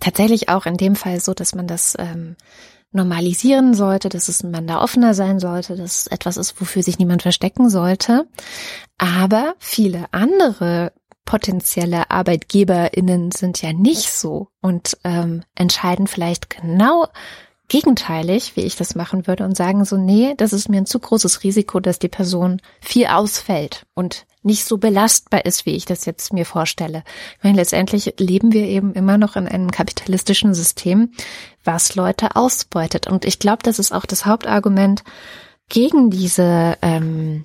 tatsächlich 0.00 0.48
auch 0.48 0.64
in 0.64 0.78
dem 0.78 0.96
Fall 0.96 1.20
so, 1.20 1.34
dass 1.34 1.54
man 1.54 1.66
das 1.66 1.94
ähm, 1.98 2.36
normalisieren 2.92 3.74
sollte, 3.74 4.08
dass 4.08 4.28
es 4.28 4.42
man 4.42 4.66
da 4.66 4.82
offener 4.82 5.14
sein 5.14 5.38
sollte, 5.38 5.76
dass 5.76 6.00
es 6.00 6.06
etwas 6.08 6.36
ist, 6.36 6.60
wofür 6.60 6.82
sich 6.82 6.98
niemand 6.98 7.22
verstecken 7.22 7.70
sollte. 7.70 8.26
Aber 8.98 9.54
viele 9.58 10.06
andere 10.12 10.92
potenzielle 11.24 12.10
ArbeitgeberInnen 12.10 13.30
sind 13.30 13.62
ja 13.62 13.72
nicht 13.72 14.10
so 14.10 14.48
und 14.60 14.98
ähm, 15.04 15.44
entscheiden 15.54 16.06
vielleicht 16.08 16.50
genau 16.50 17.06
gegenteilig, 17.70 18.56
wie 18.56 18.62
ich 18.62 18.76
das 18.76 18.94
machen 18.94 19.26
würde 19.26 19.44
und 19.44 19.56
sagen 19.56 19.86
so, 19.86 19.96
nee, 19.96 20.34
das 20.36 20.52
ist 20.52 20.68
mir 20.68 20.78
ein 20.78 20.86
zu 20.86 20.98
großes 20.98 21.42
Risiko, 21.44 21.80
dass 21.80 21.98
die 21.98 22.08
Person 22.08 22.60
viel 22.80 23.06
ausfällt 23.06 23.86
und 23.94 24.26
nicht 24.42 24.64
so 24.64 24.78
belastbar 24.78 25.44
ist, 25.44 25.66
wie 25.66 25.76
ich 25.76 25.84
das 25.84 26.04
jetzt 26.04 26.32
mir 26.32 26.44
vorstelle. 26.44 27.04
Ich 27.38 27.44
meine, 27.44 27.56
letztendlich 27.56 28.14
leben 28.18 28.52
wir 28.52 28.64
eben 28.64 28.92
immer 28.94 29.18
noch 29.18 29.36
in 29.36 29.46
einem 29.46 29.70
kapitalistischen 29.70 30.52
System, 30.52 31.12
was 31.62 31.94
Leute 31.94 32.36
ausbeutet. 32.36 33.06
Und 33.06 33.24
ich 33.24 33.38
glaube, 33.38 33.62
das 33.62 33.78
ist 33.78 33.92
auch 33.92 34.06
das 34.06 34.26
Hauptargument 34.26 35.04
gegen 35.68 36.10
diese 36.10 36.76
ähm, 36.82 37.44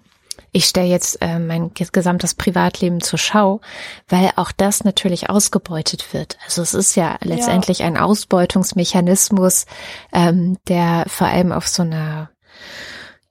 ich 0.55 0.67
stelle 0.67 0.87
jetzt 0.87 1.21
äh, 1.21 1.37
mein 1.37 1.71
gesamtes 1.73 2.33
Privatleben 2.33 3.01
zur 3.01 3.19
Schau, 3.19 3.59
weil 4.07 4.31
auch 4.37 4.53
das 4.53 4.85
natürlich 4.85 5.29
ausgebeutet 5.29 6.13
wird. 6.13 6.37
Also 6.45 6.61
es 6.61 6.73
ist 6.73 6.95
ja 6.95 7.17
letztendlich 7.21 7.79
ja. 7.79 7.87
ein 7.87 7.97
Ausbeutungsmechanismus, 7.97 9.65
ähm, 10.13 10.57
der 10.69 11.03
vor 11.07 11.27
allem 11.27 11.51
auf 11.51 11.67
so 11.67 11.83
einer 11.83 12.29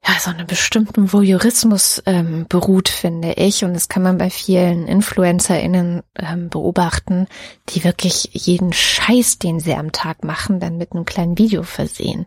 ja, 0.06 0.18
so 0.20 0.28
einem 0.28 0.46
bestimmten 0.46 1.14
Voyeurismus 1.14 2.02
ähm, 2.04 2.44
beruht, 2.46 2.90
finde 2.90 3.32
ich. 3.32 3.64
Und 3.64 3.72
das 3.72 3.88
kann 3.88 4.02
man 4.02 4.18
bei 4.18 4.28
vielen 4.28 4.86
InfluencerInnen 4.86 6.02
ähm, 6.18 6.50
beobachten, 6.50 7.26
die 7.70 7.84
wirklich 7.84 8.28
jeden 8.34 8.74
Scheiß, 8.74 9.38
den 9.38 9.60
sie 9.60 9.72
am 9.72 9.92
Tag 9.92 10.24
machen, 10.24 10.60
dann 10.60 10.76
mit 10.76 10.92
einem 10.92 11.06
kleinen 11.06 11.38
Video 11.38 11.62
versehen. 11.62 12.26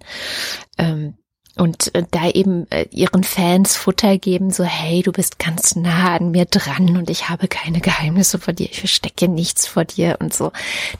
Ähm, 0.79 1.19
und 1.57 1.93
äh, 1.95 2.03
da 2.09 2.29
eben 2.29 2.69
äh, 2.71 2.87
ihren 2.91 3.23
Fans 3.23 3.75
Futter 3.75 4.17
geben, 4.17 4.51
so 4.51 4.63
hey, 4.63 5.01
du 5.01 5.11
bist 5.11 5.39
ganz 5.39 5.75
nah 5.75 6.15
an 6.15 6.31
mir 6.31 6.45
dran 6.45 6.97
und 6.97 7.09
ich 7.09 7.29
habe 7.29 7.47
keine 7.47 7.81
Geheimnisse 7.81 8.39
vor 8.39 8.53
dir, 8.53 8.69
ich 8.69 8.79
verstecke 8.79 9.27
nichts 9.27 9.67
vor 9.67 9.85
dir 9.85 10.17
und 10.19 10.33
so. 10.33 10.51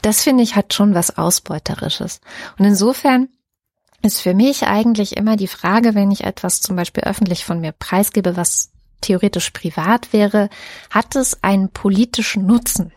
Das 0.02 0.22
finde 0.22 0.42
ich 0.42 0.56
hat 0.56 0.74
schon 0.74 0.94
was 0.94 1.16
Ausbeuterisches. 1.16 2.20
Und 2.58 2.64
insofern 2.64 3.28
ist 4.02 4.20
für 4.20 4.34
mich 4.34 4.64
eigentlich 4.64 5.16
immer 5.16 5.36
die 5.36 5.48
Frage, 5.48 5.94
wenn 5.94 6.10
ich 6.10 6.24
etwas 6.24 6.60
zum 6.60 6.76
Beispiel 6.76 7.04
öffentlich 7.04 7.44
von 7.44 7.60
mir 7.60 7.72
preisgebe, 7.72 8.36
was 8.36 8.70
theoretisch 9.00 9.50
privat 9.50 10.12
wäre, 10.12 10.48
hat 10.90 11.16
es 11.16 11.42
einen 11.42 11.70
politischen 11.70 12.46
Nutzen? 12.46 12.92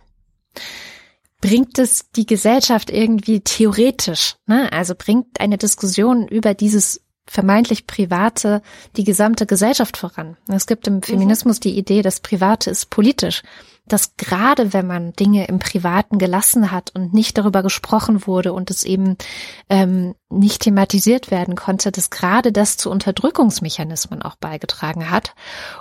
Bringt 1.41 1.79
es 1.79 2.11
die 2.11 2.27
Gesellschaft 2.27 2.91
irgendwie 2.91 3.41
theoretisch? 3.41 4.35
Ne? 4.45 4.71
Also 4.71 4.93
bringt 4.95 5.39
eine 5.39 5.57
Diskussion 5.57 6.27
über 6.27 6.53
dieses 6.53 7.01
vermeintlich 7.25 7.87
Private 7.87 8.61
die 8.97 9.03
gesamte 9.03 9.45
Gesellschaft 9.45 9.97
voran. 9.97 10.37
Es 10.47 10.67
gibt 10.67 10.87
im 10.87 10.95
mhm. 10.95 11.03
Feminismus 11.03 11.59
die 11.59 11.77
Idee, 11.77 12.01
das 12.01 12.19
Private 12.19 12.69
ist 12.69 12.89
politisch 12.89 13.43
dass 13.87 14.15
gerade 14.15 14.73
wenn 14.73 14.87
man 14.87 15.13
Dinge 15.13 15.47
im 15.47 15.59
Privaten 15.59 16.17
gelassen 16.17 16.71
hat 16.71 16.91
und 16.95 17.13
nicht 17.13 17.37
darüber 17.37 17.63
gesprochen 17.63 18.25
wurde 18.27 18.53
und 18.53 18.69
es 18.69 18.83
eben 18.83 19.17
ähm, 19.69 20.15
nicht 20.29 20.61
thematisiert 20.61 21.31
werden 21.31 21.55
konnte, 21.55 21.91
dass 21.91 22.09
gerade 22.09 22.51
das 22.51 22.77
zu 22.77 22.89
Unterdrückungsmechanismen 22.89 24.21
auch 24.21 24.35
beigetragen 24.35 25.09
hat 25.09 25.33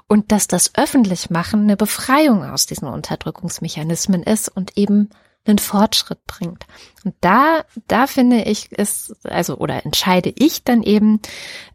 und 0.09 0.32
dass 0.32 0.49
das 0.49 0.74
Öffentlichmachen 0.74 1.62
eine 1.62 1.76
Befreiung 1.76 2.45
aus 2.45 2.66
diesen 2.66 2.88
Unterdrückungsmechanismen 2.88 4.22
ist 4.22 4.49
und 4.49 4.76
eben 4.76 5.11
einen 5.47 5.59
Fortschritt 5.59 6.24
bringt. 6.26 6.66
Und 7.05 7.14
da, 7.20 7.64
da 7.88 8.07
finde 8.07 8.43
ich 8.43 8.68
es, 8.72 9.14
also 9.24 9.57
oder 9.57 9.84
entscheide 9.84 10.32
ich 10.36 10.64
dann 10.64 10.82
eben 10.82 11.20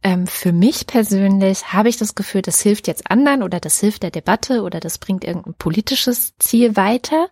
ähm, 0.03 0.27
für 0.27 0.51
mich 0.51 0.87
persönlich, 0.87 1.73
habe 1.73 1.89
ich 1.89 1.97
das 1.97 2.15
Gefühl, 2.15 2.41
das 2.41 2.61
hilft 2.61 2.87
jetzt 2.87 3.09
anderen 3.09 3.43
oder 3.43 3.59
das 3.59 3.79
hilft 3.79 4.03
der 4.03 4.11
Debatte 4.11 4.61
oder 4.61 4.79
das 4.79 4.97
bringt 4.97 5.23
irgendein 5.23 5.55
politisches 5.55 6.37
Ziel 6.37 6.75
weiter. 6.75 7.27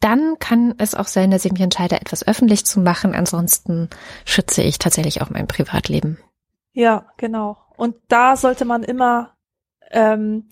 Dann 0.00 0.38
kann 0.38 0.74
es 0.78 0.94
auch 0.94 1.08
sein, 1.08 1.30
dass 1.30 1.44
ich 1.44 1.52
mich 1.52 1.62
entscheide, 1.62 2.00
etwas 2.00 2.26
öffentlich 2.26 2.64
zu 2.64 2.80
machen. 2.80 3.14
Ansonsten 3.14 3.88
schütze 4.24 4.62
ich 4.62 4.78
tatsächlich 4.78 5.22
auch 5.22 5.30
mein 5.30 5.48
Privatleben. 5.48 6.18
Ja, 6.72 7.06
genau. 7.16 7.56
Und 7.76 7.96
da 8.08 8.36
sollte 8.36 8.64
man 8.64 8.82
immer 8.82 9.34
ähm, 9.90 10.48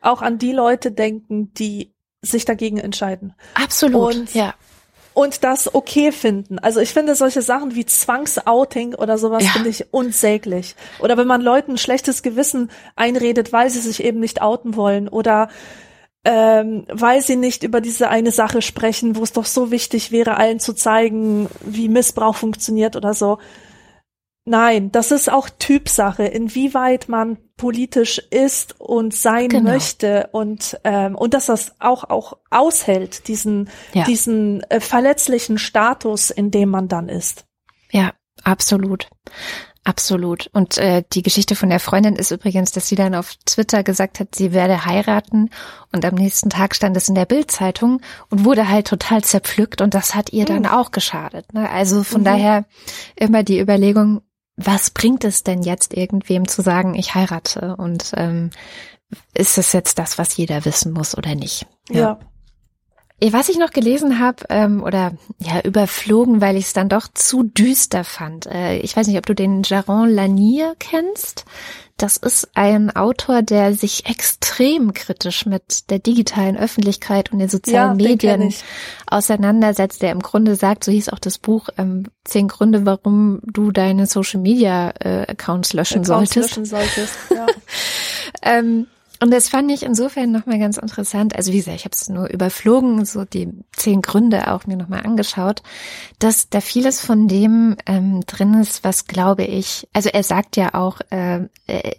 auch 0.00 0.22
an 0.22 0.38
die 0.38 0.52
Leute 0.52 0.92
denken, 0.92 1.52
die 1.54 1.95
sich 2.22 2.44
dagegen 2.44 2.78
entscheiden. 2.78 3.34
Absolut. 3.54 4.14
Und, 4.14 4.34
ja. 4.34 4.54
Und 5.14 5.44
das 5.44 5.74
okay 5.74 6.12
finden. 6.12 6.58
Also 6.58 6.80
ich 6.80 6.92
finde 6.92 7.14
solche 7.14 7.40
Sachen 7.40 7.74
wie 7.74 7.86
Zwangsouting 7.86 8.94
oder 8.94 9.16
sowas 9.16 9.44
ja. 9.44 9.50
finde 9.50 9.70
ich 9.70 9.86
unsäglich. 9.92 10.76
Oder 10.98 11.16
wenn 11.16 11.26
man 11.26 11.40
Leuten 11.40 11.72
ein 11.72 11.78
schlechtes 11.78 12.22
Gewissen 12.22 12.70
einredet, 12.96 13.52
weil 13.52 13.70
sie 13.70 13.80
sich 13.80 14.04
eben 14.04 14.20
nicht 14.20 14.42
outen 14.42 14.76
wollen 14.76 15.08
oder 15.08 15.48
ähm, 16.26 16.84
weil 16.88 17.22
sie 17.22 17.36
nicht 17.36 17.62
über 17.62 17.80
diese 17.80 18.08
eine 18.08 18.32
Sache 18.32 18.60
sprechen, 18.60 19.16
wo 19.16 19.22
es 19.22 19.32
doch 19.32 19.46
so 19.46 19.70
wichtig 19.70 20.10
wäre, 20.10 20.36
allen 20.36 20.58
zu 20.58 20.72
zeigen, 20.74 21.48
wie 21.64 21.88
Missbrauch 21.88 22.34
funktioniert 22.34 22.96
oder 22.96 23.14
so. 23.14 23.38
Nein, 24.48 24.92
das 24.92 25.10
ist 25.10 25.30
auch 25.30 25.50
Typsache, 25.50 26.22
inwieweit 26.24 27.08
man 27.08 27.36
politisch 27.56 28.18
ist 28.30 28.80
und 28.80 29.12
sein 29.12 29.48
genau. 29.48 29.72
möchte 29.72 30.28
und 30.30 30.78
ähm, 30.84 31.16
und 31.16 31.34
dass 31.34 31.46
das 31.46 31.74
auch 31.80 32.04
auch 32.04 32.38
aushält 32.50 33.26
diesen 33.26 33.68
ja. 33.92 34.04
diesen 34.04 34.62
äh, 34.70 34.78
verletzlichen 34.78 35.58
Status, 35.58 36.30
in 36.30 36.52
dem 36.52 36.68
man 36.68 36.86
dann 36.86 37.08
ist. 37.08 37.44
Ja, 37.90 38.12
absolut. 38.44 39.08
Absolut. 39.86 40.50
Und 40.52 40.78
äh, 40.78 41.04
die 41.12 41.22
Geschichte 41.22 41.54
von 41.54 41.70
der 41.70 41.78
Freundin 41.78 42.16
ist 42.16 42.32
übrigens, 42.32 42.72
dass 42.72 42.88
sie 42.88 42.96
dann 42.96 43.14
auf 43.14 43.36
Twitter 43.46 43.84
gesagt 43.84 44.18
hat, 44.18 44.34
sie 44.34 44.52
werde 44.52 44.84
heiraten 44.84 45.48
und 45.92 46.04
am 46.04 46.16
nächsten 46.16 46.50
Tag 46.50 46.74
stand 46.74 46.96
es 46.96 47.08
in 47.08 47.14
der 47.14 47.24
Bildzeitung 47.24 48.00
und 48.28 48.44
wurde 48.44 48.68
halt 48.68 48.88
total 48.88 49.22
zerpflückt 49.22 49.80
und 49.80 49.94
das 49.94 50.16
hat 50.16 50.32
ihr 50.32 50.42
mhm. 50.42 50.46
dann 50.46 50.66
auch 50.66 50.90
geschadet. 50.90 51.54
Ne? 51.54 51.70
Also 51.70 52.02
von 52.02 52.22
mhm. 52.22 52.24
daher 52.24 52.64
immer 53.14 53.44
die 53.44 53.60
Überlegung, 53.60 54.22
was 54.56 54.90
bringt 54.90 55.24
es 55.24 55.42
denn 55.42 55.62
jetzt 55.62 55.94
irgendwem 55.94 56.48
zu 56.48 56.62
sagen, 56.62 56.94
ich 56.94 57.14
heirate 57.14 57.76
und 57.76 58.12
ähm, 58.16 58.50
ist 59.34 59.58
es 59.58 59.72
jetzt 59.72 59.98
das, 59.98 60.18
was 60.18 60.36
jeder 60.36 60.64
wissen 60.64 60.92
muss 60.92 61.16
oder 61.16 61.34
nicht? 61.34 61.66
Ja. 61.90 62.00
ja. 62.00 62.18
Eh, 63.18 63.32
was 63.32 63.48
ich 63.48 63.56
noch 63.56 63.70
gelesen 63.70 64.18
habe 64.18 64.44
ähm, 64.50 64.82
oder 64.82 65.12
ja 65.38 65.60
überflogen, 65.62 66.42
weil 66.42 66.56
ich 66.56 66.66
es 66.66 66.72
dann 66.74 66.90
doch 66.90 67.08
zu 67.12 67.44
düster 67.44 68.04
fand. 68.04 68.46
Äh, 68.46 68.78
ich 68.78 68.94
weiß 68.94 69.06
nicht, 69.06 69.16
ob 69.16 69.24
du 69.24 69.34
den 69.34 69.62
Jaron 69.64 70.10
Lanier 70.10 70.74
kennst. 70.78 71.46
Das 71.96 72.18
ist 72.18 72.50
ein 72.52 72.94
Autor, 72.94 73.40
der 73.40 73.72
sich 73.72 74.04
extrem 74.04 74.92
kritisch 74.92 75.46
mit 75.46 75.88
der 75.88 75.98
digitalen 75.98 76.58
Öffentlichkeit 76.58 77.32
und 77.32 77.38
den 77.38 77.48
sozialen 77.48 77.98
ja, 77.98 78.08
Medien 78.08 78.52
auseinandersetzt, 79.06 80.02
der 80.02 80.12
im 80.12 80.20
Grunde 80.20 80.56
sagt, 80.56 80.84
so 80.84 80.92
hieß 80.92 81.08
auch 81.08 81.18
das 81.18 81.38
Buch, 81.38 81.70
ähm, 81.78 82.04
zehn 82.24 82.48
Gründe, 82.48 82.84
warum 82.84 83.40
du 83.44 83.72
deine 83.72 84.06
Social 84.06 84.40
Media 84.40 84.92
äh, 85.00 85.22
Accounts 85.26 85.72
löschen 85.72 86.02
Accounts 86.02 86.34
solltest. 86.34 86.56
Löschen 86.56 86.64
solltest 86.66 87.16
ja. 87.34 87.46
ähm, 88.42 88.88
und 89.20 89.30
das 89.30 89.48
fand 89.48 89.70
ich 89.70 89.82
insofern 89.82 90.30
nochmal 90.30 90.58
ganz 90.58 90.76
interessant. 90.76 91.34
Also 91.34 91.52
wie 91.52 91.58
gesagt, 91.58 91.76
ich 91.76 91.84
habe 91.84 91.94
es 91.94 92.08
nur 92.08 92.28
überflogen, 92.28 93.04
so 93.04 93.24
die 93.24 93.48
zehn 93.72 94.02
Gründe 94.02 94.52
auch 94.52 94.66
mir 94.66 94.76
nochmal 94.76 95.04
angeschaut, 95.04 95.62
dass 96.18 96.48
da 96.50 96.60
vieles 96.60 97.00
von 97.00 97.28
dem 97.28 97.76
ähm, 97.86 98.20
drin 98.26 98.54
ist, 98.54 98.84
was 98.84 99.06
glaube 99.06 99.44
ich, 99.44 99.88
also 99.92 100.08
er 100.10 100.22
sagt 100.22 100.56
ja 100.56 100.74
auch, 100.74 101.00
äh, 101.10 101.44
äh, 101.66 101.94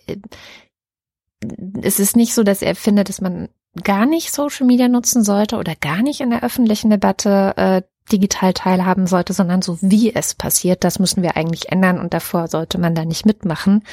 es 1.81 1.99
ist 1.99 2.15
nicht 2.15 2.33
so, 2.33 2.43
dass 2.43 2.61
er 2.61 2.75
findet, 2.75 3.09
dass 3.09 3.21
man 3.21 3.49
gar 3.83 4.05
nicht 4.05 4.33
Social 4.33 4.65
Media 4.65 4.87
nutzen 4.87 5.23
sollte 5.23 5.57
oder 5.57 5.75
gar 5.75 6.01
nicht 6.01 6.21
in 6.21 6.29
der 6.29 6.43
öffentlichen 6.43 6.89
Debatte 6.89 7.53
äh, 7.57 7.81
digital 8.11 8.53
teilhaben 8.53 9.07
sollte, 9.07 9.33
sondern 9.33 9.61
so 9.61 9.77
wie 9.81 10.13
es 10.13 10.33
passiert, 10.33 10.83
das 10.83 10.99
müssen 10.99 11.23
wir 11.23 11.35
eigentlich 11.35 11.71
ändern 11.71 11.99
und 11.99 12.13
davor 12.13 12.47
sollte 12.47 12.77
man 12.77 12.95
da 12.95 13.05
nicht 13.05 13.25
mitmachen, 13.25 13.83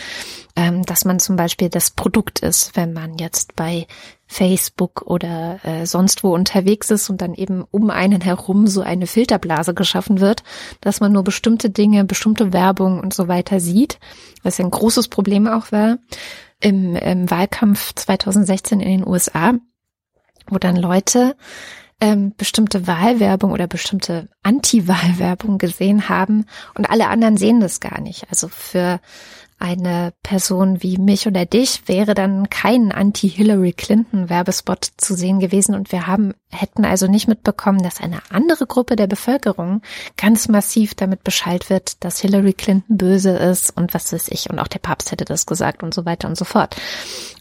ähm, 0.56 0.84
dass 0.84 1.04
man 1.04 1.18
zum 1.18 1.36
Beispiel 1.36 1.68
das 1.68 1.90
Produkt 1.90 2.40
ist, 2.40 2.76
wenn 2.76 2.92
man 2.92 3.18
jetzt 3.18 3.56
bei 3.56 3.86
Facebook 4.26 5.02
oder 5.02 5.60
äh, 5.64 5.86
sonst 5.86 6.24
wo 6.24 6.34
unterwegs 6.34 6.90
ist 6.90 7.10
und 7.10 7.20
dann 7.20 7.34
eben 7.34 7.64
um 7.70 7.90
einen 7.90 8.20
herum 8.20 8.66
so 8.66 8.80
eine 8.80 9.06
Filterblase 9.06 9.74
geschaffen 9.74 10.20
wird, 10.20 10.42
dass 10.80 11.00
man 11.00 11.12
nur 11.12 11.24
bestimmte 11.24 11.70
Dinge, 11.70 12.04
bestimmte 12.04 12.52
Werbung 12.52 13.00
und 13.00 13.12
so 13.12 13.28
weiter 13.28 13.60
sieht, 13.60 13.98
was 14.42 14.60
ein 14.60 14.70
großes 14.70 15.08
Problem 15.08 15.46
auch 15.46 15.72
war. 15.72 15.98
Im, 16.60 16.96
im 16.96 17.30
Wahlkampf 17.30 17.94
2016 17.94 18.80
in 18.80 18.88
den 18.88 19.06
USA, 19.06 19.52
wo 20.48 20.58
dann 20.58 20.76
Leute 20.76 21.36
ähm, 22.04 22.34
bestimmte 22.36 22.86
Wahlwerbung 22.86 23.52
oder 23.52 23.66
bestimmte 23.66 24.28
Anti-Wahlwerbung 24.42 25.56
gesehen 25.56 26.10
haben 26.10 26.44
und 26.74 26.90
alle 26.90 27.08
anderen 27.08 27.38
sehen 27.38 27.60
das 27.60 27.80
gar 27.80 27.98
nicht. 28.02 28.26
Also 28.28 28.48
für 28.48 29.00
eine 29.58 30.12
Person 30.22 30.82
wie 30.82 30.98
mich 30.98 31.26
oder 31.26 31.46
dich 31.46 31.84
wäre 31.86 32.12
dann 32.12 32.50
kein 32.50 32.92
Anti-Hillary 32.92 33.72
Clinton 33.72 34.28
Werbespot 34.28 34.90
zu 34.98 35.14
sehen 35.14 35.40
gewesen 35.40 35.74
und 35.74 35.92
wir 35.92 36.06
haben, 36.06 36.34
hätten 36.50 36.84
also 36.84 37.06
nicht 37.06 37.26
mitbekommen, 37.28 37.82
dass 37.82 38.02
eine 38.02 38.20
andere 38.28 38.66
Gruppe 38.66 38.96
der 38.96 39.06
Bevölkerung 39.06 39.80
ganz 40.18 40.48
massiv 40.48 40.94
damit 40.94 41.24
Bescheid 41.24 41.70
wird, 41.70 42.04
dass 42.04 42.20
Hillary 42.20 42.52
Clinton 42.52 42.98
böse 42.98 43.30
ist 43.30 43.74
und 43.74 43.94
was 43.94 44.12
weiß 44.12 44.28
ich 44.28 44.50
und 44.50 44.58
auch 44.58 44.68
der 44.68 44.80
Papst 44.80 45.10
hätte 45.10 45.24
das 45.24 45.46
gesagt 45.46 45.82
und 45.82 45.94
so 45.94 46.04
weiter 46.04 46.28
und 46.28 46.36
so 46.36 46.44
fort. 46.44 46.76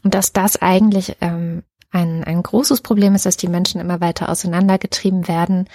Und 0.04 0.14
dass 0.14 0.32
das 0.32 0.62
eigentlich 0.62 1.18
ähm, 1.20 1.64
ein, 1.94 2.24
ein 2.24 2.44
großes 2.44 2.82
Problem 2.82 3.16
ist, 3.16 3.26
dass 3.26 3.38
die 3.38 3.48
Menschen 3.48 3.80
immer 3.80 4.02
weiter 4.02 4.30
auseinandergetrieben 4.30 5.28
werden. 5.28 5.70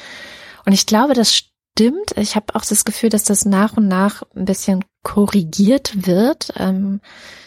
Und 0.66 0.72
ich 0.72 0.86
glaube, 0.86 1.14
das 1.14 1.34
stimmt. 1.34 2.16
Ich 2.16 2.36
habe 2.36 2.54
auch 2.54 2.64
das 2.64 2.84
Gefühl, 2.84 3.08
dass 3.08 3.24
das 3.24 3.44
nach 3.44 3.76
und 3.76 3.88
nach 3.88 4.22
ein 4.34 4.44
bisschen 4.44 4.84
korrigiert 5.02 6.06
wird. 6.06 6.52
Ähm, 6.56 7.00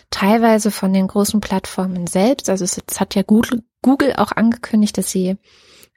teilweise 0.10 0.72
von 0.72 0.94
den 0.94 1.08
großen 1.08 1.42
Plattformen 1.42 2.08
selbst. 2.08 2.50
Also 2.50 2.64
es, 2.64 2.80
es 2.90 3.00
hat 3.00 3.16
ja 3.16 3.24
Google, 3.24 3.64
Google 3.82 4.14
auch 4.18 4.32
angekündigt, 4.32 4.98
dass 4.98 5.12
sie 5.12 5.38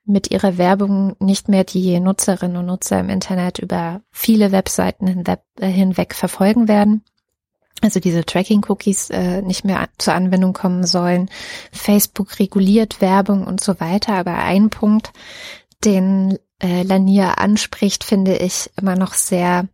mit 0.07 0.31
ihrer 0.31 0.59
Werbung 0.59 1.17
nicht 1.19 1.49
mehr 1.49 1.65
die 1.65 1.99
Nutzerinnen 1.99 2.57
und 2.57 2.67
Nutzer 2.67 3.01
im 3.01 3.09
Internet 3.09 3.59
über 3.59 4.03
viele 4.11 4.53
Webseiten 4.53 5.07
hinweg, 5.07 5.41
äh, 5.59 5.67
hinweg 5.69 6.15
verfolgen 6.15 6.69
werden. 6.69 7.03
Also 7.81 8.01
diese 8.01 8.25
Tracking-Cookies 8.25 9.11
äh, 9.11 9.43
nicht 9.43 9.65
mehr 9.65 9.89
zur 9.99 10.15
Anwendung 10.15 10.53
kommen 10.53 10.87
sollen. 10.87 11.29
Facebook 11.73 12.39
reguliert 12.39 13.01
Werbung 13.01 13.47
und 13.47 13.61
so 13.61 13.79
weiter. 13.81 14.15
Aber 14.15 14.37
ein 14.37 14.71
Punkt, 14.71 15.13
den 15.85 16.39
äh, 16.63 16.83
Lanier 16.83 17.39
anspricht, 17.39 18.05
finde 18.05 18.37
ich 18.37 18.71
immer 18.77 18.97
noch 18.97 19.15
sehr 19.15 19.69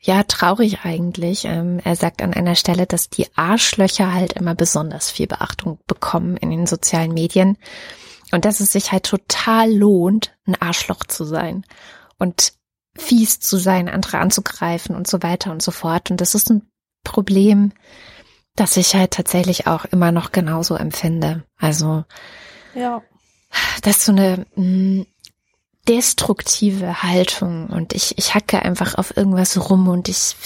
ja, 0.00 0.22
traurig 0.22 0.84
eigentlich. 0.84 1.44
Ähm, 1.44 1.80
er 1.82 1.96
sagt 1.96 2.22
an 2.22 2.34
einer 2.34 2.54
Stelle, 2.54 2.86
dass 2.86 3.10
die 3.10 3.26
Arschlöcher 3.34 4.12
halt 4.12 4.34
immer 4.34 4.54
besonders 4.54 5.10
viel 5.10 5.26
Beachtung 5.26 5.78
bekommen 5.86 6.36
in 6.36 6.50
den 6.50 6.66
sozialen 6.66 7.12
Medien 7.12 7.56
und 8.30 8.44
dass 8.44 8.60
es 8.60 8.72
sich 8.72 8.92
halt 8.92 9.04
total 9.04 9.72
lohnt, 9.72 10.36
ein 10.46 10.54
Arschloch 10.60 11.04
zu 11.04 11.24
sein 11.24 11.64
und 12.18 12.52
fies 12.96 13.40
zu 13.40 13.56
sein, 13.56 13.88
andere 13.88 14.18
anzugreifen 14.18 14.94
und 14.94 15.08
so 15.08 15.22
weiter 15.22 15.50
und 15.50 15.62
so 15.62 15.70
fort. 15.70 16.10
Und 16.10 16.20
das 16.20 16.34
ist 16.34 16.50
ein 16.50 16.62
Problem, 17.04 17.72
das 18.56 18.76
ich 18.76 18.94
halt 18.94 19.12
tatsächlich 19.12 19.66
auch 19.66 19.84
immer 19.86 20.12
noch 20.12 20.32
genauso 20.32 20.74
empfinde. 20.74 21.44
Also, 21.58 22.04
ja. 22.74 23.02
das 23.82 23.98
ist 23.98 24.04
so 24.06 24.12
eine 24.12 24.46
mh, 24.56 24.64
mm, 24.64 25.06
destruktive 25.88 27.02
Haltung 27.02 27.68
und 27.68 27.94
ich, 27.94 28.18
ich 28.18 28.34
hacke 28.34 28.60
einfach 28.62 28.96
auf 28.96 29.16
irgendwas 29.16 29.70
rum 29.70 29.88
und 29.88 30.08
ich 30.08 30.36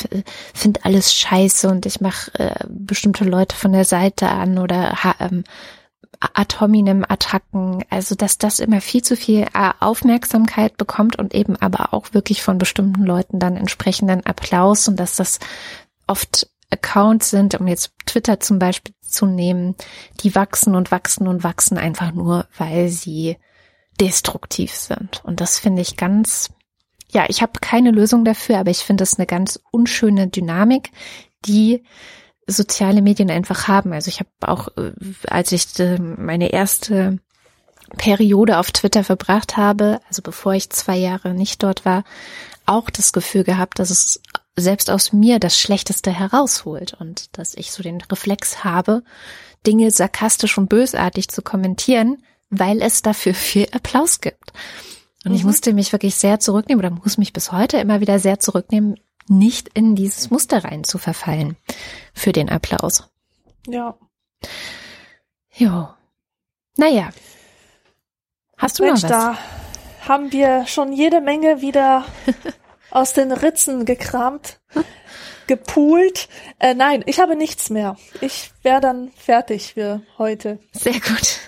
finde 0.55 0.85
alles 0.85 1.13
scheiße 1.13 1.69
und 1.69 1.85
ich 1.85 2.01
mache 2.01 2.33
äh, 2.39 2.55
bestimmte 2.69 3.25
Leute 3.25 3.57
von 3.57 3.73
der 3.73 3.85
Seite 3.85 4.29
an 4.29 4.59
oder 4.59 4.97
ähm, 5.19 5.43
ad 6.35 6.61
hominem 6.61 7.05
Attacken, 7.09 7.83
also 7.91 8.15
dass 8.15 8.39
das 8.39 8.61
immer 8.61 8.81
viel 8.81 9.03
zu 9.03 9.17
viel 9.17 9.43
äh, 9.43 9.71
Aufmerksamkeit 9.81 10.77
bekommt 10.77 11.19
und 11.19 11.35
eben 11.35 11.57
aber 11.57 11.93
auch 11.93 12.15
wirklich 12.15 12.43
von 12.43 12.59
bestimmten 12.59 13.05
Leuten 13.05 13.41
dann 13.41 13.57
entsprechenden 13.57 14.25
Applaus 14.25 14.87
und 14.87 15.01
dass 15.01 15.17
das 15.17 15.41
oft 16.13 16.47
Accounts 16.71 17.31
sind, 17.31 17.59
um 17.59 17.67
jetzt 17.67 17.93
Twitter 18.07 18.39
zum 18.39 18.59
Beispiel 18.59 18.95
zu 19.01 19.27
nehmen, 19.27 19.75
die 20.21 20.35
wachsen 20.35 20.75
und 20.75 20.91
wachsen 20.91 21.27
und 21.27 21.43
wachsen 21.43 21.79
einfach 21.79 22.13
nur, 22.13 22.47
weil 22.57 22.89
sie 22.89 23.39
destruktiv 24.01 24.75
sind. 24.75 25.23
Und 25.25 25.41
das 25.41 25.59
finde 25.59 25.83
ich 25.83 25.97
ganz, 25.97 26.51
ja, 27.11 27.25
ich 27.29 27.43
habe 27.43 27.61
keine 27.61 27.91
Lösung 27.91 28.25
dafür, 28.25 28.59
aber 28.59 28.71
ich 28.71 28.79
finde 28.79 29.05
es 29.05 29.19
eine 29.19 29.27
ganz 29.27 29.59
unschöne 29.71 30.29
Dynamik, 30.29 30.91
die 31.47 31.83
soziale 32.47 33.03
Medien 33.03 33.31
einfach 33.31 33.69
haben. 33.69 33.93
Also 33.93 34.09
ich 34.09 34.21
habe 34.21 34.31
auch, 34.41 34.69
äh, 34.77 34.93
als 35.29 35.53
ich 35.53 35.79
äh, 35.79 35.99
meine 35.99 36.53
erste 36.53 37.19
Periode 37.99 38.59
auf 38.59 38.71
Twitter 38.71 39.05
verbracht 39.05 39.57
habe, 39.57 40.01
also 40.09 40.23
bevor 40.23 40.55
ich 40.55 40.71
zwei 40.71 40.97
Jahre 40.97 41.35
nicht 41.35 41.63
dort 41.63 41.85
war, 41.85 42.05
auch 42.67 42.91
das 42.91 43.13
Gefühl 43.13 43.45
gehabt, 43.45 43.79
dass 43.79 43.91
es 43.91 44.21
selbst 44.57 44.91
aus 44.91 45.13
mir 45.13 45.39
das 45.39 45.59
Schlechteste 45.59 46.11
herausholt 46.11 46.95
und 46.95 47.37
dass 47.39 47.55
ich 47.55 47.73
so 47.73 47.83
den 47.83 48.01
Reflex 48.01 48.65
habe, 48.65 49.03
Dinge 49.67 49.91
sarkastisch 49.91 50.59
und 50.59 50.69
bösartig 50.69 51.29
zu 51.29 51.43
kommentieren, 51.43 52.23
weil 52.51 52.83
es 52.83 53.03
dafür 53.03 53.35
viel 53.35 53.69
Applaus 53.73 54.21
gibt. 54.21 54.53
Und 55.25 55.33
mhm. 55.33 55.37
ich 55.37 55.45
musste 55.45 55.73
mich 55.73 55.93
wirklich 55.93 56.17
sehr 56.17 56.41
zurücknehmen 56.41 56.85
oder 56.85 56.95
muss 56.95 57.17
mich 57.17 57.33
bis 57.33 57.53
heute 57.53 57.79
immer 57.79 58.01
wieder 58.01 58.19
sehr 58.19 58.41
zurücknehmen, 58.41 58.99
nicht 59.29 59.71
in 59.75 59.95
dieses 59.95 60.31
Muster 60.31 60.65
rein 60.65 60.85
zu 60.85 60.99
verfallen 60.99 61.57
für 62.13 62.33
den 62.33 62.49
Applaus. 62.49 63.09
Ja. 63.67 63.97
Jo. 65.55 65.89
Naja. 66.77 67.11
Hast 68.59 68.79
du 68.79 68.85
Mensch, 68.85 69.03
noch 69.03 69.11
was? 69.11 69.17
da 69.17 69.39
haben 70.09 70.33
wir 70.33 70.67
schon 70.67 70.93
jede 70.93 71.21
Menge 71.21 71.61
wieder 71.61 72.05
aus 72.93 73.13
den 73.13 73.33
Ritzen 73.33 73.85
gekramt, 73.85 74.61
gepoolt. 75.47 76.29
Äh, 76.59 76.75
nein, 76.75 77.03
ich 77.07 77.19
habe 77.19 77.37
nichts 77.37 77.71
mehr. 77.71 77.97
Ich 78.21 78.53
wäre 78.63 78.81
dann 78.81 79.11
fertig 79.17 79.75
für 79.75 80.03
heute. 80.19 80.59
Sehr 80.73 80.95
gut. 81.01 81.39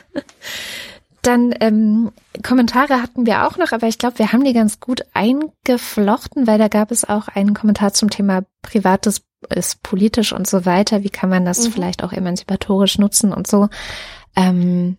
Dann 1.23 1.55
ähm, 1.61 2.13
Kommentare 2.43 3.01
hatten 3.01 3.25
wir 3.25 3.47
auch 3.47 3.57
noch, 3.57 3.73
aber 3.73 3.87
ich 3.87 3.97
glaube, 3.97 4.19
wir 4.19 4.33
haben 4.33 4.45
die 4.45 4.53
ganz 4.53 4.79
gut 4.79 5.07
eingeflochten, 5.15 6.47
weil 6.47 6.59
da 6.59 6.69
gab 6.69 6.91
es 6.91 7.09
auch 7.09 7.29
einen 7.29 7.55
Kommentar 7.55 7.95
zum 7.95 8.11
Thema 8.11 8.43
Privates 8.61 9.23
ist 9.49 9.83
politisch 9.83 10.33
und 10.33 10.47
so 10.47 10.67
weiter. 10.67 11.03
Wie 11.03 11.11
kann 11.11 11.31
man 11.31 11.45
das 11.45 11.67
mhm. 11.67 11.73
vielleicht 11.73 12.05
auch 12.05 12.13
emanzipatorisch 12.13 12.99
nutzen 12.99 13.33
und 13.33 13.47
so. 13.47 13.69
Ähm, 14.37 14.99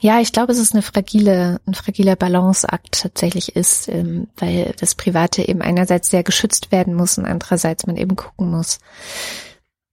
ja, 0.00 0.20
ich 0.20 0.32
glaube, 0.32 0.52
es 0.52 0.58
ist 0.58 0.74
eine 0.74 0.82
fragile, 0.82 1.60
ein 1.66 1.74
fragiler 1.74 2.16
Balanceakt 2.16 3.02
tatsächlich 3.02 3.54
ist, 3.56 3.88
ähm, 3.88 4.28
weil 4.36 4.74
das 4.78 4.94
Private 4.94 5.46
eben 5.46 5.62
einerseits 5.62 6.10
sehr 6.10 6.22
geschützt 6.22 6.70
werden 6.72 6.94
muss 6.94 7.18
und 7.18 7.24
andererseits 7.24 7.86
man 7.86 7.96
eben 7.96 8.16
gucken 8.16 8.50
muss, 8.50 8.78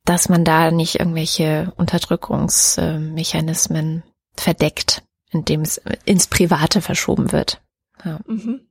dass 0.05 0.29
man 0.29 0.43
da 0.43 0.71
nicht 0.71 0.99
irgendwelche 0.99 1.71
Unterdrückungsmechanismen 1.77 4.03
verdeckt, 4.35 5.03
indem 5.31 5.61
es 5.61 5.81
ins 6.05 6.27
Private 6.27 6.81
verschoben 6.81 7.31
wird. 7.31 7.61
Ja. 8.03 8.19
Mhm. 8.25 8.67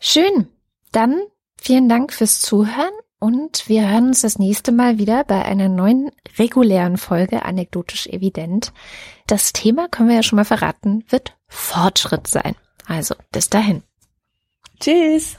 Schön. 0.00 0.48
Dann 0.92 1.20
vielen 1.60 1.88
Dank 1.88 2.12
fürs 2.12 2.40
Zuhören 2.40 2.92
und 3.24 3.70
wir 3.70 3.88
hören 3.88 4.08
uns 4.08 4.20
das 4.20 4.38
nächste 4.38 4.70
Mal 4.70 4.98
wieder 4.98 5.24
bei 5.24 5.42
einer 5.46 5.70
neuen 5.70 6.10
regulären 6.38 6.98
Folge 6.98 7.46
anekdotisch 7.46 8.06
evident. 8.06 8.70
Das 9.26 9.54
Thema 9.54 9.88
können 9.88 10.10
wir 10.10 10.16
ja 10.16 10.22
schon 10.22 10.36
mal 10.36 10.44
verraten, 10.44 11.06
wird 11.08 11.34
Fortschritt 11.48 12.26
sein. 12.26 12.54
Also 12.86 13.14
bis 13.32 13.48
dahin. 13.48 13.82
Tschüss. 14.78 15.38